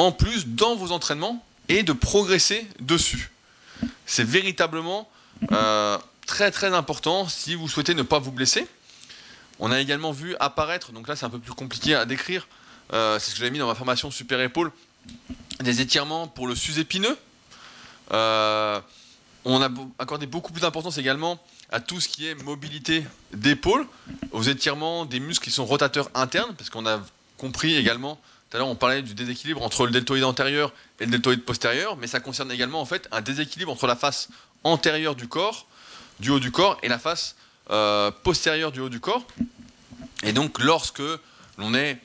en 0.00 0.12
plus 0.12 0.46
dans 0.46 0.76
vos 0.76 0.92
entraînements 0.92 1.44
et 1.68 1.82
de 1.82 1.92
progresser 1.92 2.66
dessus. 2.80 3.30
C'est 4.06 4.24
véritablement 4.24 5.06
euh, 5.52 5.98
très 6.26 6.50
très 6.50 6.72
important 6.74 7.28
si 7.28 7.54
vous 7.54 7.68
souhaitez 7.68 7.94
ne 7.94 8.02
pas 8.02 8.18
vous 8.18 8.32
blesser. 8.32 8.66
On 9.58 9.70
a 9.70 9.78
également 9.78 10.10
vu 10.10 10.34
apparaître, 10.40 10.92
donc 10.92 11.06
là 11.06 11.16
c'est 11.16 11.26
un 11.26 11.30
peu 11.30 11.38
plus 11.38 11.52
compliqué 11.52 11.94
à 11.94 12.06
décrire, 12.06 12.48
euh, 12.94 13.18
c'est 13.18 13.26
ce 13.26 13.32
que 13.32 13.40
j'avais 13.40 13.50
mis 13.50 13.58
dans 13.58 13.66
ma 13.66 13.74
formation 13.74 14.10
super 14.10 14.40
épaule, 14.40 14.72
des 15.60 15.82
étirements 15.82 16.26
pour 16.28 16.48
le 16.48 16.54
sus-épineux. 16.54 17.18
Euh, 18.12 18.80
on 19.44 19.60
a 19.60 19.68
accordé 19.98 20.24
beaucoup 20.26 20.52
plus 20.52 20.62
d'importance 20.62 20.96
également 20.96 21.38
à 21.70 21.80
tout 21.80 22.00
ce 22.00 22.08
qui 22.08 22.26
est 22.26 22.34
mobilité 22.42 23.04
d'épaule, 23.34 23.86
aux 24.32 24.42
étirements 24.44 25.04
des 25.04 25.20
muscles 25.20 25.44
qui 25.44 25.50
sont 25.50 25.66
rotateurs 25.66 26.10
internes, 26.14 26.54
parce 26.56 26.70
qu'on 26.70 26.86
a 26.86 27.02
compris 27.36 27.76
également, 27.76 28.18
tout 28.50 28.56
à 28.56 28.58
l'heure 28.60 28.68
on 28.68 28.74
parlait 28.74 29.02
du 29.02 29.14
déséquilibre 29.14 29.62
entre 29.62 29.86
le 29.86 29.92
deltoïde 29.92 30.24
antérieur 30.24 30.72
et 30.98 31.04
le 31.04 31.12
deltoïde 31.12 31.44
postérieur, 31.44 31.96
mais 31.96 32.08
ça 32.08 32.18
concerne 32.18 32.50
également 32.50 32.80
en 32.80 32.84
fait 32.84 33.08
un 33.12 33.20
déséquilibre 33.20 33.70
entre 33.70 33.86
la 33.86 33.94
face 33.94 34.28
antérieure 34.64 35.14
du 35.14 35.28
corps, 35.28 35.66
du 36.18 36.30
haut 36.30 36.40
du 36.40 36.50
corps, 36.50 36.76
et 36.82 36.88
la 36.88 36.98
face 36.98 37.36
euh, 37.70 38.10
postérieure 38.10 38.72
du 38.72 38.80
haut 38.80 38.88
du 38.88 38.98
corps. 38.98 39.24
Et 40.24 40.32
donc 40.32 40.58
lorsque 40.58 41.02
l'on 41.58 41.74
est 41.74 41.98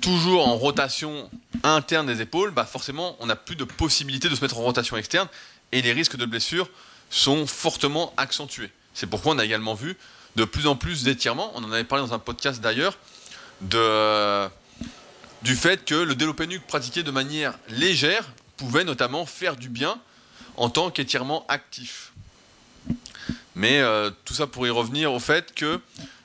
toujours 0.00 0.46
en 0.46 0.56
rotation 0.56 1.28
interne 1.64 2.06
des 2.06 2.20
épaules, 2.20 2.52
bah 2.52 2.64
forcément 2.64 3.16
on 3.18 3.26
n'a 3.26 3.36
plus 3.36 3.56
de 3.56 3.64
possibilité 3.64 4.28
de 4.28 4.36
se 4.36 4.42
mettre 4.42 4.56
en 4.56 4.62
rotation 4.62 4.96
externe 4.96 5.28
et 5.72 5.82
les 5.82 5.92
risques 5.92 6.16
de 6.16 6.26
blessure 6.26 6.70
sont 7.10 7.46
fortement 7.48 8.12
accentués. 8.16 8.70
C'est 8.94 9.08
pourquoi 9.08 9.34
on 9.34 9.38
a 9.38 9.44
également 9.44 9.74
vu 9.74 9.96
de 10.36 10.44
plus 10.44 10.68
en 10.68 10.76
plus 10.76 11.02
d'étirements, 11.02 11.50
on 11.56 11.64
en 11.64 11.72
avait 11.72 11.82
parlé 11.82 12.06
dans 12.06 12.14
un 12.14 12.20
podcast 12.20 12.60
d'ailleurs, 12.60 12.96
de, 13.62 14.48
du 15.42 15.56
fait 15.56 15.84
que 15.84 15.94
le 15.94 16.14
développé 16.14 16.46
nuque 16.46 16.66
pratiqué 16.66 17.02
de 17.02 17.10
manière 17.10 17.58
légère 17.68 18.28
pouvait 18.56 18.84
notamment 18.84 19.24
faire 19.26 19.56
du 19.56 19.68
bien 19.68 20.00
en 20.56 20.68
tant 20.68 20.90
qu'étirement 20.90 21.46
actif. 21.48 22.12
Mais 23.54 23.80
euh, 23.80 24.10
tout 24.24 24.34
ça 24.34 24.46
pour 24.46 24.66
y 24.66 24.70
revenir 24.70 25.12
au 25.12 25.18
fait 25.18 25.54
que 25.54 25.80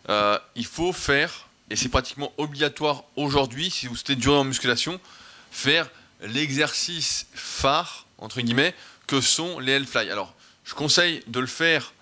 euh, 0.09 0.37
il 0.55 0.65
faut 0.65 0.93
faire, 0.93 1.47
et 1.69 1.75
c'est 1.75 1.89
pratiquement 1.89 2.33
obligatoire 2.37 3.03
aujourd'hui 3.15 3.71
si 3.71 3.87
vous 3.87 3.95
souhaitez 3.95 4.15
durer 4.15 4.37
en 4.37 4.43
musculation, 4.43 4.99
faire 5.51 5.89
l'exercice 6.21 7.27
phare, 7.33 8.05
entre 8.17 8.41
guillemets, 8.41 8.75
que 9.07 9.21
sont 9.21 9.59
les 9.59 9.73
Hellfly. 9.73 10.09
Alors, 10.09 10.33
je 10.65 10.73
conseille 10.73 11.23
de 11.27 11.39
le 11.39 11.47
faire 11.47 11.93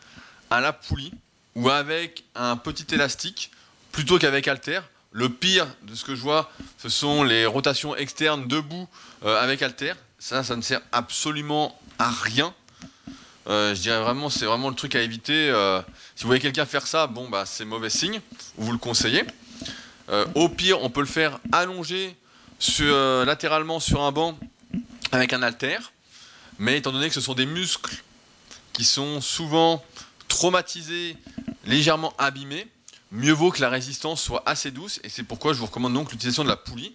à 0.50 0.62
la 0.62 0.74
poulie 0.74 1.14
ou 1.56 1.70
avec 1.70 2.24
un 2.36 2.58
petit 2.58 2.94
élastique 2.94 3.52
plutôt 3.92 4.18
qu'avec 4.18 4.48
halter. 4.48 4.82
Le 5.14 5.30
pire 5.30 5.68
de 5.84 5.94
ce 5.94 6.04
que 6.04 6.16
je 6.16 6.22
vois, 6.22 6.52
ce 6.80 6.90
sont 6.90 7.24
les 7.24 7.46
rotations 7.46 7.96
externes 7.96 8.48
debout 8.48 8.88
euh, 9.24 9.40
avec 9.40 9.62
halter. 9.62 9.94
Ça, 10.18 10.44
ça 10.44 10.56
ne 10.56 10.62
sert 10.64 10.82
absolument 10.92 11.80
à 12.00 12.10
rien. 12.10 12.52
Euh, 13.46 13.76
je 13.76 13.82
dirais 13.82 14.02
vraiment, 14.02 14.32
c'est 14.32 14.46
vraiment 14.46 14.70
le 14.70 14.76
truc 14.76 14.96
à 14.96 15.02
éviter. 15.02 15.52
Euh, 15.52 15.82
si 16.16 16.24
vous 16.24 16.30
voyez 16.30 16.42
quelqu'un 16.42 16.66
faire 16.66 16.88
ça, 16.88 17.06
bon, 17.06 17.30
bah, 17.30 17.46
c'est 17.46 17.64
mauvais 17.64 17.92
signe. 17.92 18.22
Vous 18.58 18.72
le 18.72 18.80
conseillez. 18.80 19.24
au 20.34 20.50
pire, 20.50 20.82
on 20.82 20.90
peut 20.90 21.02
le 21.02 21.06
faire 21.06 21.40
allongé 21.52 22.16
latéralement 22.80 23.80
sur 23.80 24.02
un 24.02 24.12
banc 24.12 24.38
avec 25.12 25.32
un 25.34 25.44
halter. 25.44 25.78
Mais 26.58 26.78
étant 26.78 26.92
donné 26.92 27.08
que 27.08 27.14
ce 27.14 27.22
sont 27.22 27.36
des 27.36 27.46
muscles 27.46 27.96
qui 28.74 28.84
sont 28.84 29.22
souvent 29.22 29.84
traumatisés, 30.28 31.16
légèrement 31.66 32.14
abîmés, 32.18 32.68
mieux 33.14 33.32
vaut 33.32 33.52
que 33.52 33.62
la 33.62 33.70
résistance 33.70 34.22
soit 34.22 34.44
assez 34.46 34.72
douce. 34.72 35.00
Et 35.04 35.10
c'est 35.10 35.24
pourquoi 35.24 35.54
je 35.54 35.60
vous 35.60 35.68
recommande 35.68 35.94
donc 35.94 36.12
l'utilisation 36.12 36.44
de 36.44 36.50
la 36.50 36.58
poulie. 36.58 36.94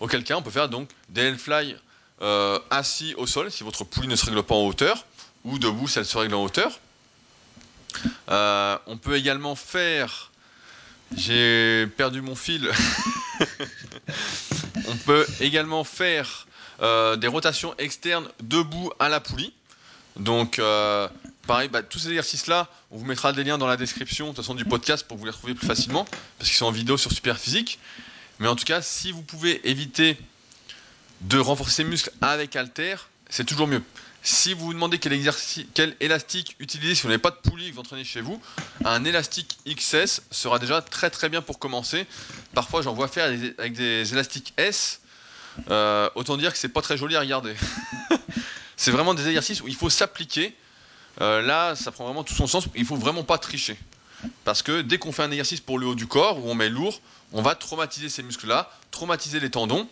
Auquel 0.00 0.24
cas, 0.24 0.36
on 0.36 0.42
peut 0.42 0.50
faire 0.50 0.68
donc 0.68 0.88
des 1.10 1.22
Hellfly 1.22 1.76
euh, 2.22 2.58
assis 2.70 3.14
au 3.16 3.26
sol, 3.26 3.50
si 3.50 3.64
votre 3.64 3.84
poulie 3.84 4.08
ne 4.08 4.16
se 4.16 4.26
règle 4.26 4.42
pas 4.42 4.54
en 4.54 4.66
hauteur, 4.66 5.04
ou 5.44 5.58
debout 5.58 5.88
si 5.88 5.98
elle 5.98 6.06
se 6.06 6.16
règle 6.16 6.34
en 6.34 6.44
hauteur. 6.44 6.78
Euh, 8.28 8.78
on 8.86 8.96
peut 8.96 9.16
également 9.16 9.54
faire. 9.54 10.30
J'ai 11.16 11.86
perdu 11.96 12.20
mon 12.20 12.34
fil. 12.34 12.70
on 14.88 14.96
peut 14.96 15.26
également 15.40 15.84
faire 15.84 16.46
euh, 16.82 17.16
des 17.16 17.28
rotations 17.28 17.74
externes 17.78 18.28
debout 18.42 18.92
à 18.98 19.08
la 19.08 19.20
poulie. 19.20 19.52
Donc, 20.16 20.58
euh, 20.58 21.08
pareil, 21.46 21.68
bah, 21.68 21.82
tous 21.82 21.98
ces 21.98 22.08
exercices-là, 22.08 22.68
on 22.90 22.98
vous 22.98 23.04
mettra 23.04 23.32
des 23.32 23.44
liens 23.44 23.58
dans 23.58 23.66
la 23.66 23.76
description 23.76 24.26
de 24.26 24.30
toute 24.30 24.44
façon, 24.44 24.54
du 24.54 24.64
podcast 24.64 25.06
pour 25.06 25.16
vous 25.16 25.24
les 25.24 25.30
retrouver 25.30 25.54
plus 25.54 25.66
facilement, 25.66 26.04
parce 26.38 26.50
qu'ils 26.50 26.58
sont 26.58 26.66
en 26.66 26.70
vidéo 26.70 26.96
sur 26.96 27.12
Superphysique. 27.12 27.78
Mais 28.38 28.48
en 28.48 28.56
tout 28.56 28.64
cas, 28.64 28.82
si 28.82 29.12
vous 29.12 29.22
pouvez 29.22 29.68
éviter 29.68 30.18
de 31.22 31.38
renforcer 31.38 31.84
les 31.84 31.90
muscles 31.90 32.10
avec 32.20 32.54
halter, 32.56 32.96
c'est 33.30 33.44
toujours 33.44 33.66
mieux. 33.66 33.82
Si 34.22 34.54
vous 34.54 34.66
vous 34.66 34.74
demandez 34.74 34.98
quel, 34.98 35.18
quel 35.72 35.96
élastique 36.00 36.56
utiliser 36.58 36.94
si 36.94 37.02
vous 37.02 37.08
n'avez 37.08 37.22
pas 37.22 37.30
de 37.30 37.36
poulie 37.36 37.70
que 37.70 37.74
vous 37.74 37.80
entraînez 37.80 38.04
chez 38.04 38.20
vous, 38.20 38.40
un 38.84 39.04
élastique 39.04 39.58
XS 39.68 40.22
sera 40.30 40.58
déjà 40.58 40.82
très 40.82 41.10
très 41.10 41.28
bien 41.28 41.42
pour 41.42 41.58
commencer. 41.58 42.06
Parfois, 42.52 42.82
j'en 42.82 42.92
vois 42.92 43.08
faire 43.08 43.26
avec 43.58 43.74
des 43.74 44.12
élastiques 44.12 44.52
S 44.56 45.00
euh, 45.70 46.10
autant 46.14 46.36
dire 46.36 46.52
que 46.52 46.58
c'est 46.58 46.68
pas 46.68 46.82
très 46.82 46.96
joli 46.96 47.16
à 47.16 47.20
regarder. 47.20 47.54
c'est 48.76 48.90
vraiment 48.90 49.14
des 49.14 49.26
exercices 49.26 49.60
où 49.62 49.68
il 49.68 49.74
faut 49.74 49.90
s'appliquer. 49.90 50.54
Euh, 51.20 51.42
là, 51.42 51.74
ça 51.74 51.92
prend 51.92 52.04
vraiment 52.04 52.24
tout 52.24 52.34
son 52.34 52.46
sens. 52.46 52.68
Il 52.74 52.84
faut 52.84 52.96
vraiment 52.96 53.24
pas 53.24 53.38
tricher. 53.38 53.76
Parce 54.44 54.62
que 54.62 54.80
dès 54.80 54.98
qu'on 54.98 55.12
fait 55.12 55.22
un 55.22 55.30
exercice 55.30 55.60
pour 55.60 55.78
le 55.78 55.86
haut 55.86 55.94
du 55.94 56.06
corps, 56.06 56.38
où 56.44 56.50
on 56.50 56.54
met 56.54 56.68
lourd, 56.68 57.00
on 57.32 57.42
va 57.42 57.54
traumatiser 57.54 58.08
ces 58.08 58.22
muscles-là, 58.22 58.70
traumatiser 58.90 59.40
les 59.40 59.50
tendons. 59.50 59.88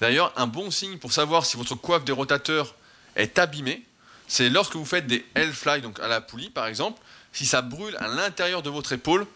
D'ailleurs, 0.00 0.32
un 0.36 0.46
bon 0.46 0.70
signe 0.70 0.98
pour 0.98 1.12
savoir 1.12 1.44
si 1.46 1.56
votre 1.56 1.74
coiffe 1.74 2.04
des 2.04 2.12
rotateurs 2.12 2.74
est 3.16 3.38
abîmée, 3.38 3.82
c'est 4.28 4.48
lorsque 4.48 4.76
vous 4.76 4.84
faites 4.84 5.06
des 5.06 5.26
L-fly, 5.34 5.82
donc 5.82 5.98
à 6.00 6.08
la 6.08 6.20
poulie 6.20 6.50
par 6.50 6.66
exemple, 6.66 7.00
si 7.32 7.44
ça 7.44 7.62
brûle 7.62 7.96
à 7.96 8.08
l'intérieur 8.08 8.62
de 8.62 8.70
votre 8.70 8.92
épaule, 8.92 9.26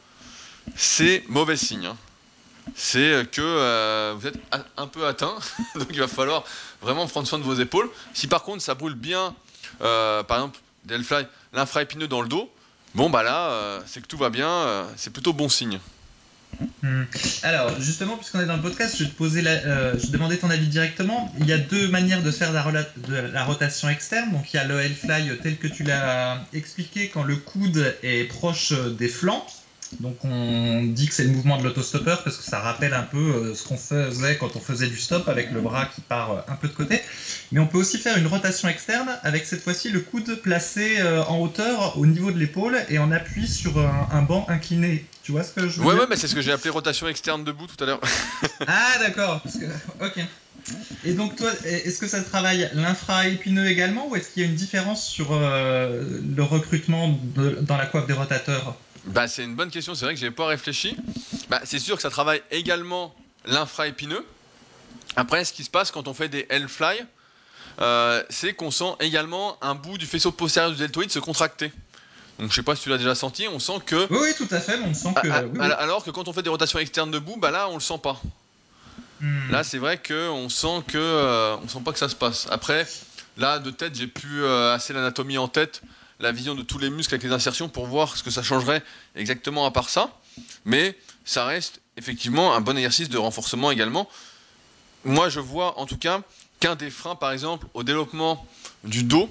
c'est 0.77 1.25
mauvais 1.29 1.57
signe. 1.57 1.87
Hein 1.87 1.97
c'est 2.75 3.31
que 3.31 3.43
euh, 3.43 4.15
vous 4.17 4.27
êtes 4.27 4.39
un 4.77 4.87
peu 4.87 5.07
atteint, 5.07 5.37
donc 5.75 5.89
il 5.91 6.01
va 6.01 6.09
falloir 6.09 6.45
vraiment 6.81 7.07
prendre 7.07 7.27
soin 7.27 7.39
de 7.39 7.45
vos 7.45 7.55
épaules. 7.55 7.91
Si 8.15 8.27
par 8.27 8.43
contre 8.43 8.63
ça 8.63 8.75
brûle 8.75 8.95
bien, 8.95 9.35
euh, 9.83 10.23
par 10.23 10.39
exemple, 10.39 10.61
l'infraépineux 11.53 12.09
dans 12.09 12.23
le 12.23 12.29
dos, 12.29 12.53
bon 12.95 13.11
bah 13.11 13.23
là, 13.23 13.51
euh, 13.51 13.81
c'est 13.87 14.01
que 14.01 14.07
tout 14.07 14.19
va 14.19 14.31
bien, 14.31 14.87
c'est 14.97 15.13
plutôt 15.13 15.33
bon 15.33 15.49
signe. 15.49 15.79
Hmm. 16.83 17.03
Alors, 17.43 17.81
justement, 17.81 18.17
puisqu'on 18.17 18.41
est 18.41 18.47
dans 18.47 18.57
le 18.57 18.63
podcast, 18.63 18.97
je 18.97 19.05
te 19.05 19.39
la, 19.41 19.99
je 19.99 20.07
demandais 20.11 20.37
ton 20.37 20.51
avis 20.51 20.69
directement. 20.69 21.35
Il 21.41 21.47
y 21.47 21.53
a 21.53 21.59
deux 21.59 21.89
manières 21.89 22.23
de 22.23 22.31
faire 22.31 22.53
la, 22.53 22.65
la 23.09 23.45
rotation 23.45 23.89
externe. 23.89 24.31
Donc, 24.31 24.53
il 24.53 24.57
y 24.57 24.61
a 24.61 24.65
le 24.65 24.81
Hellfly 24.81 25.37
tel 25.43 25.59
que 25.59 25.67
tu 25.67 25.83
l'as 25.83 26.39
expliqué, 26.53 27.09
quand 27.09 27.25
le 27.25 27.37
coude 27.37 27.97
est 28.05 28.29
proche 28.29 28.73
des 28.73 29.09
flancs. 29.09 29.45
Donc 30.01 30.17
on 30.25 30.83
dit 30.85 31.09
que 31.09 31.15
c'est 31.15 31.25
le 31.25 31.31
mouvement 31.31 31.59
de 31.59 31.65
l'autostoppeur 31.65 32.25
parce 32.25 32.37
que 32.37 32.43
ça 32.43 32.61
rappelle 32.61 32.95
un 32.95 33.03
peu 33.03 33.19
euh, 33.19 33.55
ce 33.55 33.67
qu'on 33.67 33.77
faisait 33.77 34.37
quand 34.37 34.57
on 34.57 34.61
faisait 34.61 34.87
du 34.87 34.99
stop 34.99 35.29
avec 35.29 35.51
le 35.53 35.61
bras 35.61 35.87
qui 35.87 36.01
part 36.01 36.33
euh, 36.33 36.41
un 36.49 36.57
peu 36.57 36.69
de 36.69 36.73
côté. 36.73 37.01
Mais 37.53 37.61
on 37.61 37.67
peut 37.67 37.79
aussi 37.79 37.99
faire 37.99 38.17
une 38.17 38.27
rotation 38.27 38.69
externe 38.69 39.11
avec 39.23 39.47
cette 39.47 39.63
fois-ci 39.63 39.91
le 39.91 40.01
coude 40.01 40.41
placé 40.43 41.01
euh, 41.01 41.23
en 41.25 41.39
hauteur 41.39 41.99
au 41.99 42.07
niveau 42.07 42.31
de 42.31 42.39
l'épaule 42.39 42.79
et 42.89 42.99
on 42.99 43.11
appuie 43.13 43.47
sur 43.47 43.79
un, 43.79 44.23
banc 44.23 44.47
incliné. 44.49 45.07
Tu 45.23 45.33
vois 45.33 45.45
ce 45.45 45.53
que 45.53 45.69
je 45.69 45.81
veux 45.81 45.87
ouais, 45.87 45.93
dire 45.93 46.03
Ouais, 46.03 46.07
mais 46.09 46.17
c'est 46.17 46.29
ce 46.29 46.35
que 46.35 46.41
j'ai 46.41 46.53
appelé 46.53 46.71
rotation 46.71 47.09
externe 47.09 47.45
debout 47.45 47.67
tout 47.67 47.83
à 47.83 47.87
l'heure. 47.87 48.01
ah 48.67 48.99
d'accord. 49.01 49.43
Ok. 50.01 50.19
Et 51.05 51.13
donc 51.13 51.37
toi, 51.37 51.51
est-ce 51.65 51.99
que 51.99 52.09
ça 52.09 52.23
travaille 52.23 52.71
l'infra-épineux 52.73 53.67
également 53.67 54.09
ou 54.09 54.17
est-ce 54.17 54.31
qu'il 54.31 54.43
y 54.43 54.47
a 54.47 54.49
une 54.49 54.55
différence 54.55 55.07
sur 55.07 55.39
le 55.39 56.43
recrutement 56.43 57.19
dans 57.63 57.77
la 57.77 57.87
coiffe 57.87 58.07
des 58.07 58.15
rotateurs? 58.15 58.77
Bah, 59.07 59.29
c'est 59.29 59.45
une 59.45 59.55
bonne 59.55 59.71
question, 59.71 59.95
c'est 59.95 60.05
vrai 60.05 60.15
que 60.15 60.21
j'ai 60.21 60.31
pas 60.31 60.47
réfléchi. 60.47 60.97
Bah, 61.49 61.61
c'est 61.65 61.79
sûr 61.79 61.97
que 61.97 62.03
ça 62.03 62.11
travaille 62.11 62.43
également 62.51 63.15
l'infra-épineux. 63.45 64.25
Après, 65.17 65.45
ce 65.45 65.53
qui 65.53 65.65
se 65.65 65.71
passe 65.71 65.91
quand 65.91 66.09
on 66.09 66.15
fait 66.15 66.29
des 66.29 66.47
L-fly, 66.49 67.05
euh, 67.81 68.23
c'est 68.31 68.55
qu'on 68.55 68.71
sent 68.71 68.95
également 69.01 69.59
un 69.63 69.75
bout 69.75 69.99
du 69.99 70.07
faisceau 70.07 70.33
postérieur 70.33 70.73
du 70.73 70.79
deltoïde 70.79 71.11
se 71.11 71.19
contracter. 71.19 71.73
Donc 72.39 72.51
je 72.51 72.55
sais 72.55 72.63
pas 72.63 72.75
si 72.75 72.83
tu 72.83 72.89
l'as 72.89 72.99
déjà 72.99 73.15
senti, 73.15 73.47
on 73.47 73.59
sent 73.59 73.79
que. 73.87 74.07
Oui, 74.11 74.19
oui, 74.23 74.35
tout 74.37 74.53
à 74.53 74.59
fait, 74.59 74.79
on 74.85 74.95
sent 74.95 75.15
que. 75.23 75.61
Alors 75.61 76.05
que 76.05 76.11
quand 76.11 76.27
on 76.27 76.33
fait 76.33 76.43
des 76.43 76.51
rotations 76.51 76.79
externes 76.79 77.11
debout, 77.11 77.37
bah 77.37 77.51
là 77.51 77.69
on 77.69 77.75
le 77.75 77.81
sent 77.81 77.99
pas. 78.03 78.21
Hmm. 79.21 79.51
Là 79.51 79.63
c'est 79.63 79.79
vrai 79.79 80.01
qu'on 80.03 80.49
sent 80.49 80.83
que 80.89 80.99
euh, 80.99 81.57
on 81.63 81.69
sent 81.69 81.81
pas 81.85 81.93
que 81.93 81.99
ça 81.99 82.09
se 82.09 82.17
passe. 82.17 82.49
Après, 82.51 82.87
là 83.37 83.61
de 83.61 83.71
tête 83.71 83.95
j'ai 83.95 84.09
plus 84.09 84.43
euh, 84.43 84.75
assez 84.75 84.93
l'anatomie 84.93 85.39
en 85.39 85.47
tête 85.47 85.83
la 86.21 86.33
vision 86.33 86.55
de 86.55 86.63
tous 86.63 86.79
les 86.79 86.91
muscles 86.91 87.15
avec 87.15 87.25
les 87.25 87.33
insertions 87.33 87.69
pour 87.69 87.87
voir 87.87 88.17
ce 88.17 88.23
que 88.23 88.31
ça 88.31 88.43
changerait 88.43 88.83
exactement 89.17 89.67
à 89.67 89.71
part 89.71 89.89
ça. 89.89 90.11
Mais 90.65 90.99
ça 91.25 91.45
reste 91.45 91.81
effectivement 91.97 92.55
un 92.55 92.61
bon 92.61 92.77
exercice 92.77 93.09
de 93.09 93.19
renforcement 93.19 93.71
également. 93.71 94.09
Moi, 95.05 95.29
je 95.29 95.41
vois 95.41 95.79
en 95.79 95.87
tout 95.87 95.99
cas 95.99 96.23
qu'un 96.61 96.77
des 96.77 96.91
freins, 96.91 97.17
par 97.17 97.33
exemple, 97.33 97.67
au 97.75 97.83
développement 97.83 98.47
du 98.85 99.03
dos, 99.03 99.31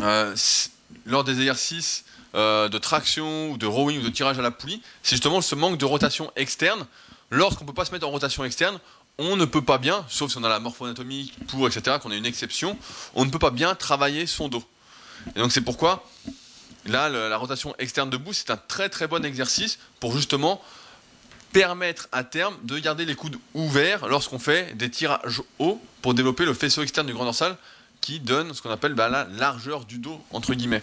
euh, 0.00 0.34
lors 1.06 1.24
des 1.24 1.38
exercices 1.38 2.04
euh, 2.34 2.68
de 2.68 2.78
traction 2.78 3.50
ou 3.50 3.56
de 3.56 3.66
rowing 3.66 4.00
ou 4.00 4.02
de 4.02 4.10
tirage 4.10 4.38
à 4.38 4.42
la 4.42 4.50
poulie, 4.50 4.82
c'est 5.02 5.16
justement 5.16 5.40
ce 5.40 5.54
manque 5.54 5.78
de 5.78 5.84
rotation 5.84 6.30
externe. 6.36 6.86
Lorsqu'on 7.30 7.64
ne 7.64 7.68
peut 7.68 7.74
pas 7.74 7.84
se 7.84 7.92
mettre 7.92 8.06
en 8.06 8.10
rotation 8.10 8.44
externe, 8.44 8.78
on 9.18 9.36
ne 9.36 9.44
peut 9.46 9.62
pas 9.62 9.78
bien, 9.78 10.04
sauf 10.08 10.30
si 10.30 10.36
on 10.36 10.44
a 10.44 10.48
la 10.48 10.60
morphoanatomie 10.60 11.32
pour, 11.48 11.66
etc., 11.66 11.96
qu'on 12.02 12.10
a 12.10 12.16
une 12.16 12.26
exception, 12.26 12.76
on 13.14 13.24
ne 13.24 13.30
peut 13.30 13.38
pas 13.38 13.50
bien 13.50 13.74
travailler 13.74 14.26
son 14.26 14.48
dos. 14.48 14.62
Et 15.34 15.40
donc 15.40 15.52
c'est 15.52 15.60
pourquoi, 15.60 16.08
là, 16.86 17.08
la 17.08 17.36
rotation 17.36 17.74
externe 17.78 18.10
debout, 18.10 18.32
c'est 18.32 18.50
un 18.50 18.56
très 18.56 18.88
très 18.88 19.08
bon 19.08 19.24
exercice 19.24 19.78
pour 20.00 20.16
justement 20.16 20.62
permettre 21.52 22.08
à 22.12 22.22
terme 22.22 22.54
de 22.64 22.78
garder 22.78 23.04
les 23.04 23.14
coudes 23.14 23.38
ouverts 23.54 24.08
lorsqu'on 24.08 24.38
fait 24.38 24.76
des 24.76 24.90
tirages 24.90 25.42
hauts 25.58 25.80
pour 26.02 26.14
développer 26.14 26.44
le 26.44 26.52
faisceau 26.52 26.82
externe 26.82 27.06
du 27.06 27.14
grand 27.14 27.24
dorsal 27.24 27.56
qui 28.00 28.20
donne 28.20 28.52
ce 28.54 28.62
qu'on 28.62 28.70
appelle 28.70 28.94
bah, 28.94 29.08
la 29.08 29.24
largeur 29.24 29.84
du 29.84 29.98
dos, 29.98 30.22
entre 30.30 30.54
guillemets. 30.54 30.82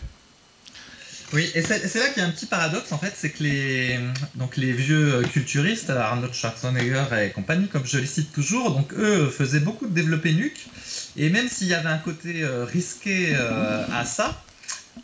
Oui, 1.31 1.49
et 1.55 1.63
c'est 1.63 1.95
là 1.95 2.09
qu'il 2.09 2.21
y 2.21 2.25
a 2.25 2.27
un 2.27 2.31
petit 2.31 2.45
paradoxe 2.45 2.91
en 2.91 2.99
fait, 2.99 3.13
c'est 3.15 3.31
que 3.31 3.41
les, 3.41 3.99
donc 4.35 4.55
les 4.55 4.71
vieux 4.71 5.23
culturistes, 5.31 5.89
Arnold 5.89 6.33
Schwarzenegger 6.33 7.05
et 7.23 7.31
compagnie, 7.31 7.67
comme 7.67 7.85
je 7.85 7.97
les 7.97 8.05
cite 8.05 8.31
toujours, 8.33 8.69
donc 8.71 8.93
eux 8.93 9.29
faisaient 9.29 9.59
beaucoup 9.59 9.87
de 9.87 9.93
développé 9.93 10.31
nuque, 10.33 10.67
et 11.15 11.29
même 11.29 11.47
s'il 11.47 11.67
y 11.67 11.73
avait 11.73 11.89
un 11.89 11.97
côté 11.97 12.43
euh, 12.43 12.65
risqué 12.65 13.33
euh, 13.35 13.85
à 13.93 14.05
ça, 14.05 14.41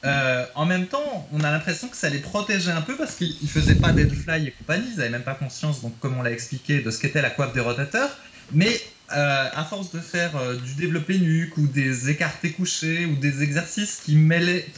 euh, 0.05 0.45
en 0.55 0.66
même 0.66 0.88
temps, 0.88 1.28
on 1.32 1.41
a 1.41 1.51
l'impression 1.51 1.88
que 1.88 1.97
ça 1.97 2.10
les 2.10 2.20
protégeait 2.20 2.72
un 2.72 2.82
peu 2.82 2.95
parce 2.95 3.16
qu'ils 3.16 3.36
ne 3.41 3.47
faisaient 3.47 3.76
pas 3.76 3.93
fly 3.93 4.47
et 4.47 4.51
compagnie, 4.51 4.88
ils 4.91 4.97
n'avaient 4.97 5.10
même 5.10 5.24
pas 5.24 5.36
conscience, 5.36 5.82
donc 5.82 5.99
comme 5.99 6.18
on 6.18 6.22
l'a 6.22 6.32
expliqué, 6.32 6.82
de 6.82 6.91
ce 6.91 6.99
qu'était 6.99 7.22
la 7.22 7.30
coiffe 7.30 7.53
des 7.53 7.60
rotateurs. 7.60 8.10
Mais 8.51 8.80
à 9.12 9.66
force 9.68 9.91
de 9.91 9.99
faire 9.99 10.32
du 10.64 10.76
développé 10.76 11.18
nuque 11.18 11.57
ou 11.57 11.66
des 11.66 12.12
écartés 12.12 12.51
couchés 12.51 13.07
ou 13.07 13.16
des 13.16 13.41
exercices 13.41 14.01
qui, 14.05 14.16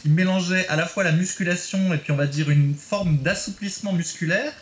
qui 0.00 0.08
mélangeaient 0.08 0.66
à 0.68 0.76
la 0.76 0.86
fois 0.86 1.04
la 1.04 1.12
musculation 1.12 1.92
et 1.92 1.98
puis 1.98 2.12
on 2.12 2.16
va 2.16 2.26
dire 2.26 2.48
une 2.48 2.74
forme 2.74 3.18
d'assouplissement 3.18 3.92
musculaire, 3.92 4.52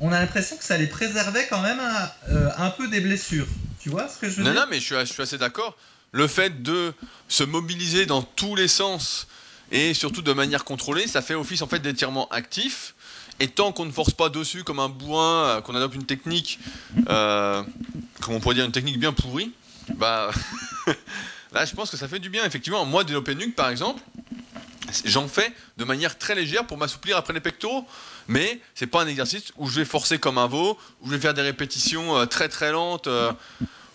on 0.00 0.12
a 0.12 0.20
l'impression 0.20 0.56
que 0.56 0.64
ça 0.64 0.76
les 0.76 0.86
préservait 0.86 1.46
quand 1.48 1.62
même 1.62 1.80
un, 2.58 2.70
peu 2.70 2.88
des 2.88 3.00
blessures. 3.00 3.46
Tu 3.82 3.88
vois 3.88 4.08
ce 4.08 4.18
que 4.18 4.28
je 4.28 4.36
veux 4.36 4.44
dire 4.44 4.54
Non, 4.54 4.60
non, 4.60 4.66
mais 4.70 4.78
je 4.78 4.84
suis, 4.84 4.94
je 4.94 5.12
suis 5.12 5.22
assez 5.22 5.38
d'accord. 5.38 5.76
Le 6.12 6.28
fait 6.28 6.62
de 6.62 6.94
se 7.28 7.42
mobiliser 7.42 8.06
dans 8.06 8.22
tous 8.22 8.54
les 8.54 8.68
sens 8.68 9.26
et 9.72 9.94
surtout 9.94 10.22
de 10.22 10.32
manière 10.32 10.64
contrôlée, 10.64 11.06
ça 11.08 11.22
fait 11.22 11.34
office 11.34 11.62
en 11.62 11.66
fait 11.66 11.80
d'étirement 11.80 12.28
actif. 12.28 12.94
Et 13.40 13.48
tant 13.48 13.72
qu'on 13.72 13.86
ne 13.86 13.90
force 13.90 14.12
pas 14.12 14.28
dessus 14.28 14.62
comme 14.62 14.78
un 14.78 14.90
bourrin, 14.90 15.44
euh, 15.46 15.60
qu'on 15.62 15.74
adopte 15.74 15.96
une 15.96 16.04
technique, 16.04 16.60
euh, 17.08 17.62
comment 18.20 18.36
on 18.36 18.40
pourrait 18.40 18.54
dire, 18.54 18.66
une 18.66 18.72
technique 18.72 19.00
bien 19.00 19.12
pourrie, 19.12 19.52
bah 19.96 20.30
là 21.52 21.64
je 21.64 21.74
pense 21.74 21.90
que 21.90 21.96
ça 21.96 22.06
fait 22.06 22.20
du 22.20 22.28
bien. 22.28 22.44
Effectivement, 22.44 22.84
moi 22.84 23.02
développer 23.02 23.34
nuque 23.34 23.56
par 23.56 23.70
exemple, 23.70 24.00
j'en 25.06 25.26
fais 25.26 25.52
de 25.78 25.84
manière 25.84 26.18
très 26.18 26.34
légère 26.34 26.66
pour 26.66 26.76
m'assouplir 26.76 27.16
après 27.16 27.32
les 27.32 27.40
pectoraux. 27.40 27.86
Mais 28.28 28.60
c'est 28.74 28.86
pas 28.86 29.02
un 29.02 29.06
exercice 29.06 29.52
où 29.56 29.68
je 29.68 29.80
vais 29.80 29.84
forcer 29.84 30.18
comme 30.18 30.38
un 30.38 30.46
veau, 30.46 30.78
où 31.00 31.06
je 31.06 31.12
vais 31.12 31.20
faire 31.20 31.34
des 31.34 31.42
répétitions 31.42 32.16
euh, 32.16 32.26
très 32.26 32.48
très 32.48 32.72
lentes, 32.72 33.08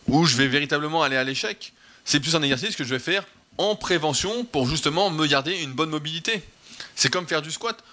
où 0.08 0.26
je 0.26 0.38
vais 0.38 0.48
véritablement 0.48 1.04
aller 1.04 1.18
à 1.18 1.24
l'échec. 1.24 1.74
C'est 2.06 2.20
plus 2.20 2.36
un 2.36 2.42
exercice 2.42 2.76
que 2.76 2.84
je 2.84 2.90
vais 2.90 3.00
faire 3.00 3.26
en 3.58 3.76
prévention 3.76 4.46
pour 4.46 4.68
justement 4.68 5.10
me 5.10 5.26
garder 5.28 5.62
une 5.62 5.74
bonne 5.74 5.90
mobilité. 5.90 6.44
C'est 6.96 7.12
comme 7.12 7.28
faire 7.28 7.42
du 7.42 7.52
squat. 7.52 7.84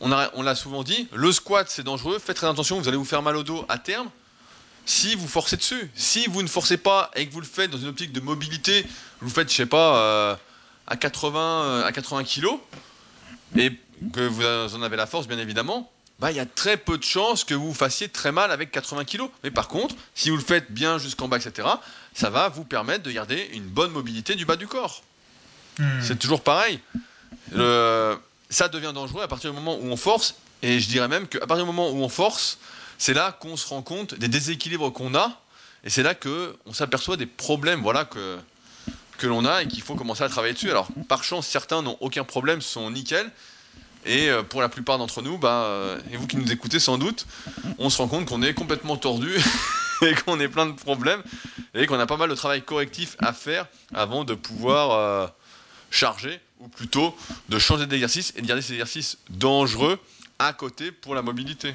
On, 0.00 0.08
l'a 0.08 0.54
souvent 0.54 0.82
dit, 0.82 1.08
le 1.12 1.30
squat 1.32 1.68
c'est 1.70 1.84
dangereux, 1.84 2.18
faites 2.18 2.36
très 2.36 2.48
attention, 2.48 2.80
vous 2.80 2.88
allez 2.88 2.96
vous 2.96 3.04
faire 3.04 3.22
mal 3.22 3.36
au 3.36 3.44
dos 3.44 3.64
à 3.68 3.78
terme 3.78 4.10
si 4.86 5.14
vous 5.14 5.28
forcez 5.28 5.56
dessus. 5.56 5.90
Si 5.94 6.26
vous 6.28 6.42
ne 6.42 6.48
forcez 6.48 6.78
pas 6.78 7.10
et 7.14 7.26
que 7.26 7.32
vous 7.32 7.40
le 7.40 7.46
faites 7.46 7.70
dans 7.70 7.78
une 7.78 7.88
optique 7.88 8.12
de 8.12 8.20
mobilité, 8.20 8.84
vous 9.20 9.28
le 9.28 9.32
faites, 9.32 9.50
je 9.50 9.54
sais 9.54 9.66
pas, 9.66 9.98
euh, 9.98 10.36
à 10.86 10.96
80 10.96 11.40
euh, 11.40 11.84
à 11.84 11.92
80 11.92 12.24
kg 12.24 12.46
et 13.56 13.70
que 14.12 14.20
vous 14.20 14.74
en 14.74 14.82
avez 14.82 14.96
la 14.96 15.06
force 15.06 15.26
bien 15.26 15.38
évidemment, 15.38 15.90
bah, 16.18 16.32
il 16.32 16.36
y 16.36 16.40
a 16.40 16.46
très 16.46 16.76
peu 16.76 16.98
de 16.98 17.04
chances 17.04 17.44
que 17.44 17.54
vous 17.54 17.72
fassiez 17.72 18.08
très 18.08 18.32
mal 18.32 18.50
avec 18.50 18.72
80 18.72 19.04
kg. 19.04 19.28
Mais 19.44 19.50
par 19.50 19.68
contre, 19.68 19.94
si 20.14 20.30
vous 20.30 20.36
le 20.36 20.42
faites 20.42 20.72
bien 20.72 20.98
jusqu'en 20.98 21.28
bas, 21.28 21.36
etc., 21.36 21.68
ça 22.14 22.30
va 22.30 22.48
vous 22.48 22.64
permettre 22.64 23.04
de 23.04 23.12
garder 23.12 23.48
une 23.52 23.66
bonne 23.66 23.92
mobilité 23.92 24.34
du 24.34 24.44
bas 24.44 24.56
du 24.56 24.66
corps. 24.66 25.02
Hmm. 25.78 26.00
C'est 26.02 26.18
toujours 26.18 26.42
pareil. 26.42 26.80
ça 27.52 28.68
devient 28.68 28.92
dangereux 28.94 29.22
à 29.22 29.28
partir 29.28 29.50
du 29.50 29.56
moment 29.56 29.76
où 29.76 29.86
on 29.86 29.96
force, 29.96 30.34
et 30.62 30.80
je 30.80 30.88
dirais 30.88 31.08
même 31.08 31.28
qu'à 31.28 31.46
partir 31.46 31.64
du 31.64 31.70
moment 31.70 31.90
où 31.90 32.02
on 32.02 32.08
force, 32.08 32.58
c'est 32.98 33.14
là 33.14 33.30
qu'on 33.30 33.56
se 33.56 33.68
rend 33.68 33.82
compte 33.82 34.14
des 34.14 34.28
déséquilibres 34.28 34.92
qu'on 34.92 35.14
a, 35.14 35.40
et 35.84 35.90
c'est 35.90 36.02
là 36.02 36.16
qu'on 36.16 36.72
s'aperçoit 36.72 37.16
des 37.16 37.26
problèmes 37.26 37.80
voilà, 37.80 38.04
que, 38.04 38.38
que 39.18 39.28
l'on 39.28 39.44
a 39.44 39.62
et 39.62 39.68
qu'il 39.68 39.82
faut 39.82 39.94
commencer 39.94 40.24
à 40.24 40.28
travailler 40.28 40.54
dessus. 40.54 40.70
Alors, 40.70 40.88
par 41.08 41.22
chance, 41.22 41.46
certains 41.46 41.82
n'ont 41.82 41.96
aucun 42.00 42.24
problème, 42.24 42.60
sont 42.60 42.90
nickel, 42.90 43.30
et 44.08 44.30
euh, 44.30 44.42
pour 44.42 44.62
la 44.62 44.68
plupart 44.68 44.98
d'entre 44.98 45.22
nous, 45.22 45.38
bah, 45.38 45.64
euh, 45.66 46.00
et 46.10 46.16
vous 46.16 46.26
qui 46.26 46.38
nous 46.38 46.50
écoutez 46.50 46.80
sans 46.80 46.96
doute, 46.96 47.26
on 47.78 47.90
se 47.90 47.98
rend 47.98 48.08
compte 48.08 48.26
qu'on 48.26 48.42
est 48.42 48.54
complètement 48.54 48.96
tordu 48.96 49.28
et 50.02 50.14
qu'on 50.14 50.40
est 50.40 50.48
plein 50.48 50.66
de 50.66 50.72
problèmes 50.72 51.22
et 51.74 51.86
qu'on 51.86 52.00
a 52.00 52.06
pas 52.06 52.16
mal 52.16 52.30
de 52.30 52.34
travail 52.34 52.62
correctif 52.62 53.16
à 53.18 53.34
faire 53.34 53.66
avant 53.94 54.24
de 54.24 54.34
pouvoir 54.34 54.92
euh, 54.92 55.26
charger 55.90 56.40
ou 56.58 56.68
plutôt 56.68 57.14
de 57.50 57.58
changer 57.58 57.86
d'exercice 57.86 58.32
et 58.36 58.42
de 58.42 58.46
garder 58.46 58.62
ces 58.62 58.72
exercices 58.72 59.18
dangereux 59.28 59.98
à 60.38 60.54
côté 60.54 60.90
pour 60.90 61.14
la 61.14 61.20
mobilité. 61.20 61.74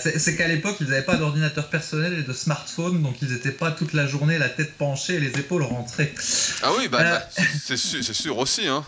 c'est 0.00 0.36
qu'à 0.36 0.46
l'époque, 0.46 0.76
ils 0.80 0.86
n'avaient 0.86 1.02
pas 1.02 1.16
d'ordinateur 1.16 1.68
personnel 1.68 2.12
et 2.12 2.22
de 2.22 2.32
smartphone, 2.32 3.02
donc 3.02 3.16
ils 3.20 3.32
n'étaient 3.32 3.50
pas 3.50 3.72
toute 3.72 3.94
la 3.94 4.06
journée 4.06 4.38
la 4.38 4.48
tête 4.48 4.76
penchée 4.78 5.14
et 5.14 5.20
les 5.20 5.36
épaules 5.40 5.64
rentrées. 5.64 6.14
Ah 6.62 6.70
oui, 6.78 6.86
bah, 6.86 7.02
bah 7.02 7.28
c'est 7.60 7.76
sûr, 7.76 8.02
sûr, 8.04 8.38
aussi. 8.38 8.68
Hein. 8.68 8.84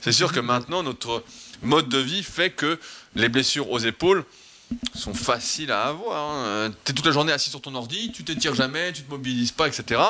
C'est 0.00 0.12
sûr 0.12 0.32
que 0.32 0.40
maintenant, 0.40 0.82
notre 0.82 1.24
mode 1.62 1.88
de 1.88 1.98
vie 1.98 2.22
fait 2.22 2.50
que 2.50 2.78
les 3.14 3.28
blessures 3.28 3.70
aux 3.70 3.78
épaules, 3.78 4.24
sont 4.94 5.14
faciles 5.14 5.70
à 5.70 5.84
avoir. 5.84 6.36
Hein. 6.36 6.72
Tu 6.84 6.92
es 6.92 6.94
toute 6.94 7.06
la 7.06 7.12
journée 7.12 7.32
assis 7.32 7.50
sur 7.50 7.60
ton 7.60 7.74
ordi, 7.74 8.12
tu 8.12 8.24
t'étires 8.24 8.54
jamais, 8.54 8.92
tu 8.92 9.02
te 9.02 9.10
mobilises 9.10 9.52
pas, 9.52 9.68
etc. 9.68 10.00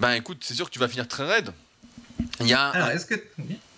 Ben 0.00 0.12
écoute, 0.12 0.38
c'est 0.40 0.54
sûr 0.54 0.66
que 0.66 0.70
tu 0.70 0.78
vas 0.78 0.88
finir 0.88 1.08
très 1.08 1.26
raide. 1.26 1.52
Il 2.40 2.48
y 2.48 2.54
a 2.54 2.68
Alors, 2.68 2.88
est-ce 2.88 3.06
que. 3.06 3.14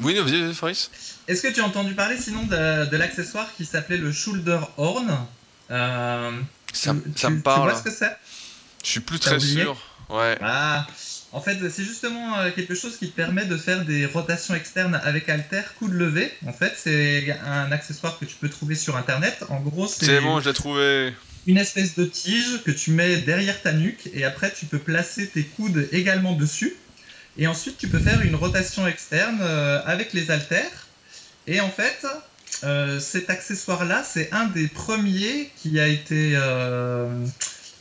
Oui, 0.01 0.19
vas-y, 0.19 0.55
Faris. 0.55 0.91
Est-ce 1.27 1.43
que 1.43 1.49
tu 1.49 1.61
as 1.61 1.65
entendu 1.65 1.95
parler 1.95 2.17
sinon 2.17 2.45
de, 2.45 2.97
l'accessoire 2.97 3.49
qui 3.57 3.65
s'appelait 3.65 3.97
le 3.97 4.13
shoulder 4.13 4.61
horn? 4.77 5.19
Euh, 5.71 6.31
ça, 6.73 6.95
ça, 7.17 7.31
me 7.31 7.41
parle. 7.41 7.69
Tu 7.69 7.71
vois 7.71 7.79
ce 7.79 7.85
que 7.85 7.91
c'est? 7.91 8.17
Je 8.85 8.91
suis 8.91 9.01
plus 9.01 9.19
très 9.19 9.41
sûr. 9.41 9.77
Ouais. 10.09 10.39
Ah, 10.41 10.87
en 11.33 11.41
fait, 11.41 11.57
c'est 11.69 11.85
justement 11.85 12.39
euh, 12.39 12.51
quelque 12.51 12.75
chose 12.75 12.97
qui 12.97 13.11
te 13.11 13.17
permet 13.17 13.45
de 13.45 13.57
faire 13.57 13.85
des 13.85 14.07
rotations 14.07 14.55
externes 14.55 14.99
avec 15.05 15.29
halter, 15.29 15.63
coude 15.79 15.93
levé. 15.93 16.33
En 16.47 16.53
fait, 16.53 16.73
c'est 16.77 17.37
un 17.45 17.71
accessoire 17.71 18.19
que 18.19 18.25
tu 18.25 18.37
peux 18.37 18.49
trouver 18.49 18.75
sur 18.75 18.97
internet. 18.97 19.45
En 19.51 19.61
gros, 19.61 19.87
c'est. 19.87 20.07
C'est 20.07 20.21
bon, 20.21 20.41
je 20.41 20.49
l'ai 20.49 20.55
trouvé. 20.55 21.13
Une 21.47 21.59
espèce 21.59 21.95
de 21.97 22.05
tige 22.05 22.63
que 22.65 22.71
tu 22.71 22.91
mets 22.91 23.19
derrière 23.19 23.61
ta 23.63 23.73
nuque 23.73 24.11
et 24.13 24.25
après 24.25 24.53
tu 24.53 24.67
peux 24.67 24.79
placer 24.79 25.29
tes 25.29 25.45
coudes 25.45 25.89
également 25.93 26.35
dessus. 26.35 26.77
Et 27.39 27.47
ensuite, 27.47 27.79
tu 27.79 27.89
peux 27.89 28.01
faire 28.01 28.21
une 28.23 28.35
rotation 28.35 28.87
externe 28.87 29.39
euh, 29.41 29.81
avec 29.87 30.13
les 30.13 30.31
haltères. 30.31 30.89
Et 31.47 31.61
en 31.61 31.71
fait, 31.71 32.05
euh, 32.65 32.99
cet 32.99 33.31
accessoire-là, 33.31 34.03
c'est 34.03 34.33
un 34.33 34.47
des 34.47 34.67
premiers 34.67 35.51
qui 35.57 35.79
a 35.79 35.87
été 35.87 36.33
euh, 36.35 37.25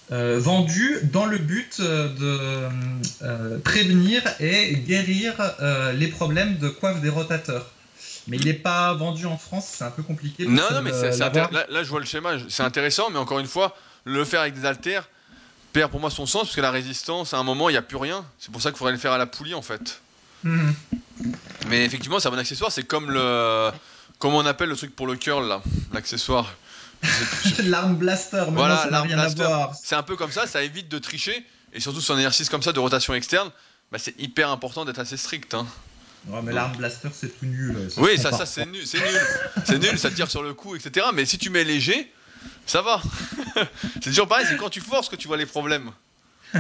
vendu 0.10 1.00
dans 1.04 1.26
le 1.26 1.38
but 1.38 1.78
euh, 1.80 2.08
de 2.10 2.70
euh, 3.24 3.60
prévenir 3.60 4.22
et 4.40 4.76
guérir 4.76 5.34
les 5.94 6.08
problèmes 6.08 6.58
de 6.58 6.70
coiffe 6.70 7.02
des 7.02 7.10
rotateurs. 7.10 7.72
Mais 8.28 8.38
il 8.38 8.46
n'est 8.46 8.54
pas 8.54 8.94
vendu 8.94 9.26
en 9.26 9.38
France, 9.38 9.68
c'est 9.78 9.86
un 9.86 9.92
peu 9.92 10.04
compliqué. 10.04 10.46
Non, 10.46 10.64
non, 10.72 10.82
mais 10.82 10.92
c'est, 10.92 11.18
là, 11.18 11.50
là, 11.70 11.84
je 11.84 11.90
vois 11.90 12.02
le 12.02 12.06
schéma, 12.06 12.32
c'est 12.50 12.64
intéressant, 12.64 13.10
mais 13.10 13.20
encore 13.20 13.40
une 13.40 13.48
fois, 13.48 13.76
le 14.04 14.26
faire 14.26 14.42
avec 14.42 14.54
des 14.54 14.66
haltères 14.66 15.08
perd 15.72 15.92
pour 15.92 16.02
moi 16.02 16.10
son 16.10 16.26
sens, 16.26 16.44
parce 16.44 16.56
que 16.56 16.62
la 16.62 16.72
résistance, 16.72 17.34
à 17.34 17.38
un 17.38 17.44
moment, 17.44 17.70
il 17.70 17.74
n'y 17.74 17.78
a 17.78 17.82
plus 17.82 17.98
rien. 17.98 18.26
C'est 18.38 18.52
pour 18.52 18.62
ça 18.62 18.72
qu'il 18.72 18.78
faudrait 18.78 18.92
le 18.92 18.98
faire 18.98 19.14
à 19.14 19.18
la 19.18 19.28
poulie, 19.28 19.54
en 19.54 19.62
fait. 19.62 20.02
Mhm. 20.44 20.74
Mais 21.70 21.86
effectivement, 21.86 22.20
c'est 22.20 22.28
un 22.28 22.32
bon 22.32 22.38
accessoire, 22.38 22.72
c'est 22.72 22.84
comme 22.84 23.12
le. 23.12 23.72
Comment 24.20 24.40
on 24.40 24.46
appelle 24.46 24.70
le 24.70 24.76
truc 24.76 24.96
pour 24.96 25.08
le 25.08 25.16
curl, 25.16 25.48
là 25.48 25.62
L'accessoire. 25.94 26.54
l'arme 27.64 27.96
blaster, 27.96 28.46
mais 28.48 28.56
voilà, 28.56 28.88
l'arme 28.90 29.08
blaster. 29.08 29.48
C'est 29.82 29.96
un 29.96 30.04
peu 30.04 30.16
comme 30.16 30.32
ça, 30.32 30.48
ça 30.48 30.64
évite 30.64 30.90
de 30.90 31.00
tricher. 31.00 31.46
Et 31.74 31.80
surtout 31.80 32.02
sur 32.02 32.16
un 32.16 32.18
exercice 32.18 32.50
comme 32.50 32.64
ça 32.64 32.74
de 32.74 32.80
rotation 32.80 33.14
externe, 33.14 33.52
bah, 33.92 34.00
c'est 34.00 34.20
hyper 34.20 34.50
important 34.50 34.86
d'être 34.86 35.00
assez 35.00 35.18
strict. 35.18 35.54
Hein. 35.54 35.68
Ouais, 36.28 36.42
mais 36.42 36.54
l'arme 36.54 36.76
blaster, 36.76 37.10
c'est 37.14 37.38
tout 37.40 37.46
nul. 37.46 37.90
oui, 37.98 38.18
ça, 38.18 38.32
ça 38.32 38.46
c'est 38.46 38.66
nul. 38.66 38.86
C'est 38.86 39.00
nul. 39.00 39.22
c'est 39.66 39.80
nul, 39.80 40.00
ça 40.00 40.12
tire 40.12 40.30
sur 40.30 40.44
le 40.44 40.54
coup, 40.54 40.76
etc. 40.76 41.08
Mais 41.14 41.26
si 41.26 41.38
tu 41.38 41.50
mets 41.50 41.64
léger, 41.64 42.12
ça 42.66 42.82
va. 42.82 43.02
c'est 43.96 44.10
toujours 44.10 44.28
pareil, 44.28 44.46
c'est 44.50 44.58
quand 44.58 44.70
tu 44.70 44.82
forces 44.82 45.10
que 45.10 45.16
tu 45.16 45.28
vois 45.28 45.38
les 45.38 45.46
problèmes. 45.46 45.92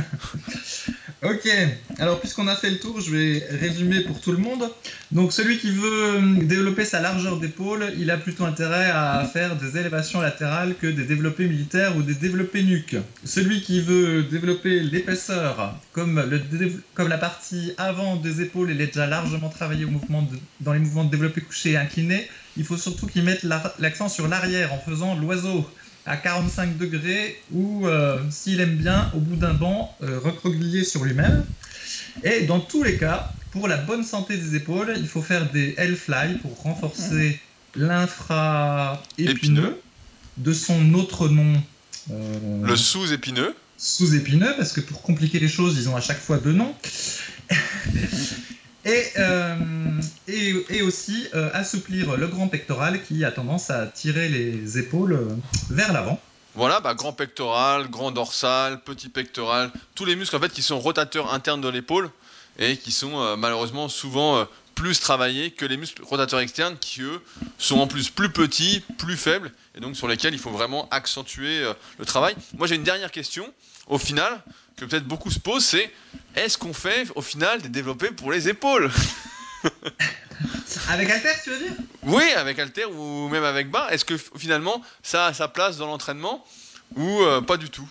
Ok, 1.23 1.49
alors 1.97 2.19
puisqu'on 2.19 2.47
a 2.47 2.55
fait 2.55 2.69
le 2.69 2.77
tour, 2.77 3.01
je 3.01 3.09
vais 3.09 3.43
résumer 3.49 4.01
pour 4.01 4.21
tout 4.21 4.31
le 4.31 4.37
monde. 4.37 4.69
Donc 5.11 5.33
celui 5.33 5.57
qui 5.57 5.71
veut 5.71 6.03
euh, 6.15 6.43
développer 6.43 6.85
sa 6.85 6.99
largeur 6.99 7.37
d'épaule, 7.37 7.91
il 7.97 8.11
a 8.11 8.17
plutôt 8.17 8.45
intérêt 8.45 8.91
à 8.91 9.27
faire 9.31 9.55
des 9.55 9.79
élévations 9.79 10.21
latérales 10.21 10.75
que 10.79 10.85
des 10.85 11.05
développés 11.05 11.47
militaires 11.47 11.97
ou 11.97 12.03
des 12.03 12.13
développés 12.13 12.61
nuques. 12.61 12.97
Celui 13.23 13.61
qui 13.61 13.81
veut 13.81 14.23
développer 14.29 14.79
l'épaisseur, 14.81 15.75
comme, 15.91 16.23
la 16.99 17.17
partie 17.17 17.73
avant 17.79 18.17
des 18.17 18.41
épaules, 18.41 18.69
est 18.69 18.75
déjà 18.75 19.07
largement 19.07 19.49
travaillée 19.49 19.85
au 19.85 19.89
mouvement 19.89 20.27
dans 20.59 20.73
les 20.73 20.79
mouvements 20.79 21.03
de 21.03 21.09
développé 21.09 21.41
couché 21.41 21.71
et 21.71 21.77
incliné, 21.77 22.27
il 22.57 22.63
faut 22.63 22.77
surtout 22.77 23.07
qu'il 23.07 23.23
mette 23.23 23.43
l'accent 23.79 24.09
sur 24.09 24.27
l'arrière 24.27 24.71
en 24.71 24.77
faisant 24.77 25.15
l'oiseau 25.15 25.67
à 26.07 26.17
45 26.17 26.77
degrés 26.77 27.37
ou, 27.51 27.85
euh, 27.87 28.19
s'il 28.31 28.59
aime 28.61 28.77
bien, 28.77 29.11
au 29.13 29.19
bout 29.19 29.35
d'un 29.35 29.53
banc, 29.53 29.95
euh, 30.01 30.19
recroquevillé 30.19 30.83
sur 30.83 31.03
lui-même. 31.03 31.45
Et 32.23 32.45
dans 32.45 32.59
tous 32.59 32.81
les 32.83 32.97
cas, 32.97 33.33
pour 33.51 33.67
la 33.67 33.77
bonne 33.77 34.03
santé 34.03 34.37
des 34.37 34.55
épaules, 34.55 34.93
il 34.97 35.07
faut 35.07 35.21
faire 35.21 35.51
des 35.51 35.75
L-fly 35.77 36.37
pour 36.39 36.61
renforcer 36.63 37.39
l'infra-épineux, 37.75 39.31
Épineux. 39.31 39.81
de 40.37 40.53
son 40.53 40.93
autre 40.93 41.27
nom. 41.29 41.61
euh, 42.11 42.65
Le 42.65 42.75
sous-épineux. 42.75 43.53
sous-épineux, 43.77 44.53
parce 44.57 44.71
que 44.73 44.81
pour 44.81 45.01
compliquer 45.01 45.39
les 45.39 45.49
choses, 45.49 45.77
ils 45.77 45.89
ont 45.89 45.95
à 45.95 46.01
chaque 46.01 46.19
fois 46.19 46.37
deux 46.37 46.53
noms. 46.53 46.75
et, 48.85 49.03
euh, 49.17 50.01
et, 50.27 50.53
et 50.69 50.81
aussi 50.81 51.27
euh, 51.33 51.49
assouplir 51.53 52.15
le 52.17 52.27
grand 52.27 52.47
pectoral 52.47 53.03
qui 53.03 53.23
a 53.25 53.31
tendance 53.31 53.69
à 53.69 53.85
tirer 53.87 54.29
les 54.29 54.77
épaules 54.77 55.13
euh, 55.13 55.27
vers 55.69 55.91
l'avant. 55.93 56.19
Voilà, 56.55 56.79
bah, 56.79 56.93
grand 56.93 57.13
pectoral, 57.13 57.89
grand 57.89 58.11
dorsal, 58.11 58.81
petit 58.81 59.09
pectoral, 59.09 59.71
tous 59.93 60.05
les 60.05 60.15
muscles 60.15 60.35
en 60.35 60.39
fait 60.39 60.51
qui 60.51 60.63
sont 60.63 60.79
rotateurs 60.79 61.33
internes 61.33 61.61
de 61.61 61.69
l'épaule 61.69 62.09
et 62.57 62.77
qui 62.77 62.91
sont 62.91 63.37
malheureusement 63.37 63.87
souvent 63.87 64.47
plus 64.77 64.99
travaillés 64.99 65.49
que 65.51 65.65
les 65.65 65.75
muscles 65.75 66.03
rotateurs 66.03 66.39
externes 66.39 66.77
qui 66.79 67.01
eux 67.01 67.19
sont 67.57 67.79
en 67.79 67.87
plus 67.87 68.11
plus 68.11 68.29
petits, 68.29 68.81
plus 68.99 69.17
faibles 69.17 69.51
et 69.75 69.79
donc 69.79 69.97
sur 69.97 70.07
lesquels 70.07 70.33
il 70.35 70.39
faut 70.39 70.51
vraiment 70.51 70.87
accentuer 70.91 71.63
euh, 71.63 71.73
le 71.97 72.05
travail. 72.05 72.35
Moi 72.57 72.67
j'ai 72.67 72.75
une 72.75 72.83
dernière 72.83 73.11
question 73.11 73.51
au 73.87 73.97
final 73.97 74.39
que 74.77 74.85
peut-être 74.85 75.07
beaucoup 75.07 75.31
se 75.31 75.39
posent, 75.39 75.65
c'est 75.65 75.91
est-ce 76.35 76.59
qu'on 76.59 76.73
fait 76.73 77.07
au 77.15 77.23
final 77.23 77.59
des 77.63 77.69
développés 77.69 78.11
pour 78.11 78.31
les 78.31 78.47
épaules? 78.49 78.91
Avec 80.89 81.09
Alter, 81.09 81.29
tu 81.43 81.49
veux 81.49 81.57
dire? 81.57 81.71
Oui, 82.03 82.23
avec 82.35 82.59
halter 82.59 82.85
ou 82.85 83.27
même 83.29 83.43
avec 83.43 83.69
barre, 83.71 83.91
est-ce 83.91 84.05
que 84.05 84.15
finalement 84.37 84.81
ça 85.03 85.25
a 85.25 85.33
sa 85.33 85.47
place 85.47 85.77
dans 85.77 85.87
l'entraînement 85.87 86.45
ou 86.95 87.21
euh, 87.23 87.41
pas 87.41 87.57
du 87.57 87.69
tout? 87.69 87.89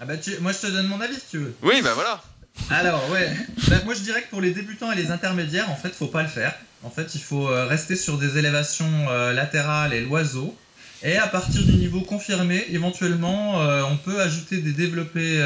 Ah 0.00 0.04
bah 0.04 0.16
tu- 0.16 0.38
Moi 0.38 0.52
je 0.52 0.58
te 0.58 0.66
donne 0.68 0.86
mon 0.86 1.00
avis 1.00 1.16
si 1.16 1.26
tu 1.32 1.38
veux. 1.38 1.54
Oui, 1.62 1.82
bah 1.82 1.92
voilà. 1.94 2.22
Alors 2.70 3.08
ouais, 3.10 3.30
Bah, 3.68 3.76
moi 3.84 3.94
je 3.94 4.00
dirais 4.00 4.22
que 4.22 4.30
pour 4.30 4.40
les 4.40 4.50
débutants 4.50 4.92
et 4.92 4.96
les 4.96 5.10
intermédiaires, 5.10 5.70
en 5.70 5.76
fait, 5.76 5.90
faut 5.90 6.06
pas 6.06 6.22
le 6.22 6.28
faire. 6.28 6.54
En 6.84 6.90
fait, 6.90 7.14
il 7.14 7.20
faut 7.20 7.48
euh, 7.48 7.66
rester 7.66 7.96
sur 7.96 8.18
des 8.18 8.38
élévations 8.38 8.90
euh, 9.08 9.32
latérales 9.32 9.92
et 9.94 10.00
l'oiseau. 10.00 10.56
Et 11.04 11.16
à 11.16 11.26
partir 11.26 11.62
du 11.62 11.72
niveau 11.72 12.00
confirmé, 12.02 12.64
éventuellement, 12.70 13.60
euh, 13.60 13.82
on 13.90 13.96
peut 13.96 14.20
ajouter 14.20 14.58
des 14.58 14.72
développés 14.72 15.42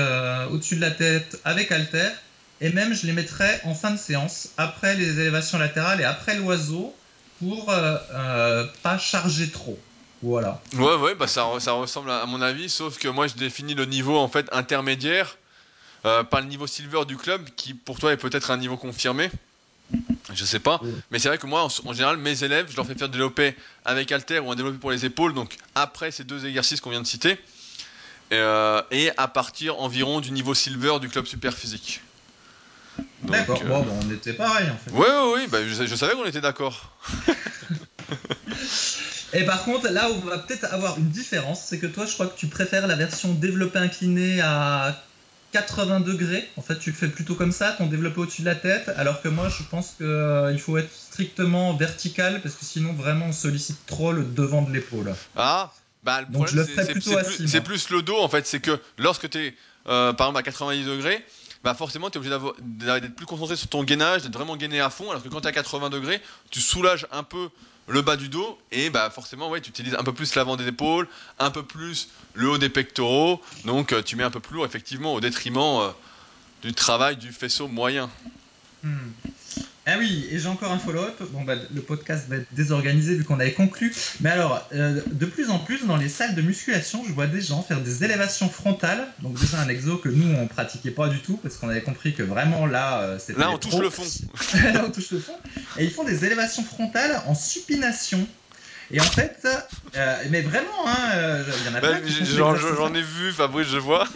au-dessus 0.51 0.77
de 0.77 0.83
la 0.83 0.91
tête 0.91 1.41
avec 1.45 1.73
halter. 1.73 2.11
Et 2.61 2.71
même, 2.71 2.95
je 2.95 3.07
les 3.07 3.13
mettrais 3.13 3.61
en 3.65 3.75
fin 3.75 3.91
de 3.91 3.97
séance, 3.97 4.49
après 4.59 4.95
les 4.97 5.19
élévations 5.21 5.59
latérales 5.59 6.01
et 6.01 6.05
après 6.05 6.37
l'oiseau, 6.37 6.95
pour 7.39 7.67
pas 7.67 8.99
charger 8.99 9.49
trop. 9.49 9.79
Voilà. 10.23 10.61
Ouais, 10.75 10.97
ouais, 10.97 11.15
bah 11.15 11.27
ça 11.27 11.43
ressemble 11.45 12.11
à, 12.11 12.21
à 12.21 12.27
mon 12.27 12.41
avis, 12.43 12.69
sauf 12.69 12.99
que 12.99 13.09
moi 13.09 13.27
je 13.27 13.35
définis 13.35 13.75
le 13.75 13.85
niveau 13.85 14.17
en 14.19 14.29
fait 14.29 14.49
intermédiaire, 14.53 15.37
euh, 16.07 16.23
pas 16.25 16.41
le 16.41 16.47
niveau 16.47 16.67
silver 16.67 17.05
du 17.07 17.17
club, 17.17 17.45
qui 17.57 17.75
pour 17.75 17.99
toi 17.99 18.13
est 18.13 18.17
peut-être 18.17 18.51
un 18.51 18.57
niveau 18.57 18.77
confirmé. 18.77 19.31
Je 20.35 20.45
sais 20.45 20.59
pas, 20.59 20.81
mais 21.13 21.21
c'est 21.21 21.29
vrai 21.29 21.39
que 21.39 21.47
moi 21.47 21.63
en, 21.63 21.69
en 21.85 21.93
général 21.93 22.17
mes 22.17 22.43
élèves, 22.43 22.67
je 22.69 22.75
leur 22.77 22.85
fais 22.87 22.97
faire 22.97 23.09
développer 23.09 23.55
avec 23.85 24.11
halter 24.11 24.41
ou 24.41 24.51
un 24.51 24.57
développé 24.57 24.79
pour 24.79 24.91
les 24.91 25.05
épaules, 25.05 25.33
donc 25.35 25.57
après 25.77 26.11
ces 26.11 26.25
deux 26.25 26.45
exercices 26.47 26.81
qu'on 26.81 26.91
vient 26.91 27.03
de 27.03 27.07
citer, 27.07 27.33
et, 27.33 27.39
euh, 28.33 28.83
et 28.91 29.11
à 29.17 29.29
partir 29.29 29.79
environ 29.81 30.21
du 30.21 30.33
niveau 30.33 30.55
silver 30.55 30.99
du 31.01 31.09
club 31.09 31.27
super 31.27 31.55
physique. 31.55 32.01
D'accord. 33.23 33.63
euh, 33.63 33.69
Bon, 33.69 33.83
bah, 33.85 33.93
on 34.05 34.11
était 34.13 34.33
pareil 34.33 34.69
en 34.71 34.77
fait. 34.77 34.91
Ouais, 34.91 35.33
ouais, 35.35 35.47
bah, 35.47 35.59
je, 35.65 35.87
je 35.87 35.95
savais 35.95 36.15
qu'on 36.15 36.25
était 36.25 36.41
d'accord. 36.41 36.93
Et 39.33 39.45
par 39.45 39.65
contre, 39.65 39.89
là 39.89 40.11
où 40.11 40.15
on 40.15 40.21
va 40.29 40.39
peut-être 40.39 40.65
avoir 40.73 40.99
une 40.99 41.11
différence, 41.11 41.63
c'est 41.65 41.79
que 41.79 41.87
toi, 41.87 42.07
je 42.07 42.15
crois 42.15 42.27
que 42.27 42.39
tu 42.39 42.47
préfères 42.47 42.87
la 42.87 42.95
version 42.97 43.33
développé 43.35 43.79
incliné 43.79 44.41
à 44.41 45.01
80 45.61 46.01
degrés. 46.01 46.47
En 46.57 46.63
fait, 46.63 46.79
tu 46.79 46.91
le 46.91 46.97
fais 46.97 47.09
plutôt 47.09 47.35
comme 47.35 47.53
ça, 47.53 47.73
ton 47.73 47.87
développé 47.87 48.21
au-dessus 48.21 48.43
de 48.43 48.47
la 48.47 48.55
tête, 48.55 48.91
alors 48.97 49.23
que 49.23 49.29
moi, 49.29 49.49
je 49.49 49.63
pense 49.71 49.95
qu'il 49.97 50.61
faut 50.61 50.77
être 50.77 50.93
strictement 50.93 51.75
vertical, 51.75 52.41
parce 52.43 52.55
que 52.57 52.65
sinon, 52.65 52.93
vraiment, 52.93 53.27
on 53.27 53.33
sollicite 53.33 53.79
trop 53.87 54.13
le 54.13 54.23
devant 54.25 54.63
de 54.63 54.73
l'épaule. 54.73 55.15
Ah, 55.35 55.73
bah 56.05 56.21
le 56.21 56.27
Donc, 56.27 56.47
problème, 56.47 56.67
je 56.67 56.73
le 56.73 56.85
c'est- 56.85 56.93
plus, 56.93 57.07
moi. 57.11 57.23
c'est 57.47 57.61
plus 57.63 57.89
le 57.91 58.03
dos 58.03 58.19
en 58.19 58.29
fait, 58.29 58.47
c'est 58.47 58.61
que 58.61 58.79
lorsque 58.99 59.31
tu 59.31 59.39
es 59.39 59.55
par 59.85 60.11
exemple 60.13 60.39
à 60.39 60.43
90 60.43 60.85
degrés, 60.85 61.25
bah 61.65 61.75
forcément 61.75 62.11
tu 62.11 62.19
es 62.19 62.21
obligé 62.21 62.37
d'être 63.01 63.15
plus 63.17 63.27
concentré 63.27 63.57
sur 63.57 63.69
ton 63.69 63.83
gainage, 63.83 64.23
d'être 64.23 64.35
vraiment 64.35 64.57
gainé 64.57 64.81
à 64.81 64.91
fond, 64.91 65.11
alors 65.11 65.23
que 65.23 65.29
quand 65.29 65.41
tu 65.41 65.47
es 65.47 65.51
à 65.51 65.53
80 65.53 65.89
degrés, 65.91 66.21
tu 66.51 66.61
soulages 66.61 67.07
un 67.13 67.23
peu 67.23 67.49
le 67.89 68.03
bas 68.03 68.17
du 68.17 68.29
dos 68.29 68.59
et 68.73 68.91
bah 68.91 69.11
forcément 69.11 69.49
ouais, 69.49 69.61
tu 69.61 69.71
utilises 69.71 69.95
un 69.95 70.05
peu 70.05 70.13
plus 70.13 70.35
l'avant 70.35 70.57
des 70.57 70.67
épaules, 70.67 71.09
un 71.39 71.51
peu 71.51 71.63
plus 71.63 72.09
le 72.35 72.51
haut 72.51 72.59
des 72.59 72.69
pectoraux, 72.69 73.41
donc 73.65 73.93
euh, 73.93 74.03
tu 74.03 74.17
mets 74.17 74.25
un 74.25 74.31
peu 74.31 74.41
plus 74.41 74.57
lourd 74.57 74.67
effectivement 74.67 75.15
au 75.15 75.21
détriment 75.21 75.81
euh, 75.81 75.91
du 76.63 76.73
travail 76.75 77.17
du 77.17 77.33
faisceau 77.33 77.69
moyen. 77.69 78.11
Hmm. 78.83 79.11
Ah 79.89 79.99
oui, 79.99 80.27
et 80.33 80.41
j'ai 80.41 80.49
encore 80.49 80.73
un 80.73 80.81
follow-up. 80.81 81.15
Bon, 81.31 81.43
bah, 81.45 81.55
le 81.73 81.81
podcast 81.81 82.29
va 82.29 82.37
être 82.37 82.49
désorganisé 82.51 83.15
vu 83.15 83.23
qu'on 83.23 83.39
avait 83.39 83.53
conclu. 83.53 83.95
Mais 84.21 84.31
alors, 84.31 84.69
euh, 84.75 85.01
de 85.07 85.27
plus 85.27 85.49
en 85.49 85.61
plus, 85.61 85.87
dans 85.87 85.97
les 85.97 86.09
salles 86.09 86.35
de 86.35 86.43
musculation, 86.43 87.05
je 87.07 87.13
vois 87.13 87.29
des 87.29 87.41
gens 87.41 87.63
faire 87.63 87.81
des 87.81 88.03
élévations 88.03 88.49
frontales. 88.49 89.07
Donc, 89.21 89.39
déjà, 89.39 89.61
un 89.61 89.69
exo 89.69 89.99
que 89.99 90.09
nous, 90.09 90.35
on 90.39 90.49
pratiquait 90.49 90.91
pas 90.91 91.09
du 91.09 91.21
tout 91.21 91.37
parce 91.37 91.57
qu'on 91.57 91.69
avait 91.69 91.83
compris 91.83 92.15
que 92.15 92.25
vraiment 92.25 92.67
là, 92.67 93.01
euh, 93.03 93.19
c'était. 93.21 93.39
Là 93.39 93.53
on 93.53 93.59
touche 93.59 93.77
le 93.77 93.91
fond. 93.91 94.03
là, 94.75 94.85
on 94.85 94.91
touche 94.91 95.13
le 95.13 95.21
fond. 95.21 95.37
Et 95.79 95.85
ils 95.85 95.93
font 95.93 96.03
des 96.03 96.25
élévations 96.25 96.65
frontales 96.65 97.23
en 97.27 97.37
supination. 97.37 98.27
Et 98.91 99.01
en 99.01 99.05
fait, 99.05 99.47
euh, 99.97 100.17
mais 100.31 100.43
vraiment, 100.43 100.87
hein, 100.87 101.45
il 101.61 101.65
y 101.65 101.69
en 101.73 101.77
a 101.77 101.81
Bah, 101.81 101.89
plein 101.91 102.01
j'en 102.77 102.95
ai 102.95 103.03
vu 103.03 103.33
Fabrice, 103.33 103.69
je 103.69 103.79
vois. 103.79 104.09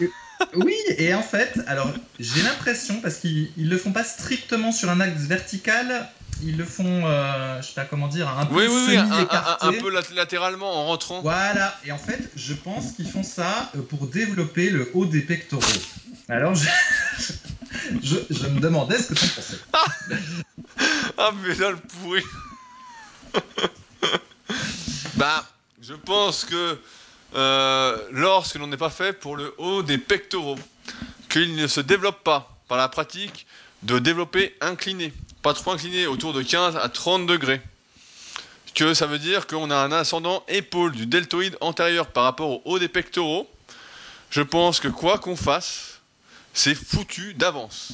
Oui, 0.55 0.75
et 0.97 1.13
en 1.13 1.21
fait, 1.23 1.59
alors 1.67 1.91
j'ai 2.19 2.41
l'impression, 2.41 2.99
parce 3.01 3.15
qu'ils 3.17 3.51
ils 3.57 3.69
le 3.69 3.77
font 3.77 3.91
pas 3.91 4.03
strictement 4.03 4.71
sur 4.71 4.89
un 4.89 4.99
axe 4.99 5.21
vertical, 5.21 6.09
ils 6.43 6.57
le 6.57 6.65
font, 6.65 7.05
euh, 7.05 7.61
je 7.61 7.67
sais 7.67 7.73
pas 7.75 7.85
comment 7.85 8.07
dire, 8.07 8.27
un 8.29 8.45
peu 8.45 8.55
Oui, 8.55 8.65
oui, 8.67 8.83
oui, 8.89 8.97
un, 8.97 9.73
peu 9.73 9.89
lat- 9.91 10.01
latéralement 10.15 10.73
en 10.73 10.85
rentrant. 10.87 11.21
Voilà, 11.21 11.77
et 11.85 11.91
en 11.91 11.97
fait, 11.97 12.19
je 12.35 12.53
pense 12.53 12.93
qu'ils 12.93 13.09
font 13.09 13.23
ça 13.23 13.71
euh, 13.75 13.81
pour 13.81 14.07
développer 14.07 14.69
le 14.69 14.89
haut 14.93 15.05
des 15.05 15.21
pectoraux. 15.21 15.61
Alors, 16.29 16.55
je, 16.55 16.67
je, 18.03 18.15
je 18.29 18.47
me 18.47 18.59
demandais 18.59 18.97
ce 18.97 19.09
que 19.09 19.19
t'en 19.19 19.27
pensais. 19.27 19.57
Ah, 21.17 21.31
mais 21.43 21.53
là, 21.55 21.71
le 21.71 21.77
pourri. 21.77 22.23
bah, 25.15 25.45
je 25.81 25.93
pense 25.93 26.45
que 26.45 26.79
lorsque 27.33 28.55
l'on 28.55 28.67
n'est 28.67 28.77
pas 28.77 28.89
fait 28.89 29.13
pour 29.13 29.35
le 29.37 29.53
haut 29.57 29.83
des 29.83 29.97
pectoraux, 29.97 30.57
qu'il 31.29 31.55
ne 31.55 31.67
se 31.67 31.79
développe 31.81 32.23
pas 32.23 32.57
par 32.67 32.77
la 32.77 32.89
pratique 32.89 33.45
de 33.83 33.99
développer 33.99 34.55
incliné, 34.61 35.13
pas 35.41 35.53
trop 35.53 35.71
incliné, 35.71 36.07
autour 36.07 36.33
de 36.33 36.41
15 36.43 36.75
à 36.77 36.87
30 36.89 37.25
degrés, 37.25 37.61
que 38.75 38.93
ça 38.93 39.05
veut 39.07 39.19
dire 39.19 39.47
qu'on 39.47 39.71
a 39.71 39.75
un 39.75 39.91
ascendant 39.91 40.43
épaule 40.47 40.91
du 40.93 41.05
deltoïde 41.05 41.57
antérieur 41.61 42.07
par 42.07 42.23
rapport 42.23 42.49
au 42.49 42.61
haut 42.65 42.79
des 42.79 42.87
pectoraux, 42.87 43.49
je 44.29 44.41
pense 44.41 44.79
que 44.79 44.87
quoi 44.87 45.17
qu'on 45.17 45.35
fasse, 45.35 45.99
c'est 46.53 46.75
foutu 46.75 47.33
d'avance. 47.33 47.93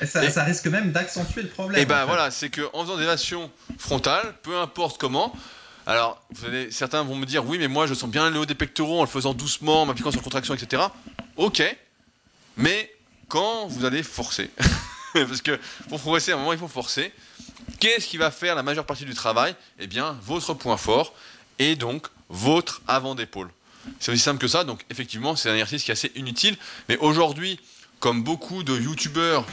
Et 0.00 0.06
ça, 0.06 0.24
Et- 0.24 0.30
ça 0.30 0.44
risque 0.44 0.66
même 0.66 0.92
d'accentuer 0.92 1.42
le 1.42 1.48
problème. 1.48 1.80
Et 1.80 1.86
ben 1.86 1.96
en 1.96 2.00
fait. 2.00 2.06
voilà, 2.06 2.30
c'est 2.30 2.50
que 2.50 2.62
en 2.72 2.82
faisant 2.82 2.94
des 2.96 3.02
élévations 3.02 3.50
frontales, 3.78 4.34
peu 4.42 4.56
importe 4.58 4.98
comment. 4.98 5.34
Alors, 5.88 6.22
certains 6.70 7.02
vont 7.02 7.16
me 7.16 7.24
dire, 7.24 7.46
oui, 7.46 7.56
mais 7.56 7.66
moi 7.66 7.86
je 7.86 7.94
sens 7.94 8.10
bien 8.10 8.28
le 8.28 8.38
haut 8.38 8.44
des 8.44 8.54
pectoraux 8.54 8.98
en 8.98 9.04
le 9.04 9.08
faisant 9.08 9.32
doucement, 9.32 9.82
en 9.82 9.86
m'appliquant 9.86 10.10
sur 10.10 10.20
contraction, 10.20 10.52
etc. 10.52 10.82
Ok, 11.38 11.62
mais 12.58 12.94
quand 13.28 13.66
vous 13.68 13.86
allez 13.86 14.02
forcer, 14.02 14.50
parce 15.14 15.40
que 15.40 15.58
pour 15.88 15.98
progresser, 15.98 16.32
à 16.32 16.34
un 16.34 16.38
moment 16.40 16.52
il 16.52 16.58
faut 16.58 16.68
forcer. 16.68 17.10
Qu'est-ce 17.80 18.06
qui 18.06 18.18
va 18.18 18.30
faire 18.30 18.54
la 18.54 18.62
majeure 18.62 18.84
partie 18.84 19.06
du 19.06 19.14
travail? 19.14 19.56
Eh 19.78 19.86
bien, 19.86 20.18
votre 20.24 20.52
point 20.52 20.76
fort 20.76 21.14
et 21.58 21.74
donc 21.74 22.08
votre 22.28 22.82
avant 22.86 23.14
d'épaule. 23.14 23.50
C'est 23.98 24.12
aussi 24.12 24.20
simple 24.20 24.40
que 24.40 24.48
ça. 24.48 24.64
Donc, 24.64 24.84
effectivement, 24.90 25.36
c'est 25.36 25.48
un 25.48 25.54
exercice 25.54 25.84
qui 25.84 25.90
est 25.90 25.92
assez 25.92 26.12
inutile. 26.16 26.58
Mais 26.90 26.98
aujourd'hui, 26.98 27.58
comme 27.98 28.22
beaucoup 28.22 28.62
de 28.62 28.78
youtubeurs 28.78 29.46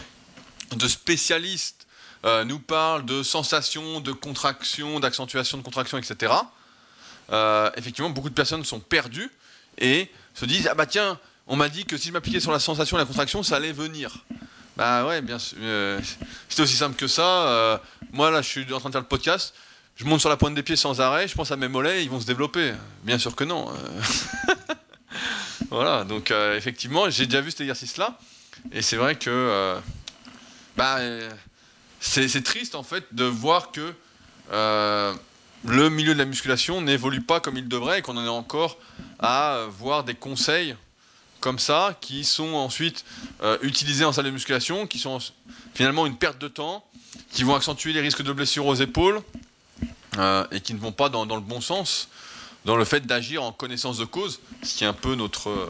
de 0.75 0.87
spécialistes 0.89 1.84
euh, 2.25 2.43
nous 2.43 2.59
parlent 2.59 3.05
de 3.05 3.21
sensations, 3.23 3.99
de 4.01 4.11
contraction, 4.11 4.99
d'accentuation 4.99 5.57
de 5.57 5.63
contraction, 5.63 5.97
etc. 5.97 6.33
euh, 7.31 7.69
effectivement, 7.75 8.09
beaucoup 8.09 8.29
de 8.29 8.33
personnes 8.33 8.63
sont 8.65 8.79
perdues 8.79 9.29
et 9.77 10.09
se 10.33 10.45
disent 10.45 10.67
Ah 10.71 10.73
bah 10.73 10.85
tiens, 10.87 11.19
on 11.47 11.55
m'a 11.55 11.69
dit 11.69 11.85
que 11.85 11.97
si 11.97 12.07
je 12.07 12.13
m'appliquais 12.13 12.39
sur 12.39 12.51
la 12.51 12.59
sensation 12.59 12.97
et 12.97 12.99
la 12.99 13.05
contraction, 13.05 13.43
ça 13.43 13.57
allait 13.57 13.71
venir. 13.73 14.23
Bah 14.77 15.05
ouais, 15.05 15.21
bien 15.21 15.39
sûr. 15.39 15.57
euh, 15.61 15.99
C'était 16.49 16.63
aussi 16.63 16.75
simple 16.75 16.95
que 16.95 17.07
ça. 17.07 17.79
moi 18.11 18.31
là, 18.31 18.41
je 18.41 18.47
suis 18.47 18.73
en 18.73 18.79
train 18.79 18.89
de 18.89 18.93
faire 18.93 19.01
le 19.01 19.07
podcast. 19.07 19.53
Je 19.95 20.03
monte 20.03 20.19
sur 20.19 20.29
la 20.29 20.35
pointe 20.35 20.55
des 20.55 20.63
pieds 20.63 20.75
sans 20.75 20.99
arrêt, 20.99 21.27
je 21.27 21.35
pense 21.35 21.51
à 21.51 21.55
mes 21.55 21.69
mollets, 21.69 22.03
ils 22.03 22.09
vont 22.09 22.19
se 22.19 22.25
développer. 22.25 22.73
Bien 23.03 23.17
sûr 23.17 23.33
que 23.35 23.43
non. 23.45 23.71
voilà, 25.69 26.03
donc 26.03 26.31
effectivement, 26.31 27.09
j'ai 27.09 27.25
déjà 27.25 27.41
vu 27.41 27.51
cet 27.51 27.61
exercice-là. 27.61 28.17
Et 28.71 28.81
c'est 28.81 28.97
vrai 28.97 29.15
que 29.15 29.77
bah, 30.75 30.97
c'est 32.05 32.43
triste 32.43 32.75
en 32.75 32.83
fait 32.83 33.03
de 33.13 33.25
voir 33.25 33.71
que 33.71 33.93
euh, 34.51 35.13
le 35.65 35.89
milieu 35.89 36.13
de 36.13 36.19
la 36.19 36.25
musculation 36.25 36.81
n'évolue 36.81 37.21
pas 37.21 37.39
comme 37.39 37.57
il 37.57 37.67
devrait 37.67 37.99
et 37.99 38.01
qu'on 38.01 38.17
en 38.17 38.25
est 38.25 38.29
encore 38.29 38.77
à 39.19 39.65
voir 39.79 40.03
des 40.03 40.13
conseils 40.15 40.75
comme 41.39 41.59
ça 41.59 41.97
qui 42.01 42.23
sont 42.23 42.53
ensuite 42.53 43.05
euh, 43.43 43.57
utilisés 43.61 44.05
en 44.05 44.13
salle 44.13 44.25
de 44.25 44.31
musculation, 44.31 44.87
qui 44.87 44.99
sont 44.99 45.19
finalement 45.73 46.05
une 46.05 46.17
perte 46.17 46.39
de 46.39 46.47
temps, 46.47 46.83
qui 47.31 47.43
vont 47.43 47.55
accentuer 47.55 47.93
les 47.93 48.01
risques 48.01 48.23
de 48.23 48.31
blessures 48.31 48.65
aux 48.65 48.75
épaules 48.75 49.21
euh, 50.17 50.45
et 50.51 50.61
qui 50.61 50.73
ne 50.73 50.79
vont 50.79 50.91
pas 50.91 51.09
dans, 51.09 51.25
le 51.25 51.41
bon 51.41 51.61
sens, 51.61 52.09
dans 52.65 52.75
le 52.75 52.85
fait 52.85 53.05
d'agir 53.05 53.43
en 53.43 53.51
connaissance 53.51 53.97
de 53.97 54.05
cause, 54.05 54.39
ce 54.63 54.75
qui 54.75 54.83
est 54.83 54.87
un 54.87 54.93
peu 54.93 55.15
notre. 55.15 55.69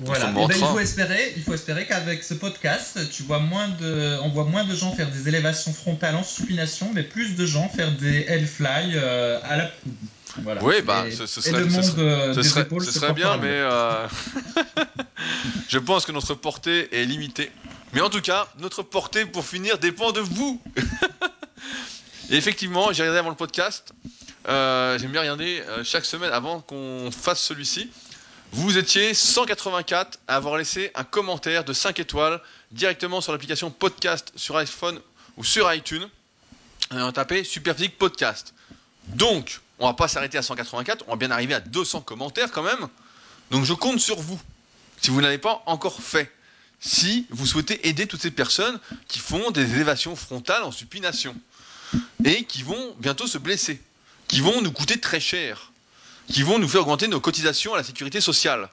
Euh, 0.00 0.04
voilà. 0.04 0.32
Eh 0.32 0.46
ben, 0.46 0.48
il 0.56 0.64
faut 0.64 0.78
espérer, 0.78 1.32
il 1.36 1.42
faut 1.42 1.54
espérer 1.54 1.86
qu'avec 1.86 2.22
ce 2.22 2.34
podcast, 2.34 2.98
tu 3.10 3.22
vois 3.22 3.38
moins 3.38 3.68
de, 3.68 4.18
on 4.22 4.28
voit 4.30 4.44
moins 4.44 4.64
de 4.64 4.74
gens 4.74 4.92
faire 4.92 5.10
des 5.10 5.28
élévations 5.28 5.72
frontales 5.72 6.16
en 6.16 6.22
supination, 6.22 6.90
mais 6.94 7.02
plus 7.02 7.36
de 7.36 7.46
gens 7.46 7.68
faire 7.68 7.92
des 7.96 8.24
Hellfly 8.28 8.96
à 8.98 9.56
la 9.56 9.70
voilà. 10.42 10.62
Oui, 10.62 10.80
bah, 10.82 11.06
ce, 11.10 11.26
serait, 11.26 11.68
ce, 11.68 12.92
serait, 12.92 13.12
bien, 13.12 13.36
mais 13.38 13.60
je 15.68 15.78
pense 15.78 16.06
que 16.06 16.12
notre 16.12 16.34
portée 16.34 16.88
est 16.96 17.04
limitée. 17.04 17.50
Mais 17.92 18.00
en 18.00 18.10
tout 18.10 18.20
cas, 18.20 18.48
notre 18.60 18.82
portée, 18.82 19.26
pour 19.26 19.44
finir, 19.44 19.78
dépend 19.78 20.12
de 20.12 20.20
vous. 20.20 20.62
Et 22.30 22.36
effectivement, 22.36 22.92
j'ai 22.92 23.02
regardé 23.02 23.18
avant 23.18 23.30
le 23.30 23.36
podcast. 23.36 23.92
Euh, 24.48 24.98
J'aime 24.98 25.10
bien 25.10 25.20
regarder 25.20 25.62
euh, 25.68 25.82
chaque 25.84 26.04
semaine 26.04 26.32
avant 26.32 26.60
qu'on 26.60 27.10
fasse 27.10 27.40
celui-ci. 27.40 27.90
Vous 28.52 28.76
étiez 28.76 29.14
184 29.14 30.18
à 30.26 30.34
avoir 30.34 30.56
laissé 30.56 30.90
un 30.96 31.04
commentaire 31.04 31.62
de 31.62 31.72
5 31.72 32.00
étoiles 32.00 32.40
directement 32.72 33.20
sur 33.20 33.30
l'application 33.30 33.70
podcast 33.70 34.32
sur 34.34 34.56
iPhone 34.56 35.00
ou 35.36 35.44
sur 35.44 35.72
iTunes. 35.72 36.08
Et 36.90 36.96
on 36.96 37.06
a 37.06 37.12
tapé 37.12 37.44
Superphysique 37.44 37.96
Podcast. 37.96 38.52
Donc, 39.06 39.60
on 39.78 39.86
va 39.86 39.94
pas 39.94 40.08
s'arrêter 40.08 40.36
à 40.36 40.42
184, 40.42 41.04
on 41.06 41.12
va 41.12 41.16
bien 41.16 41.30
arriver 41.30 41.54
à 41.54 41.60
200 41.60 42.00
commentaires 42.00 42.50
quand 42.50 42.64
même. 42.64 42.88
Donc 43.52 43.64
je 43.64 43.72
compte 43.72 44.00
sur 44.00 44.18
vous, 44.18 44.40
si 45.00 45.10
vous 45.10 45.20
n'avez 45.20 45.38
pas 45.38 45.62
encore 45.66 46.02
fait. 46.02 46.32
Si 46.80 47.26
vous 47.30 47.46
souhaitez 47.46 47.88
aider 47.88 48.08
toutes 48.08 48.22
ces 48.22 48.32
personnes 48.32 48.80
qui 49.06 49.20
font 49.20 49.52
des 49.52 49.74
élévations 49.74 50.16
frontales 50.16 50.64
en 50.64 50.72
supination 50.72 51.36
et 52.24 52.44
qui 52.44 52.64
vont 52.64 52.96
bientôt 52.98 53.28
se 53.28 53.38
blesser, 53.38 53.80
qui 54.26 54.40
vont 54.40 54.60
nous 54.60 54.72
coûter 54.72 54.98
très 54.98 55.20
cher, 55.20 55.69
qui 56.30 56.42
vont 56.42 56.58
nous 56.58 56.68
faire 56.68 56.82
augmenter 56.82 57.08
nos 57.08 57.20
cotisations 57.20 57.74
à 57.74 57.78
la 57.78 57.82
sécurité 57.82 58.20
sociale. 58.20 58.68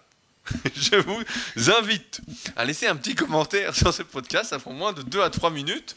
je 0.76 0.96
vous 0.96 1.72
invite 1.72 2.22
à 2.56 2.64
laisser 2.64 2.88
un 2.88 2.96
petit 2.96 3.16
commentaire 3.16 3.76
sur 3.76 3.94
ce 3.94 4.04
podcast, 4.04 4.52
ça 4.52 4.60
prend 4.60 4.72
moins 4.72 4.94
de 4.94 5.02
2 5.02 5.22
à 5.22 5.30
3 5.30 5.50
minutes, 5.50 5.96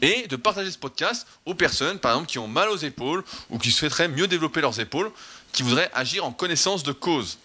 et 0.00 0.26
de 0.28 0.36
partager 0.36 0.70
ce 0.70 0.78
podcast 0.78 1.26
aux 1.44 1.54
personnes, 1.54 1.98
par 1.98 2.12
exemple, 2.12 2.30
qui 2.30 2.38
ont 2.38 2.48
mal 2.48 2.70
aux 2.70 2.76
épaules 2.76 3.24
ou 3.50 3.58
qui 3.58 3.70
souhaiteraient 3.70 4.08
mieux 4.08 4.26
développer 4.26 4.60
leurs 4.60 4.80
épaules, 4.80 5.10
qui 5.52 5.62
voudraient 5.62 5.90
agir 5.92 6.24
en 6.24 6.32
connaissance 6.32 6.82
de 6.82 6.92
cause. 6.92 7.38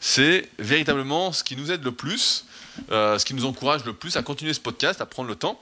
C'est 0.00 0.48
véritablement 0.58 1.32
ce 1.32 1.44
qui 1.44 1.54
nous 1.54 1.70
aide 1.70 1.84
le 1.84 1.92
plus, 1.92 2.46
euh, 2.90 3.18
ce 3.18 3.24
qui 3.24 3.34
nous 3.34 3.44
encourage 3.44 3.84
le 3.84 3.92
plus 3.92 4.16
à 4.16 4.22
continuer 4.22 4.54
ce 4.54 4.60
podcast, 4.60 5.00
à 5.00 5.06
prendre 5.06 5.28
le 5.28 5.36
temps. 5.36 5.60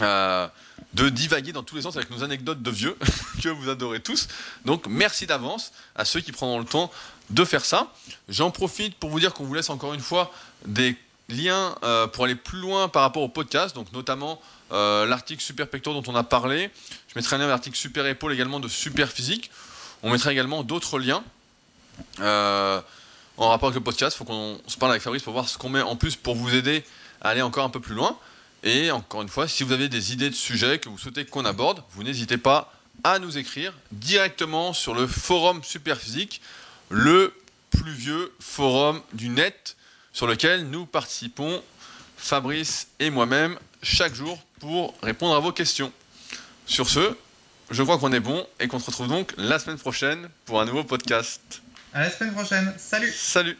Euh, 0.00 0.46
de 0.94 1.08
divaguer 1.08 1.52
dans 1.52 1.62
tous 1.62 1.76
les 1.76 1.82
sens 1.82 1.96
avec 1.96 2.10
nos 2.10 2.22
anecdotes 2.22 2.62
de 2.62 2.70
vieux 2.70 2.96
que 3.42 3.48
vous 3.48 3.68
adorez 3.68 4.00
tous. 4.00 4.28
Donc 4.64 4.86
merci 4.86 5.26
d'avance 5.26 5.72
à 5.94 6.04
ceux 6.04 6.20
qui 6.20 6.32
prendront 6.32 6.58
le 6.58 6.64
temps 6.64 6.90
de 7.30 7.44
faire 7.44 7.64
ça. 7.64 7.92
J'en 8.28 8.50
profite 8.50 8.96
pour 8.96 9.10
vous 9.10 9.20
dire 9.20 9.32
qu'on 9.32 9.44
vous 9.44 9.54
laisse 9.54 9.70
encore 9.70 9.94
une 9.94 10.00
fois 10.00 10.32
des 10.66 10.96
liens 11.28 11.76
euh, 11.82 12.06
pour 12.06 12.24
aller 12.24 12.34
plus 12.34 12.58
loin 12.58 12.88
par 12.88 13.02
rapport 13.02 13.22
au 13.22 13.28
podcast, 13.28 13.74
donc 13.74 13.92
notamment 13.92 14.40
euh, 14.72 15.06
l'article 15.06 15.42
Super 15.42 15.68
Pector 15.68 15.94
dont 15.94 16.12
on 16.12 16.16
a 16.16 16.24
parlé. 16.24 16.70
Je 17.08 17.12
mettrai 17.16 17.36
un 17.36 17.38
lien 17.38 17.46
vers 17.46 17.56
l'article 17.56 17.76
Super 17.76 18.06
Épaule 18.06 18.32
également 18.32 18.60
de 18.60 18.68
Super 18.68 19.10
Physique. 19.10 19.50
On 20.02 20.10
mettra 20.10 20.32
également 20.32 20.62
d'autres 20.62 20.98
liens. 20.98 21.22
Euh, 22.20 22.80
en 23.36 23.48
rapport 23.48 23.68
avec 23.68 23.76
le 23.76 23.84
podcast, 23.84 24.16
il 24.16 24.18
faut 24.18 24.24
qu'on 24.24 24.60
se 24.66 24.76
parle 24.76 24.92
avec 24.92 25.02
Fabrice 25.02 25.22
pour 25.22 25.32
voir 25.32 25.48
ce 25.48 25.56
qu'on 25.56 25.68
met 25.68 25.80
en 25.80 25.96
plus 25.96 26.16
pour 26.16 26.34
vous 26.34 26.54
aider 26.54 26.84
à 27.20 27.30
aller 27.30 27.42
encore 27.42 27.64
un 27.64 27.70
peu 27.70 27.80
plus 27.80 27.94
loin. 27.94 28.18
Et 28.62 28.90
encore 28.90 29.22
une 29.22 29.28
fois, 29.28 29.48
si 29.48 29.64
vous 29.64 29.72
avez 29.72 29.88
des 29.88 30.12
idées 30.12 30.30
de 30.30 30.34
sujets 30.34 30.78
que 30.78 30.88
vous 30.88 30.98
souhaitez 30.98 31.24
qu'on 31.24 31.44
aborde, 31.44 31.82
vous 31.92 32.02
n'hésitez 32.04 32.38
pas 32.38 32.72
à 33.04 33.18
nous 33.18 33.38
écrire 33.38 33.74
directement 33.90 34.72
sur 34.72 34.94
le 34.94 35.06
forum 35.06 35.64
Superphysique, 35.64 36.40
le 36.90 37.34
plus 37.70 37.92
vieux 37.92 38.32
forum 38.38 39.00
du 39.12 39.28
net 39.28 39.76
sur 40.12 40.26
lequel 40.26 40.68
nous 40.68 40.86
participons, 40.86 41.62
Fabrice 42.16 42.86
et 43.00 43.10
moi-même, 43.10 43.58
chaque 43.82 44.14
jour 44.14 44.38
pour 44.60 44.94
répondre 45.02 45.34
à 45.34 45.40
vos 45.40 45.52
questions. 45.52 45.92
Sur 46.66 46.88
ce, 46.88 47.16
je 47.70 47.82
crois 47.82 47.98
qu'on 47.98 48.12
est 48.12 48.20
bon 48.20 48.46
et 48.60 48.68
qu'on 48.68 48.78
se 48.78 48.86
retrouve 48.86 49.08
donc 49.08 49.32
la 49.36 49.58
semaine 49.58 49.78
prochaine 49.78 50.28
pour 50.44 50.60
un 50.60 50.64
nouveau 50.66 50.84
podcast. 50.84 51.40
À 51.92 52.02
la 52.02 52.10
semaine 52.10 52.32
prochaine. 52.32 52.72
Salut. 52.78 53.10
Salut. 53.12 53.58